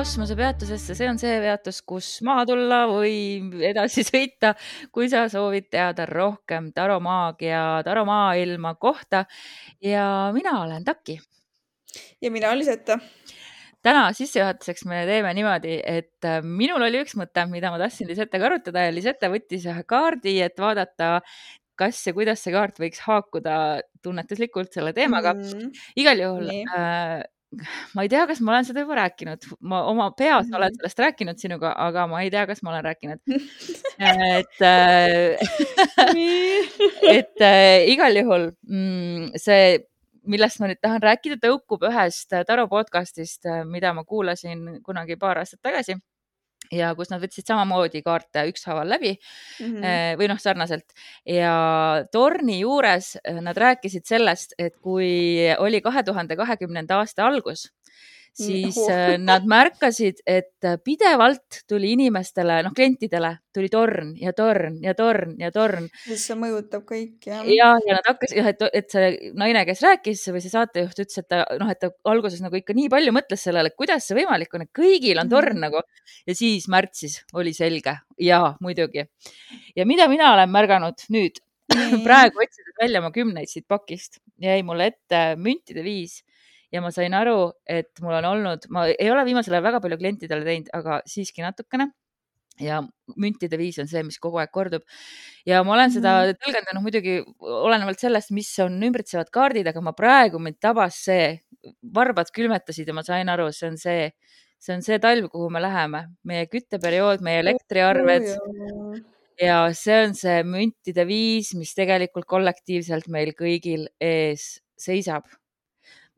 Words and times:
kosmosepeatusesse, 0.00 0.94
see 0.96 1.08
on 1.10 1.18
see 1.20 1.32
peatus, 1.42 1.82
kus 1.84 2.06
maha 2.24 2.46
tulla 2.48 2.78
või 2.88 3.16
edasi 3.68 4.00
sõita, 4.08 4.54
kui 4.94 5.10
sa 5.12 5.26
soovid 5.28 5.66
teada 5.72 6.06
rohkem 6.08 6.70
taromaagia, 6.72 7.82
taromaailma 7.84 8.74
kohta. 8.80 9.26
ja 9.84 10.04
mina 10.32 10.54
olen 10.62 10.86
Taki. 10.86 11.18
ja 12.22 12.30
mina 12.32 12.52
Liseta. 12.56 12.96
täna 13.82 14.06
sissejuhatuseks 14.16 14.86
me 14.88 15.02
teeme 15.08 15.34
niimoodi, 15.36 15.76
et 15.84 16.24
äh, 16.24 16.40
minul 16.44 16.86
oli 16.86 17.02
üks 17.04 17.12
mõte, 17.20 17.44
mida 17.52 17.72
ma 17.72 17.80
tahtsin 17.82 18.08
Lisetega 18.08 18.48
arutada 18.48 18.86
ja 18.86 18.94
Lisete 18.94 19.28
võttis 19.28 19.66
ühe 19.68 19.82
kaardi, 19.84 20.38
et 20.46 20.56
vaadata, 20.64 21.18
kas 21.76 22.00
ja 22.06 22.14
kuidas 22.16 22.40
see 22.40 22.54
kaart 22.56 22.80
võiks 22.80 23.04
haakuda 23.04 23.82
tunnetuslikult 24.00 24.72
selle 24.72 24.96
teemaga 24.96 25.34
mm. 25.36 25.44
-hmm. 25.52 25.84
igal 26.00 26.24
juhul 26.24 26.50
äh, 26.56 27.20
ma 27.94 28.04
ei 28.04 28.10
tea, 28.12 28.24
kas 28.30 28.40
ma 28.44 28.54
olen 28.54 28.66
seda 28.68 28.84
juba 28.84 28.98
rääkinud, 29.00 29.46
ma 29.60 29.82
oma 29.90 30.10
peas 30.16 30.46
mm 30.46 30.50
-hmm. 30.50 30.56
olen 30.56 30.74
sellest 30.76 30.98
rääkinud 31.04 31.38
sinuga, 31.42 31.72
aga 31.76 32.06
ma 32.06 32.22
ei 32.22 32.30
tea, 32.30 32.46
kas 32.46 32.62
ma 32.62 32.70
olen 32.70 32.84
rääkinud. 32.84 33.20
Et 34.38 34.62
äh, 34.62 35.36
et 37.18 37.40
äh, 37.40 37.88
igal 37.90 38.16
juhul 38.16 38.50
mm, 38.68 39.32
see, 39.36 39.78
millest 40.26 40.60
ma 40.60 40.70
nüüd 40.70 40.80
tahan 40.82 41.02
rääkida, 41.02 41.40
tõukub 41.42 41.84
ühest 41.90 42.32
Taro 42.46 42.68
podcast'ist, 42.68 43.48
mida 43.64 43.92
ma 43.94 44.04
kuulasin 44.04 44.80
kunagi 44.86 45.16
paar 45.16 45.38
aastat 45.42 45.62
tagasi 45.62 45.96
ja 46.70 46.92
kus 46.98 47.10
nad 47.10 47.22
võtsid 47.22 47.48
samamoodi 47.50 48.02
kaarte 48.06 48.46
ükshaaval 48.50 48.88
läbi 48.88 49.12
mm 49.16 49.66
-hmm. 49.66 50.18
või 50.20 50.30
noh, 50.30 50.38
sarnaselt 50.38 50.94
ja 51.26 52.04
torni 52.12 52.60
juures 52.60 53.16
eh, 53.24 53.40
nad 53.40 53.56
rääkisid 53.56 54.06
sellest, 54.06 54.54
et 54.58 54.76
kui 54.76 55.50
oli 55.58 55.80
kahe 55.80 56.02
tuhande 56.02 56.36
kahekümnenda 56.36 57.00
aasta 57.02 57.26
algus 57.26 57.70
siis 58.36 58.78
oh. 58.78 58.90
nad 59.20 59.46
märkasid, 59.48 60.22
et 60.26 60.68
pidevalt 60.84 61.62
tuli 61.68 61.92
inimestele, 61.96 62.60
noh, 62.64 62.74
klientidele 62.76 63.34
tuli 63.54 63.68
torn 63.72 64.12
ja 64.20 64.32
torn 64.36 64.78
ja 64.84 64.94
torn 64.94 65.34
ja 65.40 65.50
torn. 65.54 65.88
see 66.06 66.36
mõjutab 66.38 66.84
kõiki 66.88 67.32
jah? 67.32 67.42
ja, 67.50 67.72
ja 67.86 67.98
nad 67.98 68.06
hakkasid 68.06 68.38
jah, 68.38 68.50
et, 68.52 68.64
et 68.80 68.94
see 68.94 69.32
naine, 69.38 69.64
kes 69.68 69.82
rääkis 69.84 70.22
või 70.30 70.44
see 70.44 70.54
saatejuht 70.54 71.02
ütles, 71.04 71.20
et 71.22 71.28
ta 71.30 71.42
noh, 71.60 71.72
et 71.72 71.82
ta 71.82 71.90
alguses 72.10 72.42
nagu 72.44 72.58
ikka 72.58 72.76
nii 72.76 72.88
palju 72.92 73.14
mõtles 73.16 73.44
sellele, 73.48 73.74
kuidas 73.76 74.06
see 74.06 74.18
võimalik 74.20 74.54
on, 74.54 74.66
et 74.66 74.72
kõigil 74.76 75.20
on 75.22 75.32
torn 75.32 75.56
mm. 75.56 75.66
nagu 75.66 75.82
ja 76.30 76.38
siis 76.38 76.68
märtsis 76.70 77.20
oli 77.34 77.54
selge 77.56 77.98
ja 78.20 78.42
muidugi. 78.62 79.06
ja 79.76 79.86
mida 79.86 80.08
mina 80.10 80.32
olen 80.36 80.50
märganud 80.54 81.06
nüüd 81.10 81.42
mm. 81.74 82.02
praegu 82.06 82.42
otsides 82.42 82.78
välja 82.80 83.02
oma 83.02 83.12
kümneid 83.14 83.50
siit 83.50 83.66
pakist, 83.68 84.22
jäi 84.40 84.62
mulle 84.66 84.92
ette 84.94 85.24
müntide 85.38 85.84
viis 85.86 86.20
ja 86.72 86.82
ma 86.82 86.92
sain 86.94 87.14
aru, 87.16 87.50
et 87.68 87.90
mul 88.02 88.16
on 88.20 88.28
olnud, 88.34 88.68
ma 88.74 88.86
ei 88.92 89.10
ole 89.10 89.24
viimasel 89.28 89.56
ajal 89.56 89.66
väga 89.66 89.82
palju 89.82 89.98
klientidele 90.00 90.46
teinud, 90.46 90.70
aga 90.76 91.00
siiski 91.08 91.44
natukene. 91.44 91.90
Ja 92.60 92.82
müntide 93.16 93.56
viis 93.56 93.78
on 93.80 93.86
see, 93.88 94.02
mis 94.04 94.18
kogu 94.20 94.36
aeg 94.42 94.50
kordub. 94.52 94.82
ja 95.48 95.62
ma 95.64 95.72
olen 95.78 95.94
seda 95.94 96.10
mm. 96.26 96.40
tõlgendanud 96.42 96.84
muidugi 96.84 97.14
olenevalt 97.40 98.02
sellest, 98.02 98.34
mis 98.36 98.50
on 98.60 98.76
ümbritsevad 98.84 99.30
kaardid, 99.32 99.70
aga 99.70 99.80
ma 99.80 99.94
praegu 99.96 100.42
mind 100.42 100.58
tabas 100.60 100.98
see, 101.06 101.38
varbad 101.96 102.28
külmetasid 102.36 102.90
ja 102.90 102.96
ma 102.96 103.04
sain 103.06 103.32
aru, 103.32 103.48
see 103.56 103.70
on 103.70 103.80
see, 103.80 104.10
see 104.60 104.76
on 104.76 104.84
see 104.84 105.00
talv, 105.00 105.30
kuhu 105.32 105.48
me 105.48 105.64
läheme, 105.64 106.04
meie 106.28 106.50
kütteperiood, 106.52 107.24
meie 107.24 107.40
elektriarved. 107.46 108.28
Ja 109.40 109.62
see 109.72 110.02
on 110.04 110.12
see 110.18 110.42
müntide 110.44 111.08
viis, 111.08 111.54
mis 111.56 111.72
tegelikult 111.72 112.28
kollektiivselt 112.28 113.08
meil 113.08 113.32
kõigil 113.38 113.88
ees 114.04 114.58
seisab 114.76 115.24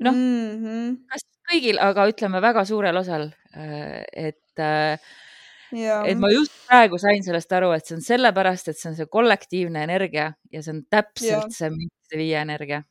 noh 0.06 0.16
mm 0.16 0.62
-hmm., 0.62 0.94
kas 1.12 1.26
kõigil, 1.52 1.80
aga 1.82 2.06
ütleme 2.10 2.40
väga 2.42 2.64
suurel 2.68 3.02
osal, 3.02 3.28
äh, 3.56 4.00
et 4.12 4.62
äh, 4.62 5.12
Ja. 5.72 6.02
et 6.04 6.18
ma 6.20 6.28
just 6.28 6.52
praegu 6.68 6.98
sain 7.00 7.22
sellest 7.24 7.52
aru, 7.56 7.70
et 7.72 7.86
see 7.88 7.94
on 7.96 8.02
sellepärast, 8.04 8.66
et 8.68 8.76
see 8.76 8.90
on 8.90 8.96
see 8.98 9.06
kollektiivne 9.08 9.80
energia 9.86 10.26
ja 10.52 10.60
see 10.60 10.74
on 10.74 10.82
täpselt 10.92 11.46
ja. 11.46 11.48
see 11.48 11.70
müntide 11.72 12.18
viie 12.20 12.36
energia 12.42 12.82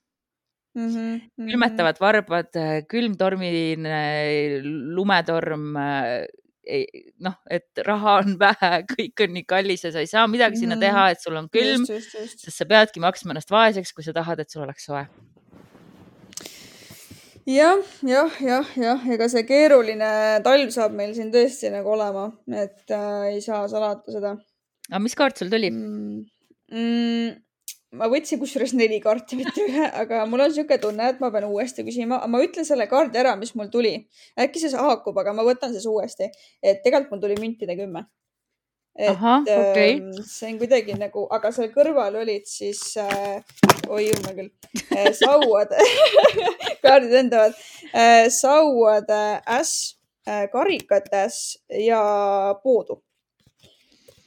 mm. 0.74 0.88
-hmm, 0.88 0.96
mm 0.96 1.20
-hmm. 1.20 1.52
külmetavad 1.52 2.00
varbad, 2.02 2.50
äh, 2.58 2.82
külm 2.90 3.14
tormiline 3.22 4.00
lumetorm, 4.98 5.78
noh, 7.20 7.38
et 7.50 7.84
raha 7.86 8.16
on 8.24 8.40
vähe, 8.40 8.72
kõik 8.96 9.26
on 9.28 9.34
nii 9.38 9.46
kallis 9.46 9.86
ja 9.86 9.92
sa 9.92 10.00
ei 10.00 10.10
saa 10.10 10.26
midagi 10.28 10.58
sinna 10.58 10.76
mm 10.76 10.82
-hmm. 10.82 10.86
teha, 10.90 11.10
et 11.12 11.22
sul 11.22 11.36
on 11.36 11.50
külm, 11.54 11.86
sest 11.86 12.50
sa 12.50 12.66
peadki 12.66 13.00
maksma 13.00 13.36
ennast 13.36 13.52
vaeseks, 13.52 13.94
kui 13.94 14.04
sa 14.04 14.14
tahad, 14.14 14.40
et 14.40 14.50
sul 14.50 14.66
oleks 14.66 14.86
soe 14.86 15.06
jah, 17.56 17.86
jah, 18.08 18.40
jah, 18.42 18.74
jah, 18.78 19.06
ega 19.16 19.28
see 19.32 19.46
keeruline 19.48 20.10
talv 20.46 20.74
saab 20.74 20.96
meil 20.98 21.14
siin 21.18 21.32
tõesti 21.34 21.72
nagu 21.74 21.94
olema, 21.94 22.28
et 22.64 22.92
äh, 22.96 23.30
ei 23.36 23.42
saa 23.46 23.64
salata 23.72 24.14
seda. 24.16 24.36
aga 24.90 25.02
mis 25.04 25.18
kaart 25.18 25.42
sul 25.42 25.52
tuli 25.54 25.72
mm,? 25.72 26.20
Mm, 26.72 27.34
ma 28.00 28.08
võtsin 28.12 28.40
kusjuures 28.40 28.72
neli 28.80 29.02
kaarti, 29.04 29.36
mitte 29.42 29.66
ühe, 29.66 29.90
aga 30.04 30.22
mul 30.30 30.46
on 30.46 30.52
niisugune 30.54 30.80
tunne, 30.80 31.10
et 31.12 31.20
ma 31.20 31.32
pean 31.34 31.50
uuesti 31.50 31.84
küsima, 31.88 32.22
ma 32.32 32.40
ütlen 32.46 32.68
selle 32.68 32.88
kaardi 32.92 33.20
ära, 33.20 33.36
mis 33.40 33.52
mul 33.60 33.68
tuli. 33.74 33.98
äkki 34.40 34.64
see 34.64 34.72
haakub, 34.80 35.18
aga 35.20 35.36
ma 35.36 35.44
võtan 35.48 35.76
siis 35.76 35.88
uuesti, 35.92 36.32
et 36.64 36.80
tegelikult 36.86 37.18
mul 37.18 37.26
tuli 37.26 37.40
müntide 37.42 37.76
kümme 37.80 38.06
et 38.96 39.10
Aha, 39.10 39.38
okay. 39.42 40.00
äh, 40.00 40.24
see 40.28 40.52
on 40.52 40.58
kuidagi 40.60 40.96
nagu, 41.00 41.24
aga 41.32 41.52
seal 41.56 41.70
kõrval 41.72 42.18
olid 42.22 42.48
siis 42.50 42.82
äh,, 43.00 43.40
oi 43.88 44.10
jumal 44.10 44.36
küll 44.36 44.50
äh,, 44.98 45.12
sauad 45.16 45.72
kaardid 46.84 47.16
lendavad 47.16 47.56
äh,, 47.94 48.28
sauad 48.36 49.08
äh, 49.16 49.40
äss 49.60 49.96
äh,, 50.28 50.50
karikates 50.52 51.62
ja 51.88 52.02
poodu. 52.64 53.00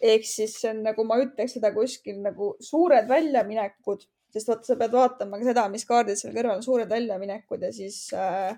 ehk 0.00 0.24
siis 0.28 0.56
see 0.60 0.72
on 0.72 0.82
nagu 0.84 1.04
ma 1.08 1.20
ütleks 1.20 1.58
seda 1.58 1.70
kuskil 1.76 2.18
nagu 2.24 2.54
suured 2.60 3.08
väljaminekud, 3.08 4.02
sest 4.32 4.48
vaata, 4.48 4.68
sa 4.68 4.78
pead 4.80 4.96
vaatama 4.96 5.40
ka 5.40 5.50
seda, 5.50 5.68
mis 5.72 5.84
kaardid 5.88 6.20
seal 6.20 6.32
kõrval 6.32 6.58
on, 6.58 6.64
suured 6.64 6.88
väljaminekud 6.88 7.68
ja 7.68 7.72
siis 7.72 8.06
äh, 8.16 8.56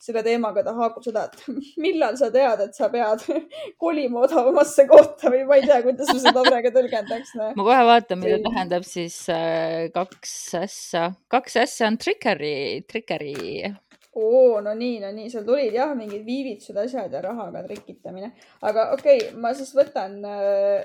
selle 0.00 0.22
teemaga 0.26 0.64
ta 0.64 0.74
haakub 0.76 1.04
seda, 1.06 1.26
et 1.28 1.44
millal 1.84 2.16
sa 2.20 2.30
tead, 2.34 2.64
et 2.66 2.76
sa 2.76 2.90
pead 2.92 3.24
kolima 3.84 4.24
odavamasse 4.26 4.86
kohta 4.90 5.32
või 5.32 5.44
ma 5.48 5.60
ei 5.60 5.68
tea, 5.68 5.80
kuidas 5.86 6.10
ma 6.12 6.18
seda 6.26 6.44
praegu 6.48 6.74
tõlgendaks 6.74 7.36
no.. 7.38 7.52
ma 7.58 7.68
kohe 7.70 7.86
vaatan, 7.90 8.20
mida 8.22 8.40
tähendab 8.44 8.88
siis 8.88 9.20
äh, 9.32 9.86
kaks 9.94 10.34
ässa, 10.60 11.08
kaks 11.32 11.58
ässa 11.64 11.88
on 11.88 11.98
trickery, 12.00 12.84
trickery. 12.90 13.72
oo, 14.14 14.60
no 14.64 14.74
nii, 14.78 14.98
no 15.04 15.12
nii, 15.14 15.30
seal 15.32 15.46
tulid 15.46 15.74
jah, 15.74 15.94
mingid 15.98 16.26
viivitused, 16.26 16.76
asjad 16.84 17.14
ja 17.14 17.24
rahaga 17.24 17.64
trikitamine, 17.66 18.34
aga 18.62 18.90
okei 18.98 19.22
okay,, 19.28 19.38
ma 19.40 19.54
siis 19.56 19.72
võtan 19.76 20.20
äh, 20.28 20.84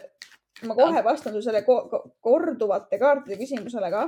ma 0.67 0.75
kohe 0.75 1.03
vastan 1.03 1.33
su 1.33 1.41
selle 1.43 1.61
ko 1.63 1.79
korduvate 2.23 2.99
kaartide 2.99 3.37
küsimusele 3.39 3.89
ka. 3.93 4.03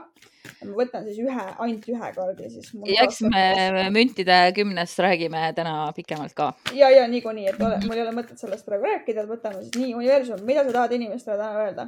ma 0.66 0.76
võtan 0.76 1.06
siis 1.08 1.20
ühe, 1.24 1.48
ainult 1.64 1.88
ühe 1.94 2.12
kaardi 2.16 2.50
siis. 2.52 2.72
eks 3.06 3.22
me 3.28 3.90
müntide 3.94 4.38
kümnest 4.58 5.00
räägime 5.00 5.48
täna 5.56 5.76
pikemalt 5.96 6.36
ka. 6.38 6.52
ja, 6.76 6.90
ja 6.90 7.08
niikuinii, 7.12 7.48
et 7.54 7.62
ole, 7.62 7.80
mul 7.86 8.00
ei 8.00 8.06
ole 8.06 8.16
mõtet 8.16 8.42
sellest 8.42 8.68
praegu 8.68 8.90
rääkida, 8.90 9.24
et 9.26 9.32
võtame 9.32 9.64
siis 9.64 9.78
nii 9.80 9.94
universum, 10.00 10.44
mida 10.48 10.66
sa 10.68 10.76
tahad 10.78 10.98
inimestele 11.00 11.38
täna 11.38 11.66
öelda? 11.66 11.88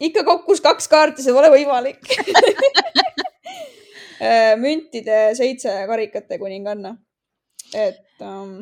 ikka 0.00 0.24
kokkus 0.24 0.60
kaks 0.60 0.88
kaarti, 0.92 1.24
see 1.24 1.34
pole 1.34 1.50
võimalik 1.52 2.02
müntide 4.64 5.34
seitse 5.36 5.72
karikate 5.88 6.38
kuninganna. 6.40 6.96
et 7.74 8.22
um, 8.22 8.60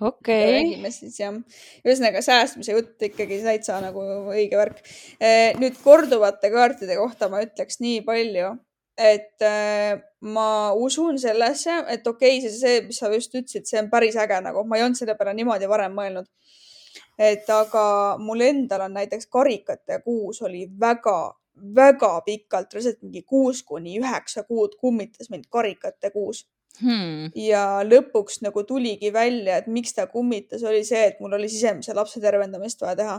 okei 0.00 0.42
okay.. 0.44 0.52
räägime 0.52 0.90
siis 0.90 1.20
jah. 1.20 1.36
ühesõnaga 1.84 2.20
säästmise 2.24 2.76
jutt 2.76 3.02
ikkagi 3.08 3.40
täitsa 3.44 3.78
nagu 3.84 4.02
õige 4.32 4.58
värk. 4.58 4.82
Eh, 5.20 5.56
nüüd 5.60 5.78
korduvate 5.84 6.50
kaartide 6.52 6.98
kohta 7.00 7.30
ma 7.32 7.40
ütleks 7.44 7.80
nii 7.80 8.02
palju, 8.06 8.52
et 8.96 9.46
eh, 9.46 9.96
ma 10.20 10.48
usun 10.76 11.20
sellesse, 11.20 11.78
et 11.92 12.06
okei 12.06 12.38
okay,, 12.38 12.44
see, 12.44 12.58
see, 12.60 12.82
mis 12.88 13.00
sa 13.00 13.12
just 13.14 13.34
ütlesid, 13.34 13.68
see 13.68 13.80
on 13.80 13.90
päris 13.92 14.18
äge 14.20 14.40
nagu, 14.44 14.64
ma 14.68 14.78
ei 14.78 14.84
olnud 14.86 15.00
selle 15.00 15.16
peale 15.16 15.36
niimoodi 15.38 15.70
varem 15.70 15.96
mõelnud. 15.96 16.28
et 17.18 17.48
aga 17.48 17.82
mul 18.20 18.42
endal 18.44 18.86
on 18.86 18.96
näiteks 18.96 19.28
karikate 19.32 20.02
kuus 20.04 20.42
oli 20.44 20.66
väga, 20.80 21.32
väga 21.76 22.10
pikalt, 22.26 22.74
reaalselt 22.74 23.00
mingi 23.00 23.22
kuus 23.22 23.62
kuni 23.64 23.96
üheksa 24.00 24.44
kuud 24.44 24.76
kummitas 24.80 25.30
mind 25.32 25.48
karikate 25.48 26.10
kuus 26.12 26.44
hmm.. 26.80 27.30
ja 27.38 27.62
lõpuks 27.86 28.40
nagu 28.44 28.62
tuligi 28.68 29.12
välja, 29.14 29.60
et 29.60 29.68
miks 29.72 29.94
ta 29.96 30.06
kummitas, 30.10 30.64
oli 30.66 30.82
see, 30.86 31.02
et 31.10 31.20
mul 31.22 31.36
oli 31.38 31.48
sisemise 31.52 31.94
lapse 31.96 32.20
tervendamist 32.22 32.82
vaja 32.82 32.96
teha, 33.00 33.16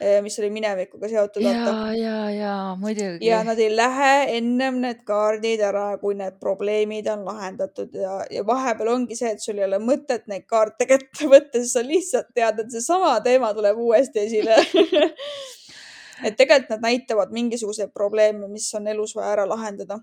eh, 0.00 0.18
mis 0.24 0.38
oli 0.42 0.50
minevikuga 0.54 1.10
seotud. 1.10 1.44
ja, 1.44 1.74
ja, 1.98 2.18
ja 2.34 2.54
muidugi. 2.80 3.26
ja 3.26 3.42
nad 3.46 3.60
ei 3.60 3.70
lähe 3.74 4.12
ennem 4.38 4.80
need 4.84 5.02
kaardid 5.08 5.64
ära, 5.64 5.86
kui 6.02 6.16
need 6.18 6.38
probleemid 6.42 7.08
on 7.12 7.26
lahendatud 7.28 7.94
ja, 7.98 8.20
ja 8.30 8.46
vahepeal 8.46 8.92
ongi 8.94 9.18
see, 9.18 9.34
et 9.34 9.44
sul 9.44 9.60
ei 9.60 9.68
ole 9.68 9.80
mõtet 9.82 10.28
neid 10.30 10.48
kaarte 10.50 10.88
kätte 10.90 11.28
võtta, 11.30 11.60
sest 11.60 11.78
sa 11.78 11.84
lihtsalt 11.84 12.32
tead, 12.34 12.64
et 12.64 12.72
seesama 12.74 13.16
teema 13.24 13.52
tuleb 13.56 13.80
uuesti 13.84 14.24
esile 14.26 14.58
et 16.26 16.36
tegelikult 16.38 16.70
nad 16.76 16.84
näitavad 16.84 17.32
mingisuguseid 17.34 17.92
probleeme, 17.94 18.48
mis 18.48 18.68
on 18.74 18.86
elus 18.88 19.14
vaja 19.16 19.34
ära 19.38 19.48
lahendada. 19.48 20.00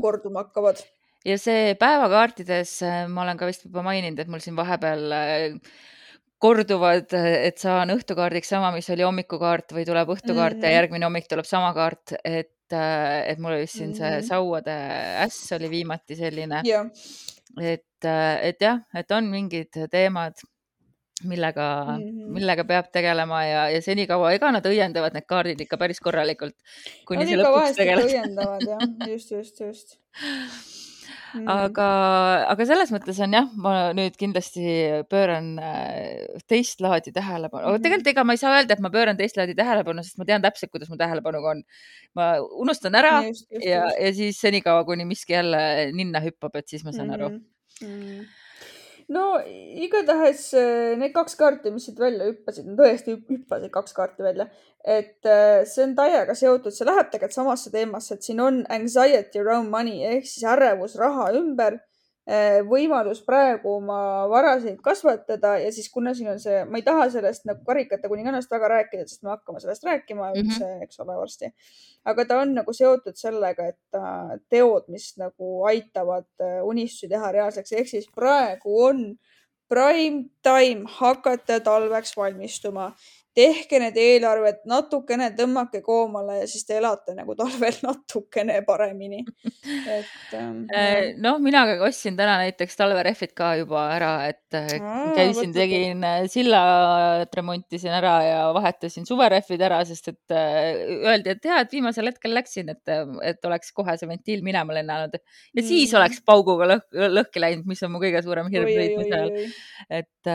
korduma 0.00 0.42
hakkavad 0.42 0.80
ja 1.26 1.36
see 1.38 1.74
päevakaartides, 1.80 2.74
äh, 2.86 3.06
ma 3.08 3.22
olen 3.26 3.40
ka 3.40 3.48
vist 3.50 3.64
juba 3.66 3.82
maininud, 3.86 4.18
et 4.22 4.28
mul 4.32 4.42
siin 4.44 4.56
vahepeal 4.58 5.12
äh, 5.16 5.72
korduvad, 6.40 7.12
et 7.12 7.58
saan 7.60 7.92
õhtukaardiks 7.92 8.48
sama, 8.54 8.70
mis 8.72 8.88
oli 8.90 9.04
hommikukaart 9.04 9.74
või 9.76 9.84
tuleb 9.84 10.14
õhtukaart 10.14 10.56
mm 10.56 10.62
-hmm. 10.62 10.70
ja 10.70 10.78
järgmine 10.80 11.04
hommik 11.04 11.28
tuleb 11.28 11.44
sama 11.44 11.74
kaart, 11.76 12.14
et, 12.24 12.54
et 12.72 13.38
mul 13.38 13.52
oli 13.52 13.66
vist 13.66 13.76
siin 13.76 13.92
see 13.94 14.14
Mhm. 14.16 14.24
sauade 14.28 14.76
äss 15.26 15.52
oli 15.52 15.68
viimati 15.70 16.16
selline, 16.16 16.62
jah, 16.64 16.88
et, 17.60 18.08
et 18.42 18.60
jah, 18.62 18.80
et 18.94 19.10
on 19.12 19.28
mingid 19.28 19.76
teemad, 19.90 20.40
millega 21.24 21.84
mm, 21.84 22.04
-hmm. 22.04 22.12
Mhm. 22.24 22.32
millega 22.32 22.64
peab 22.64 22.86
tegelema 22.92 23.44
ja, 23.44 23.68
ja 23.70 23.82
senikaua, 23.82 24.32
ega 24.32 24.50
nad 24.52 24.64
õiendavad 24.64 25.12
need 25.12 25.26
kaardid 25.28 25.60
ikka 25.60 25.76
päris 25.76 26.00
korralikult, 26.00 26.56
Nad 27.10 27.28
ikka 27.28 27.52
vahest 27.52 27.78
õiendavad 27.78 28.64
jah, 28.64 28.78
just, 29.12 29.30
just, 29.30 29.60
just. 29.60 29.98
Mhm. 31.34 31.46
aga, 31.48 31.88
aga 32.50 32.66
selles 32.66 32.90
mõttes 32.90 33.20
on 33.22 33.32
jah, 33.36 33.46
ma 33.54 33.92
nüüd 33.96 34.16
kindlasti 34.18 34.64
pööran 35.10 35.52
äh, 35.62 36.26
teist 36.50 36.80
laadi 36.80 37.12
tähelepanu, 37.14 37.64
aga 37.68 37.76
Mhm. 37.78 37.82
tegelikult 37.84 38.12
ega 38.14 38.24
ma 38.24 38.32
ei 38.34 38.42
saa 38.42 38.56
öelda, 38.58 38.72
et 38.72 38.80
ma 38.80 38.90
pööran 38.90 39.16
teist 39.16 39.36
laadi 39.38 39.54
tähelepanu, 39.54 40.02
sest 40.02 40.18
ma 40.18 40.24
tean 40.24 40.42
täpselt, 40.42 40.70
kuidas 40.72 40.90
mu 40.90 40.96
tähelepanuga 40.96 41.50
on. 41.54 41.62
ma 42.14 42.32
unustan 42.40 42.94
ära 42.98 43.22
just, 43.28 43.46
just, 43.50 43.64
ja, 43.64 43.84
just. 43.84 44.00
ja 44.00 44.12
siis 44.14 44.40
senikaua, 44.40 44.84
kuni 44.84 45.04
miski 45.04 45.32
jälle 45.32 45.92
ninna 45.92 46.18
hüppab, 46.20 46.56
et 46.58 46.66
siis 46.68 46.82
ma 46.84 46.92
saan 46.92 47.10
aru. 47.14 47.28
mm. 47.82 48.24
No 49.14 49.26
igatahes 49.84 50.44
äh, 50.58 50.94
need 51.00 51.14
kaks 51.14 51.36
kaarti, 51.40 51.72
mis 51.74 51.88
siit 51.88 51.98
välja 52.00 52.28
hüppasid, 52.30 52.68
no 52.68 52.76
tõesti 52.78 53.16
hüp- 53.16 53.32
hüppasid 53.34 53.72
kaks 53.74 53.96
kaarti 53.96 54.26
välja, 54.26 54.46
et 54.86 55.26
äh, 55.28 55.62
see 55.68 55.84
on 55.88 55.96
täiega 55.98 56.36
seotud, 56.38 56.74
see 56.74 56.88
läheb 56.88 57.10
tegelikult 57.10 57.36
samasse 57.36 57.72
teemasse, 57.74 58.16
et 58.16 58.26
siin 58.26 58.42
on 58.44 58.62
anxiety 58.70 59.42
around 59.42 59.72
money 59.72 60.04
ehk 60.14 60.28
siis 60.30 60.46
ärevus 60.54 60.96
raha 61.00 61.30
ümber. 61.40 61.80
Võimalus 62.68 63.22
praegu 63.26 63.76
oma 63.78 64.26
varasid 64.30 64.80
kasvatada 64.84 65.56
ja 65.58 65.70
siis 65.72 65.88
kuna 65.90 66.12
siin 66.14 66.28
on 66.30 66.38
see, 66.40 66.64
ma 66.64 66.78
ei 66.78 66.82
taha 66.86 67.08
sellest 67.10 67.44
nagu 67.48 67.64
karikate 67.66 68.08
kuningannast 68.08 68.50
väga 68.50 68.68
rääkida, 68.68 69.06
sest 69.08 69.22
me 69.22 69.30
hakkame 69.30 69.60
sellest 69.60 69.84
rääkima 69.84 70.30
Mhm. 70.30 70.40
üldse, 70.42 70.68
eks 70.84 71.00
ole, 71.00 71.16
varsti 71.16 71.52
aga 72.04 72.24
ta 72.24 72.38
on 72.40 72.54
nagu 72.54 72.72
seotud 72.72 73.16
sellega, 73.16 73.66
et 73.68 74.00
teod, 74.48 74.84
mis 74.88 75.14
nagu 75.18 75.64
aitavad 75.66 76.26
äh, 76.40 76.60
unistusi 76.64 77.08
teha 77.08 77.32
reaalseks, 77.32 77.72
ehk 77.72 77.88
siis 77.88 78.06
praegu 78.14 78.76
on 78.84 79.18
prime 79.68 80.24
time 80.42 80.84
hakata 80.86 81.60
talveks 81.60 82.16
valmistuma. 82.16 82.92
Tehke 83.36 83.78
need 83.82 83.98
eelarved 84.00 84.64
natukene, 84.68 85.28
tõmmake 85.38 85.82
koomale 85.84 86.40
ja 86.40 86.46
siis 86.50 86.64
te 86.66 86.78
elate 86.80 87.14
nagu 87.14 87.36
talvel 87.38 87.76
natukene 87.86 88.60
paremini. 88.66 89.22
et 89.86 90.34
ähm, 90.34 90.64
jah. 90.72 91.12
noh, 91.22 91.38
mina 91.42 91.62
ka 91.68 91.76
ostsin 91.86 92.16
täna 92.18 92.38
näiteks 92.42 92.78
talverehvid 92.80 93.34
ka 93.38 93.52
juba 93.60 93.84
ära, 93.94 94.12
et 94.30 94.58
äh, 94.58 94.72
Aa, 94.80 95.12
käisin, 95.16 95.54
tegin 95.54 96.02
äh, 96.06 96.24
sillat 96.32 97.34
remontisin 97.36 97.94
ära 98.00 98.16
ja 98.26 98.40
vahetasin 98.56 99.06
suverehvid 99.08 99.62
ära, 99.68 99.82
sest 99.88 100.10
et 100.14 100.34
äh, 100.34 100.82
öeldi, 101.04 101.36
et 101.36 101.46
ja, 101.46 101.60
et 101.62 101.76
viimasel 101.76 102.10
hetkel 102.10 102.34
läksin, 102.34 102.72
et, 102.74 102.94
et 103.26 103.50
oleks 103.50 103.70
kohe 103.76 103.94
see 104.00 104.10
ventiil 104.10 104.42
minema 104.46 104.74
lennanud 104.80 105.14
ja 105.20 105.62
siis 105.62 105.90
Mhm. 105.90 106.00
oleks 106.00 106.20
pauguga 106.26 106.66
lõhk, 106.70 106.86
lõhki 107.14 107.42
läinud, 107.42 107.66
mis 107.68 107.82
on 107.86 107.92
mu 107.94 108.00
kõige 108.02 108.22
suurem 108.24 108.48
hirm 108.52 108.68
sõitmise 108.70 109.16
ajal. 109.16 109.54
et, 110.00 110.30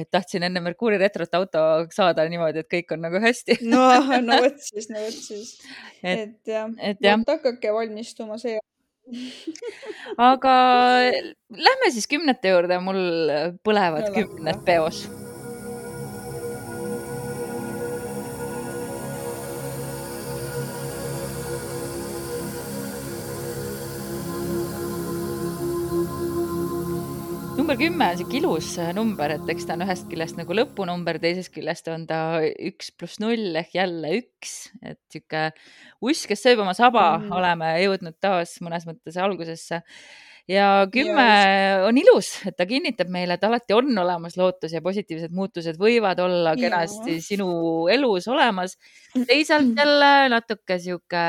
et 0.00 0.10
tahtsin 0.10 0.46
enne 0.46 0.62
Mercuuri 0.64 0.98
retrot 1.00 1.34
auto 1.38 1.62
saada 1.94 2.15
niimoodi, 2.32 2.64
et 2.64 2.70
kõik 2.72 2.96
on 2.96 3.04
nagu 3.06 3.20
hästi. 3.22 3.58
no, 3.72 3.82
no 4.24 4.40
vot 4.44 4.62
siis, 4.62 4.88
no 4.92 5.02
vot 5.02 5.18
siis. 5.18 5.52
et, 6.02 6.24
et 6.26 6.54
jah, 6.54 6.72
et 6.80 7.04
jah, 7.04 7.20
hakake 7.28 7.74
valmistuma 7.76 8.40
see. 8.42 8.58
aga 10.18 10.56
lähme 11.68 11.92
siis 11.94 12.08
kümnete 12.10 12.56
juurde, 12.56 12.80
mul 12.82 13.00
põlevad 13.66 14.10
No 14.10 14.14
kümned 14.16 14.66
peos. 14.66 15.04
Number 27.76 27.92
kümme 27.92 28.06
on 28.08 28.16
sihuke 28.16 28.36
ilus 28.38 28.68
äh, 28.80 28.92
number, 28.96 29.32
et 29.34 29.50
eks 29.52 29.66
ta 29.68 29.74
on 29.76 29.82
ühest 29.84 30.06
küljest 30.08 30.38
nagu 30.38 30.54
lõpunumber, 30.56 31.18
teisest 31.20 31.50
küljest 31.52 31.88
on 31.92 32.06
ta 32.08 32.18
üks 32.40 32.88
pluss 32.96 33.18
null 33.20 33.58
ehk 33.60 33.74
jälle 33.76 34.12
üks, 34.16 34.52
et 34.80 35.00
sihuke 35.12 35.50
uss, 36.00 36.24
kes 36.30 36.40
sööb 36.40 36.62
oma 36.64 36.72
saba 36.72 37.18
mm. 37.18 37.26
-hmm. 37.26 37.34
oleme 37.36 37.68
jõudnud 37.82 38.16
taas 38.16 38.54
mõnes 38.64 38.86
mõttes 38.88 39.18
algusesse. 39.20 39.82
ja 40.48 40.86
kümme 40.92 41.26
Ja 41.26 41.82
on 41.88 41.98
ilus, 41.98 42.46
et 42.46 42.56
ta 42.56 42.64
kinnitab 42.64 43.10
meile, 43.12 43.34
et 43.34 43.44
alati 43.44 43.74
on 43.74 43.92
olemas 43.98 44.38
lootus 44.40 44.72
ja 44.72 44.80
positiivsed 44.80 45.34
muutused 45.36 45.76
võivad 45.76 46.20
olla 46.22 46.54
kenasti 46.56 47.20
sinu 47.20 47.88
elus 47.92 48.28
olemas. 48.28 48.78
teisalt 49.28 49.76
jälle 49.76 50.30
natuke 50.32 50.78
sihuke 50.78 51.26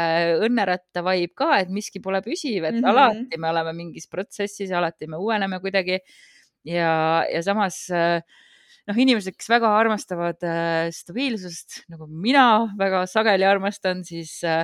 õnneratta 0.48 1.04
vibe 1.04 1.34
ka, 1.36 1.60
et 1.60 1.70
miski 1.70 2.00
pole 2.00 2.22
püsiv, 2.22 2.64
et 2.64 2.80
mm. 2.80 2.82
-hmm. 2.82 2.90
alati 2.90 3.38
me 3.38 3.50
oleme 3.50 3.74
mingis 3.74 4.08
protsessis, 4.08 4.72
alati 4.72 5.08
me 5.08 5.18
uueneme 5.18 5.60
kuidagi 5.60 6.00
ja, 6.68 6.92
ja 7.32 7.42
samas 7.46 7.80
äh, 7.96 8.20
noh, 8.88 9.00
inimesed, 9.04 9.36
kes 9.40 9.50
väga 9.52 9.72
armastavad 9.80 10.44
äh, 10.48 10.92
stabiilsust, 10.96 11.82
nagu 11.92 12.08
mina 12.08 12.46
väga 12.80 13.06
sageli 13.12 13.48
armastan, 13.48 14.04
siis 14.08 14.38
äh, 14.48 14.64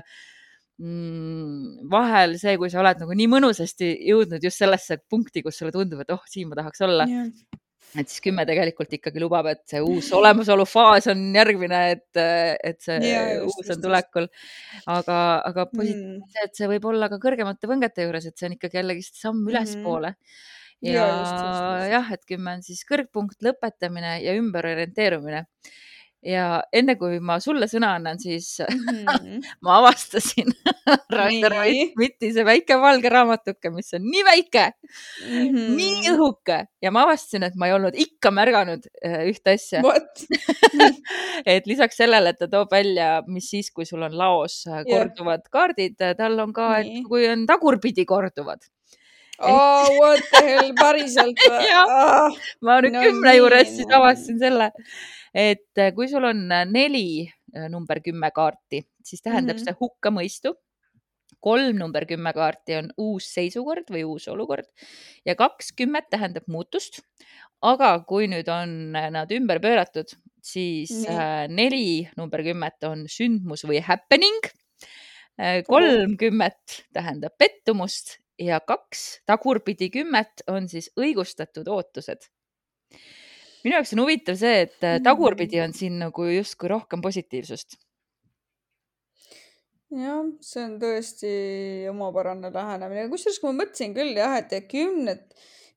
mm, 0.81 1.89
vahel 1.91 2.37
see, 2.41 2.55
kui 2.61 2.69
sa 2.71 2.81
oled 2.83 3.01
nagu 3.03 3.15
nii 3.17 3.29
mõnusasti 3.31 3.91
jõudnud 4.09 4.43
just 4.43 4.61
sellesse 4.63 4.99
punkti, 5.09 5.43
kus 5.45 5.59
sulle 5.61 5.73
tundub, 5.75 6.01
et 6.03 6.13
oh, 6.15 6.23
siin 6.29 6.49
ma 6.51 6.57
tahaks 6.59 6.81
olla, 6.87 7.05
et 7.93 8.09
siis 8.09 8.23
kümme 8.25 8.41
tegelikult 8.49 8.95
ikkagi 8.97 9.21
lubab, 9.21 9.45
et 9.51 9.61
see 9.69 9.81
uus 9.85 10.07
olemasolu 10.17 10.65
faas 10.65 11.05
on 11.11 11.19
järgmine, 11.35 11.81
et, 11.93 12.21
et 12.65 12.79
see 12.81 12.97
Jaa, 13.05 13.27
just, 13.43 13.59
uus 13.61 13.69
on 13.75 13.83
tulekul. 13.83 14.27
aga, 14.95 15.19
aga 15.51 15.67
positiivne 15.69 16.15
Mm. 16.17 16.23
on 16.23 16.31
see, 16.33 16.47
et 16.47 16.55
see 16.57 16.71
võib 16.71 16.87
olla 16.89 17.11
ka 17.11 17.19
kõrgemate 17.21 17.69
võngete 17.69 18.07
juures, 18.07 18.25
et 18.25 18.37
see 18.39 18.49
on 18.49 18.55
ikkagi 18.57 18.79
jällegist 18.81 19.19
samm 19.21 19.43
Mhm. 19.43 19.51
ülespoole. 19.53 20.15
ja 20.15 20.15
Jaa, 20.15 20.62
just. 20.83 21.91
jah, 21.93 22.11
et 22.11 22.25
kümme 22.27 22.57
on 22.57 22.61
siis 22.65 22.83
kõrgpunkt, 22.89 23.39
lõpetamine 23.45 24.19
ja 24.23 24.35
ümberorienteerumine. 24.39 25.45
ja 26.23 26.63
enne 26.71 26.93
kui 26.95 27.17
ma 27.19 27.35
sulle 27.43 27.67
sõna 27.67 27.95
annan, 27.97 28.15
siis 28.19 28.61
Mhm. 28.63 29.41
ma 29.65 29.73
avastasin 29.81 30.47
Rainer 31.17 31.51
Nii. 31.51 31.89
Smithi 31.91 32.29
see 32.33 32.45
väike 32.47 32.77
valge 32.79 33.09
raamatuke, 33.11 33.69
mis 33.75 33.91
on 33.97 34.05
nii 34.07 34.23
väike 34.23 34.63
mm, 34.71 35.41
Mhm. 35.49 35.75
nii 35.75 36.13
õhuke 36.13 36.61
ja 36.81 36.91
ma 36.95 37.03
avastasin, 37.03 37.43
et 37.43 37.55
ma 37.59 37.67
ei 37.67 37.73
olnud 37.75 37.95
ikka 38.05 38.31
märganud 38.31 38.87
äh, 39.03 39.25
ühte 39.33 39.57
asja, 39.57 39.81
et 41.55 41.67
lisaks 41.67 41.97
sellele, 41.99 42.31
et 42.31 42.39
ta 42.39 42.47
toob 42.47 42.71
välja, 42.71 43.17
mis 43.27 43.49
siis, 43.51 43.71
kui 43.75 43.85
sul 43.85 44.03
on 44.07 44.15
laos 44.17 44.61
äh, 44.67 44.83
korduvad 44.87 45.43
kaardid, 45.51 45.97
tal 46.17 46.39
on 46.39 46.53
ka, 46.55 46.77
et 46.79 47.03
kui 47.07 47.27
on 47.29 47.43
tagurpidi 47.49 48.05
korduvad. 48.07 48.63
Oh 49.39 49.87
what 49.99 50.21
the 50.31 50.41
hell, 50.45 50.73
päriselt 50.77 51.39
Jah. 51.47 51.87
või? 51.87 52.37
ma 52.61 52.79
nüüd 52.83 52.93
No 52.97 53.01
kümne 53.07 53.33
juures 53.37 53.71
siis 53.77 53.89
avastasin 53.89 54.39
selle, 54.41 54.71
et 55.33 55.81
äh, 55.81 55.93
kui 55.95 56.07
sul 56.11 56.23
on 56.29 56.43
äh, 56.51 56.65
neli 56.69 57.25
äh, 57.55 57.69
number 57.73 57.99
kümme 58.05 58.29
kaarti, 58.35 58.83
siis 59.03 59.21
tähendab 59.25 59.57
Mhm. 59.57 59.65
see 59.65 59.75
hukkamõistu. 59.81 60.53
kolm 61.43 61.75
number 61.75 62.05
kümme 62.07 62.31
kaarti 62.33 62.75
on 62.77 62.85
uus 62.97 63.25
seisukord 63.33 63.89
või 63.91 64.05
uus 64.07 64.27
olukord 64.31 64.63
ja 65.27 65.33
kaks 65.35 65.73
kümmet 65.75 66.05
tähendab 66.09 66.45
muutust. 66.47 67.01
aga 67.61 67.99
kui 68.07 68.27
nüüd 68.27 68.47
on 68.51 68.91
nad 68.91 69.31
ümber 69.31 69.59
pööratud, 69.59 70.07
siis 70.43 70.91
Nii. 70.91 71.07
äh, 71.09 71.47
neli 71.49 72.09
number 72.17 72.43
kümmet 72.43 72.83
on 72.83 73.05
sündmus 73.07 73.63
või 73.65 73.81
happening. 73.81 74.39
kolm 75.67 76.15
kümmet 76.17 76.83
tähendab 76.93 77.33
pettumust 77.39 78.19
ja 78.39 78.59
kaks 78.59 79.21
tagurpidi 79.29 79.89
kümmet 79.93 80.45
on 80.47 80.69
siis 80.69 80.89
õigustatud 80.99 81.67
ootused 81.69 82.29
minu 83.63 83.77
jaoks 83.77 83.93
on 83.95 84.03
huvitav 84.03 84.37
see, 84.39 84.61
et 84.67 84.83
äh, 84.83 84.99
Mhm. 84.99 85.03
tagurpidi 85.07 85.61
on 85.63 85.73
siin 85.73 85.99
nagu 86.03 86.27
justkui 86.29 86.69
rohkem 86.71 87.01
positiivsust. 87.01 87.77
jah, 89.93 90.21
see 90.41 90.63
on 90.65 90.77
tõesti 90.81 91.31
omapärane 91.91 92.49
lähenemine, 92.53 93.09
kusjuures 93.11 93.39
kui 93.41 93.51
ma 93.51 93.63
mõtlesin 93.63 93.93
küll 93.95 94.15
jah, 94.17 94.37
et 94.41 94.55
kümned, 94.71 95.21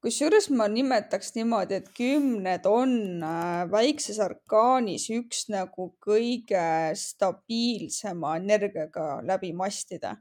kusjuures 0.05 0.49
ma 0.57 0.69
nimetaks 0.73 1.35
niimoodi, 1.37 1.81
et 1.83 1.91
kümned 1.97 2.67
on 2.71 2.95
äh, 3.23 3.67
väikses 3.73 4.19
arkaanis 4.25 5.09
üks 5.19 5.47
nagu 5.53 5.91
kõige 6.09 6.65
stabiilsema 6.97 8.37
energiaga 8.41 9.21
läbi 9.23 9.53
mastide. 9.53 10.17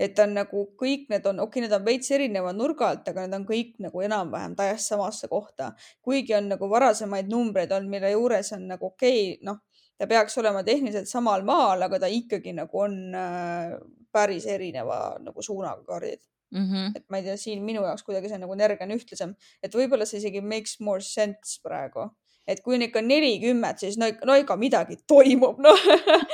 Et 0.00 0.14
ta 0.16 0.26
on 0.26 0.34
nagu 0.34 0.64
kõik 0.78 1.08
need 1.12 1.26
on, 1.28 1.40
okei 1.44 1.60
okay,, 1.60 1.66
need 1.66 1.76
on 1.76 1.84
veits 1.86 2.10
erineva 2.14 2.52
nurga 2.56 2.88
alt, 2.92 3.08
aga 3.08 3.26
need 3.26 3.36
on 3.40 3.44
kõik 3.48 3.74
nagu 3.84 4.04
enam-vähem 4.06 4.56
täiesti 4.58 4.94
samasse 4.94 5.28
kohta. 5.28 5.72
kuigi 6.02 6.34
on 6.34 6.48
nagu 6.54 6.68
varasemaid 6.70 7.30
numbreid 7.30 7.72
olnud, 7.72 7.90
mille 7.90 8.10
juures 8.14 8.52
on 8.56 8.66
nagu 8.74 8.90
okei 8.92 9.34
okay,, 9.34 9.38
noh, 9.46 9.60
ta 9.98 10.08
peaks 10.10 10.38
olema 10.38 10.64
tehniliselt 10.66 11.10
samal 11.10 11.44
maal, 11.46 11.82
aga 11.86 12.02
ta 12.02 12.10
ikkagi 12.10 12.54
nagu 12.56 12.84
on 12.86 12.98
äh, 13.14 13.76
päris 14.12 14.46
erineva 14.50 15.18
nagu 15.22 15.42
suunaga 15.42 15.84
kaardid. 15.86 16.20
mm. 16.52 16.66
-hmm. 16.70 16.90
et 16.96 17.04
ma 17.08 17.18
ei 17.18 17.22
tea, 17.22 17.36
siin 17.36 17.62
minu 17.64 17.82
jaoks 17.82 18.02
kuidagi 18.02 18.28
see 18.28 18.38
nagu 18.38 18.52
energia 18.52 18.84
on 18.86 18.96
ühtlasem, 18.96 19.34
et 19.62 19.74
võib-olla 19.74 20.04
see 20.06 20.18
isegi 20.18 20.40
makes 20.40 20.80
more 20.80 21.00
sense 21.00 21.60
praegu, 21.62 22.10
et 22.48 22.60
kui 22.62 22.76
on 22.76 22.82
ikka 22.82 23.02
nelikümmend, 23.06 23.78
siis 23.78 23.98
no, 24.00 24.08
no 24.26 24.36
ikka 24.38 24.56
midagi 24.58 24.98
toimub, 25.08 25.60
noh 25.62 25.84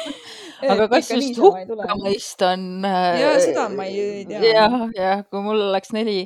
aga 0.73 0.89
kas 0.93 1.11
just 1.13 1.41
hukkamõist 1.41 2.45
on? 2.49 2.69
ja 2.85 3.35
seda 3.43 3.69
ma 3.73 3.89
ei 3.89 4.25
tea. 4.29 4.41
jah, 4.47 4.79
jah, 4.97 5.25
kui 5.29 5.43
mul 5.45 5.69
oleks 5.69 5.93
neli, 5.97 6.23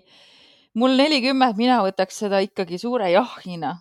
mul 0.79 0.95
nelikümmend, 1.01 1.59
mina 1.59 1.81
võtaks 1.85 2.23
seda 2.25 2.43
ikkagi 2.45 2.79
suure 2.83 3.11
jahina. 3.13 3.77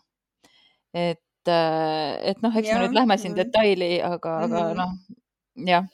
et, 0.94 1.22
et 1.48 2.42
noh, 2.42 2.58
eks 2.58 2.68
ja. 2.68 2.80
me 2.80 2.88
nüüd 2.88 2.98
lähme 2.98 3.18
siin 3.18 3.36
mm 3.36 3.38
-hmm. 3.38 3.54
detaili, 3.54 3.94
aga 4.02 4.40
mm, 4.40 4.44
-hmm. 4.44 4.58
aga 4.58 4.64
mhm. 4.68 4.78
noh, 4.82 5.70
jah. 5.70 5.86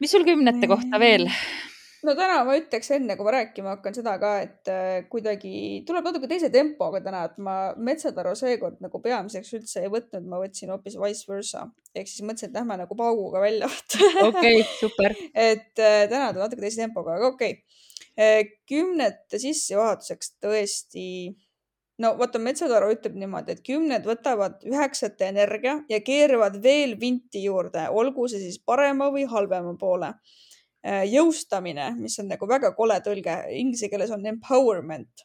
mis 0.00 0.10
sul 0.10 0.24
kümnete 0.24 0.66
kohta 0.66 1.00
veel? 1.00 1.28
No 2.06 2.14
täna 2.18 2.40
ma 2.46 2.56
ütleks 2.58 2.90
enne, 2.96 3.16
kui 3.18 3.26
ma 3.26 3.34
rääkima 3.36 3.76
hakkan 3.76 3.94
seda 3.96 4.14
ka, 4.22 4.32
et 4.44 4.70
äh, 4.70 5.04
kuidagi 5.12 5.82
tuleb 5.88 6.08
natuke 6.08 6.30
teise 6.30 6.50
tempoga 6.54 7.02
täna, 7.04 7.24
et 7.28 7.38
ma 7.42 7.56
Metsataru 7.76 8.34
seekord 8.38 8.80
nagu 8.84 9.02
peamiseks 9.02 9.52
üldse 9.58 9.84
ei 9.84 9.92
võtnud, 9.92 10.26
ma 10.28 10.40
võtsin 10.42 10.72
hoopis 10.74 10.98
vice 11.00 11.30
versa 11.30 11.68
ehk 11.94 12.08
siis 12.08 12.24
mõtlesin, 12.24 12.50
et 12.50 12.58
lähme 12.58 12.78
nagu 12.80 12.96
pauguga 12.96 13.42
välja. 13.44 13.68
okei, 14.24 14.64
super. 14.80 15.14
et 15.50 15.78
äh, 15.78 16.02
täna 16.10 16.32
tuleb 16.32 16.46
natuke 16.46 16.64
teise 16.64 16.82
tempoga, 16.82 17.16
aga 17.18 17.32
okei 17.34 17.56
okay. 17.56 17.80
äh,. 18.18 18.52
kümnete 18.68 19.40
sissejuhatuseks 19.42 20.36
tõesti 20.42 21.06
no 22.02 22.14
vaata, 22.18 22.40
Metsataru 22.42 22.92
ütleb 22.96 23.18
niimoodi, 23.20 23.54
et 23.54 23.66
kümned 23.66 24.06
võtavad 24.08 24.64
üheksate 24.66 25.28
energia 25.30 25.78
ja 25.90 26.00
keeravad 26.04 26.56
veel 26.64 26.96
vinti 27.00 27.44
juurde, 27.44 27.86
olgu 27.90 28.26
see 28.30 28.40
siis 28.42 28.58
parema 28.64 29.12
või 29.14 29.28
halvema 29.28 29.76
poole 29.78 30.14
jõustamine, 30.82 31.92
mis 31.98 32.18
on 32.18 32.28
nagu 32.32 32.48
väga 32.48 32.72
kole 32.74 32.98
tõlge, 33.04 33.36
inglise 33.54 33.88
keeles 33.90 34.10
on 34.10 34.26
empowerment, 34.26 35.24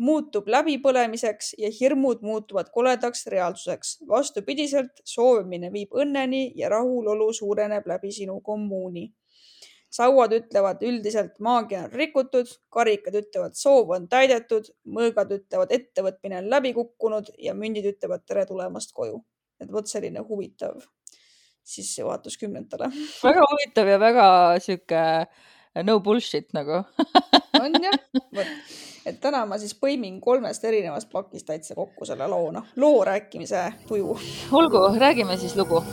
muutub 0.00 0.48
läbipõlemiseks 0.48 1.54
ja 1.60 1.68
hirmud 1.80 2.22
muutuvad 2.24 2.70
koledaks 2.72 3.26
reaalsuseks. 3.26 3.98
vastupidiselt, 4.08 5.02
soovimine 5.04 5.72
viib 5.72 5.92
õnneni 5.92 6.52
ja 6.56 6.68
rahulolu 6.68 7.32
suureneb 7.32 7.86
läbi 7.86 8.12
sinu 8.12 8.40
kommuuni. 8.40 9.12
sauad 9.90 10.32
ütlevad 10.32 10.82
üldiselt 10.86 11.40
maagia 11.40 11.80
on 11.84 11.92
rikutud, 11.92 12.46
karikad 12.70 13.14
ütlevad 13.14 13.56
soov 13.58 13.90
on 13.90 14.08
täidetud, 14.08 14.70
mõõgad 14.86 15.32
ütlevad 15.34 15.72
ettevõtmine 15.74 16.38
on 16.38 16.50
läbi 16.50 16.72
kukkunud 16.72 17.32
ja 17.38 17.54
mündid 17.54 17.84
ütlevad 17.84 18.24
tere 18.26 18.46
tulemast 18.46 18.92
koju. 18.92 19.24
et 19.60 19.72
vot 19.72 19.86
selline 19.86 20.20
huvitav 20.20 20.80
sissejuhatus 21.64 22.38
kümnendale. 22.40 22.90
väga 23.28 23.46
huvitav 23.52 23.88
ja 23.88 24.00
väga 24.00 24.26
sihuke 24.62 25.04
no 25.86 26.00
bullshit 26.00 26.52
nagu. 26.56 26.82
On 27.60 27.74
jah, 27.82 27.96
vot, 28.34 28.54
et 29.06 29.18
täna 29.20 29.42
ma 29.48 29.58
siis 29.60 29.74
põimin 29.78 30.20
kolmest 30.22 30.64
erinevast 30.64 31.10
plokist 31.10 31.48
täitsa 31.50 31.76
kokku 31.78 32.08
selle 32.08 32.28
loo, 32.30 32.50
noh, 32.54 32.70
loo 32.80 33.04
rääkimise 33.04 33.66
tuju. 33.88 34.16
olgu, 34.52 34.86
räägime 34.98 35.36
siis 35.40 35.56
lugu. 35.58 35.84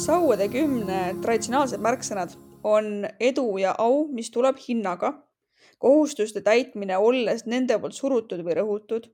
Sauade 0.00 0.46
kümne 0.48 1.00
traditsionaalsed 1.22 1.82
märksõnad 1.84 2.32
on 2.64 3.06
edu 3.20 3.58
ja 3.58 3.74
au, 3.78 4.06
mis 4.12 4.30
tuleb 4.30 4.58
hinnaga, 4.68 5.12
kohustuste 5.78 6.42
täitmine, 6.44 6.98
olles 6.98 7.46
nende 7.46 7.78
poolt 7.80 7.96
surutud 7.96 8.42
või 8.44 8.56
rõhutud, 8.60 9.08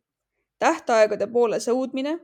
tähtaegade 0.59 1.29
poole 1.33 1.61
sõudmine, 1.63 2.19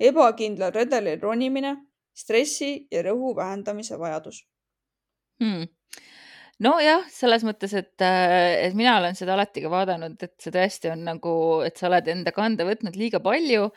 ebakindlal 0.00 0.72
redelil 0.74 1.20
ronimine, 1.20 1.76
stressi 2.14 2.86
ja 2.92 3.02
rõhu 3.06 3.34
vähendamise 3.36 3.98
vajadus. 3.98 4.42
Hmm. 5.42 5.68
Nojah, 6.62 7.02
selles 7.10 7.42
mõttes, 7.42 7.72
et, 7.74 8.00
äh, 8.04 8.68
et 8.68 8.74
mina 8.78 8.98
olen 9.00 9.16
seda 9.18 9.34
alati 9.34 9.64
ka 9.64 9.70
vaadanud, 9.72 10.20
et 10.22 10.34
see 10.38 10.52
tõesti 10.54 10.92
on 10.92 11.02
nagu, 11.08 11.34
et 11.66 11.76
sa 11.76 11.88
oled 11.88 12.08
enda 12.12 12.30
kanda 12.32 12.66
võtnud 12.68 12.96
liiga 12.96 13.18
palju. 13.24 13.70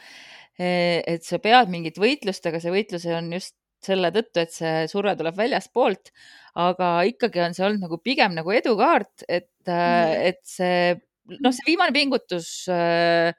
Eh, 0.55 1.01
et 1.03 1.23
sa 1.25 1.39
pead 1.43 1.71
mingit 1.71 1.97
võitlust, 1.99 2.45
aga 2.47 2.61
see 2.63 2.71
võitlus 2.71 3.03
on 3.11 3.33
just 3.33 3.55
selle 3.85 4.11
tõttu, 4.15 4.41
et 4.41 4.53
see 4.53 4.87
surve 4.91 5.15
tuleb 5.19 5.37
väljaspoolt 5.37 6.11
aga 6.55 6.91
ikkagi 7.09 7.43
on 7.43 7.55
see 7.55 7.65
olnud 7.67 7.83
nagu 7.83 7.99
pigem 8.03 8.35
nagu 8.35 8.53
edukaart, 8.55 9.25
et 9.27 9.51
mm., 9.67 10.15
et 10.31 10.41
see 10.47 10.95
noh, 11.41 11.51
see 11.51 11.67
viimane 11.67 11.91
pingutus 11.95 12.47
äh, 12.71 13.33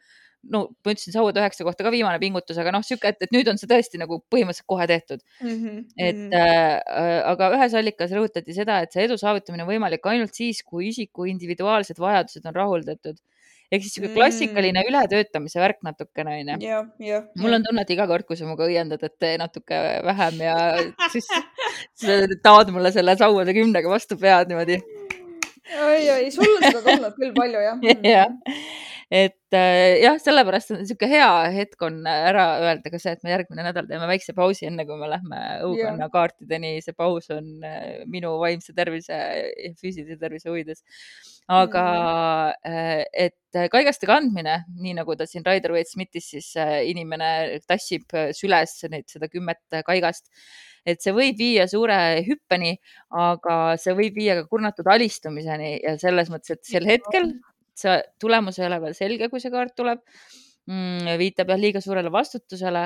no 0.53 0.63
ma 0.85 0.93
ütlesin 0.93 1.15
Sauad 1.15 1.39
üheksa 1.41 1.65
kohta 1.67 1.87
ka 1.87 1.93
viimane 1.95 2.21
pingutus, 2.23 2.59
aga 2.61 2.75
noh, 2.75 2.85
sihuke, 2.87 3.15
et, 3.15 3.23
et 3.25 3.33
nüüd 3.35 3.49
on 3.51 3.59
see 3.61 3.71
tõesti 3.71 4.01
nagu 4.01 4.21
põhimõtteliselt 4.33 4.69
kohe 4.69 4.89
tehtud 4.91 5.23
mm. 5.41 5.55
-hmm. 5.55 5.79
et 5.97 6.21
mhm. 6.21 6.37
äh, 6.37 7.21
aga 7.33 7.51
ühes 7.57 7.79
allikas 7.81 8.13
rõhutati 8.17 8.57
seda, 8.57 8.83
et 8.85 8.93
see 8.93 9.07
edu 9.09 9.17
saavutamine 9.21 9.65
on 9.65 9.73
võimalik 9.73 10.07
ainult 10.13 10.37
siis, 10.37 10.61
kui 10.67 10.91
isiku 10.93 11.27
individuaalsed 11.31 11.99
vajadused 12.03 12.45
on 12.47 12.61
rahuldatud 12.61 13.23
ehk 13.73 13.83
siis 13.83 13.97
sihuke 13.97 14.13
klassikaline 14.15 14.83
mm. 14.83 14.91
ületöötamise 14.91 15.61
värk 15.61 15.81
natukene 15.87 16.37
onju. 16.41 16.59
jah, 16.63 16.87
jah. 17.03 17.27
mul 17.41 17.59
on 17.59 17.67
tunne, 17.67 17.83
et 17.87 17.93
iga 17.95 18.07
kord, 18.11 18.27
kui 18.29 18.39
sa 18.39 18.47
minuga 18.47 18.69
õiendad, 18.69 19.03
et 19.03 19.15
tee 19.23 19.35
natuke 19.41 19.81
vähem 20.07 20.43
ja 20.47 20.57
siis 21.15 21.29
sa 21.99 22.19
taod 22.45 22.71
mulle 22.75 22.93
selle 22.95 23.17
sauade 23.19 23.57
kümnega 23.57 23.91
vastu 23.91 24.19
pead 24.21 24.53
niimoodi. 24.53 24.79
oi, 25.87 26.03
oi, 26.17 26.31
sul 26.35 26.47
on 26.47 26.69
seda 26.69 26.85
tulnud 26.87 27.19
küll 27.19 27.35
palju 27.37 27.65
jah. 27.67 27.87
jah, 28.15 28.61
et 29.11 29.55
äh, 29.55 30.01
jah, 30.03 30.17
sellepärast 30.19 30.73
on 30.75 30.81
niisugune 30.83 31.13
hea 31.13 31.29
hetk 31.55 31.83
on 31.87 32.01
ära 32.11 32.47
öelda 32.65 32.91
ka 32.91 32.99
see, 32.99 33.13
et 33.15 33.23
me 33.23 33.31
järgmine 33.31 33.63
nädal 33.69 33.87
teeme 33.87 34.09
väikse 34.11 34.35
pausi, 34.35 34.67
enne 34.67 34.83
kui 34.89 34.99
me 34.99 35.07
lähme 35.11 35.39
õukonna 35.69 36.09
kaartideni. 36.11 36.81
see 36.83 36.97
paus 36.99 37.31
on 37.31 37.53
äh, 37.67 38.03
minu 38.11 38.35
vaimse 38.43 38.75
tervise 38.75 39.15
ja 39.15 39.73
füüsilise 39.79 40.19
tervise 40.19 40.51
huvides. 40.51 40.83
aga 41.47 41.87
mm. 42.67 43.05
et 43.15 43.71
kaigaste 43.71 44.09
kandmine, 44.11 44.65
nii 44.83 44.97
nagu 44.99 45.15
ta 45.17 45.29
siin 45.31 45.47
Raider 45.47 45.77
Waite 45.77 45.93
Smithis 45.93 46.33
siis 46.35 46.49
inimene 46.91 47.61
tassib 47.69 48.11
süles 48.35 48.81
neid, 48.91 49.07
seda 49.13 49.31
kümmet 49.31 49.63
kaigast 49.87 50.27
et 50.87 51.03
see 51.03 51.15
võib 51.15 51.39
viia 51.39 51.67
suure 51.71 51.99
hüppeni, 52.27 52.77
aga 53.11 53.77
see 53.81 53.95
võib 53.99 54.19
viia 54.19 54.37
ka 54.41 54.47
kurnatud 54.51 54.87
alistumiseni 54.91 55.77
ja 55.83 55.97
selles 56.03 56.31
mõttes, 56.31 56.59
et 56.59 56.75
sel 56.75 56.87
hetkel 56.91 57.31
see 57.77 57.97
tulemus 58.23 58.59
ei 58.61 58.67
ole 58.69 58.81
veel 58.83 58.97
selge, 58.97 59.31
kui 59.33 59.43
see 59.43 59.53
kaart 59.53 59.75
tuleb 59.79 60.03
mm,. 60.67 61.17
viitab 61.21 61.53
jah 61.53 61.61
liiga 61.61 61.83
suurele 61.85 62.13
vastutusele, 62.13 62.85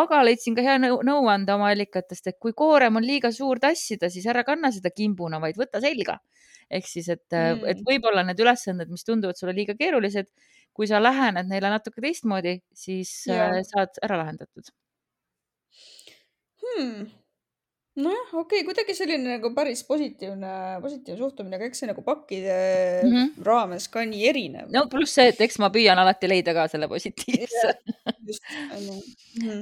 aga 0.00 0.22
leidsin 0.26 0.56
ka 0.56 0.64
hea 0.66 0.78
nõuande 0.80 1.54
oma 1.54 1.70
allikatest, 1.74 2.32
et 2.32 2.38
kui 2.42 2.54
koorem 2.56 3.00
on 3.00 3.06
liiga 3.06 3.32
suur 3.34 3.60
tassida, 3.62 4.10
siis 4.12 4.26
ära 4.30 4.44
kanna 4.46 4.72
seda 4.74 4.92
kimbuna, 4.94 5.40
vaid 5.42 5.60
võta 5.60 5.82
selga. 5.84 6.20
ehk 6.70 6.86
siis, 6.86 7.08
et 7.10 7.34
mm., 7.34 7.64
et 7.66 7.80
võib-olla 7.86 8.22
need 8.22 8.38
ülesanded, 8.38 8.90
mis 8.94 9.02
tunduvad 9.02 9.38
sulle 9.38 9.56
liiga 9.56 9.74
keerulised, 9.74 10.28
kui 10.72 10.86
sa 10.86 11.00
lähened 11.02 11.48
neile 11.50 11.72
natuke 11.72 12.02
teistmoodi, 12.04 12.60
siis 12.70 13.10
ja. 13.26 13.48
Äh, 13.50 13.64
saad 13.66 13.98
ära 14.06 14.20
lahendatud 14.22 14.70
hmm 16.60 17.19
nojah, 17.98 18.28
okei 18.38 18.60
okay,, 18.60 18.66
kuidagi 18.66 18.94
selline 18.94 19.34
nagu 19.36 19.50
päris 19.54 19.82
positiivne, 19.88 20.52
positiivne 20.82 21.18
suhtumine, 21.18 21.58
aga 21.58 21.66
eks 21.66 21.82
see 21.82 21.90
nagu 21.90 22.04
pakkide 22.06 22.54
mm 23.02 23.10
-hmm. 23.10 23.42
raames 23.46 23.88
ka 23.88 24.04
nii 24.06 24.28
erinev. 24.30 24.70
no 24.70 24.86
pluss 24.92 25.18
see, 25.18 25.28
et 25.32 25.40
eks 25.40 25.58
ma 25.58 25.72
püüan 25.74 25.98
alati 25.98 26.30
leida 26.30 26.54
ka 26.54 26.68
selle 26.68 26.88
positiivse. 26.88 27.74
just, 28.26 28.42
onju. 28.76 29.02
Mhm. 29.42 29.60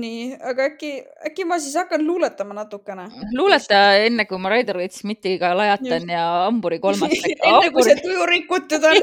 nii, 0.00 0.24
aga 0.52 0.70
äkki, 0.70 0.92
äkki 1.28 1.44
ma 1.44 1.58
siis 1.58 1.76
hakkan 1.76 2.06
luuletama 2.06 2.54
natukene. 2.54 3.08
luuleta 3.36 3.82
enne, 4.06 4.24
kui 4.24 4.38
ma 4.38 4.48
Raider 4.48 4.76
Waite 4.76 4.96
Smithiga 4.96 5.52
lajatan 5.54 6.00
just. 6.00 6.16
ja 6.16 6.24
hamburi 6.46 6.78
kolmas 6.78 7.12
enne 7.20 7.36
hamburi... 7.44 7.72
kui 7.76 7.82
see 7.82 8.00
tuju 8.02 8.26
rikutud 8.26 8.84
on 8.84 8.96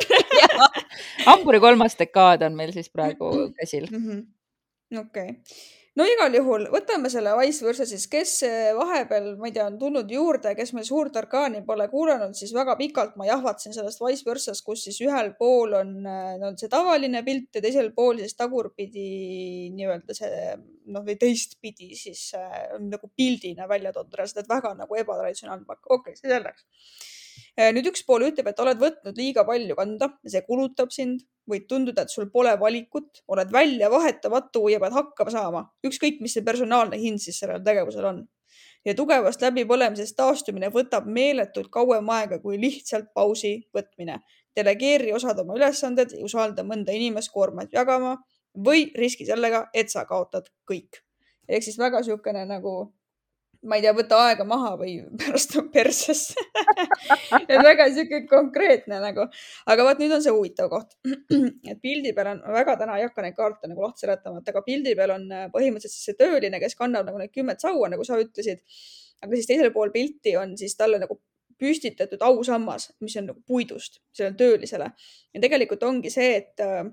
hamburi 1.29 1.59
kolmas 1.59 1.99
dekaad 1.99 2.41
on 2.41 2.55
meil 2.55 2.71
siis 2.71 2.89
praegu 2.89 3.51
käsil 3.59 3.85
mm 3.91 4.05
-hmm.. 4.05 4.21
okei 5.05 5.35
no 5.97 6.05
igal 6.05 6.35
juhul 6.37 6.67
võtame 6.73 7.09
selle 7.11 7.33
Wise 7.39 7.65
versa 7.65 7.87
siis, 7.89 8.05
kes 8.11 8.33
vahepeal, 8.77 9.31
ma 9.41 9.49
ei 9.49 9.55
tea, 9.55 9.65
on 9.69 9.79
tulnud 9.81 10.11
juurde, 10.11 10.53
kes 10.57 10.73
meil 10.77 10.85
suurt 10.87 11.15
orkaani 11.19 11.63
pole 11.67 11.87
kuulanud, 11.91 12.35
siis 12.37 12.53
väga 12.55 12.77
pikalt 12.79 13.17
ma 13.19 13.27
jahvatasin 13.29 13.75
sellest 13.75 14.01
Wise 14.05 14.27
versast, 14.27 14.63
kus 14.65 14.85
siis 14.87 14.99
ühel 15.05 15.33
pool 15.39 15.75
on 15.79 15.93
no, 16.05 16.53
see 16.59 16.71
tavaline 16.71 17.23
pilt 17.27 17.57
ja 17.57 17.63
teisel 17.65 17.91
pool 17.97 18.21
siis 18.21 18.37
tagurpidi 18.37 19.07
nii-öelda 19.75 20.17
see 20.17 20.41
noh, 20.93 21.03
või 21.05 21.17
teistpidi 21.19 21.93
siis 21.97 22.29
äh, 22.37 22.77
nagu 22.81 23.09
pildina 23.15 23.67
välja 23.69 23.93
toodud, 23.95 24.19
et 24.23 24.49
väga 24.49 24.73
nagu 24.77 24.99
ebatraditsionaalne 25.01 25.67
pakk. 25.67 25.85
okei 25.89 26.13
okay,, 26.13 26.19
see 26.19 26.31
selleks 26.31 26.67
nüüd 27.57 27.89
üks 27.89 28.03
pool 28.05 28.27
ütleb, 28.27 28.51
et 28.51 28.59
oled 28.61 28.77
võtnud 28.81 29.17
liiga 29.17 29.43
palju 29.47 29.75
kanda 29.77 30.11
see 30.29 30.43
kulutab 30.45 30.91
sind, 30.93 31.23
võib 31.49 31.65
tunduda, 31.69 32.03
et 32.05 32.13
sul 32.13 32.29
pole 32.29 32.53
valikut, 32.61 33.23
oled 33.33 33.51
väljavahetamatu 33.53 34.67
ja 34.69 34.79
pead 34.83 34.93
hakkama 34.93 35.33
saama, 35.33 35.63
ükskõik, 35.87 36.19
mis 36.21 36.37
see 36.37 36.45
personaalne 36.45 36.99
hind 37.01 37.23
siis 37.23 37.39
sellel 37.41 37.63
tegevusel 37.65 38.09
on. 38.11 38.25
ja 38.85 38.93
tugevast 38.95 39.41
läbipõlemisest 39.43 40.15
taastumine 40.15 40.69
võtab 40.71 41.07
meeletult 41.11 41.67
kauem 41.73 42.09
aega 42.13 42.39
kui 42.39 42.59
lihtsalt 42.61 43.09
pausi 43.13 43.57
võtmine. 43.73 44.21
delegeeri 44.55 45.13
osad 45.13 45.39
oma 45.39 45.57
ülesanded, 45.57 46.13
usalda 46.23 46.63
mõnda 46.63 46.93
inimest 46.93 47.31
koormat 47.33 47.73
jagama 47.73 48.17
või 48.53 48.91
riski 48.95 49.25
sellega, 49.25 49.67
et 49.73 49.89
sa 49.89 50.05
kaotad 50.05 50.45
kõik. 50.69 51.01
ehk 51.49 51.63
siis 51.63 51.77
väga 51.79 51.99
niisugune 52.05 52.45
nagu 52.45 52.93
ma 53.67 53.77
ei 53.77 53.83
tea, 53.83 53.93
võta 53.95 54.19
aega 54.27 54.45
maha 54.47 54.73
või 54.79 54.95
pärast 55.21 55.55
on 55.59 55.69
persesse 55.73 56.35
et 57.51 57.55
väga 57.63 57.87
sihuke 57.93 58.23
konkreetne 58.29 58.99
nagu, 59.03 59.27
aga 59.73 59.87
vot 59.87 60.01
nüüd 60.01 60.15
on 60.17 60.23
see 60.23 60.33
huvitav 60.33 60.69
koht. 60.71 60.95
et 61.71 61.79
pildi 61.83 62.13
peal 62.17 62.33
on, 62.35 62.43
väga 62.57 62.77
täna 62.81 62.97
ei 62.99 63.07
hakka 63.07 63.25
neid 63.25 63.37
kaarte 63.37 63.71
nagu 63.71 63.85
lahti 63.85 64.05
seletama, 64.05 64.41
et 64.41 64.51
aga 64.53 64.63
pildi 64.65 64.95
peal 64.99 65.15
on 65.17 65.25
äh, 65.31 65.47
põhimõtteliselt 65.53 65.95
siis 65.95 66.11
see 66.11 66.19
tööline, 66.19 66.61
kes 66.63 66.77
kannab 66.79 67.09
nagu 67.09 67.21
need 67.21 67.33
kümmet 67.35 67.63
saua, 67.63 67.91
nagu 67.93 68.07
sa 68.07 68.19
ütlesid. 68.21 68.63
aga 69.23 69.33
siis 69.33 69.49
teisel 69.49 69.73
pool 69.75 69.91
pilti 69.93 70.35
on 70.37 70.55
siis 70.59 70.77
talle 70.77 71.01
nagu 71.01 71.19
püstitatud 71.57 72.21
ausammas, 72.21 72.91
mis 73.01 73.15
on 73.17 73.31
nagu 73.31 73.41
puidust 73.47 73.99
sellele 74.13 74.37
töölisele 74.37 74.91
ja 75.33 75.41
tegelikult 75.41 75.83
ongi 75.87 76.11
see, 76.13 76.35
et 76.37 76.63
äh, 76.63 76.85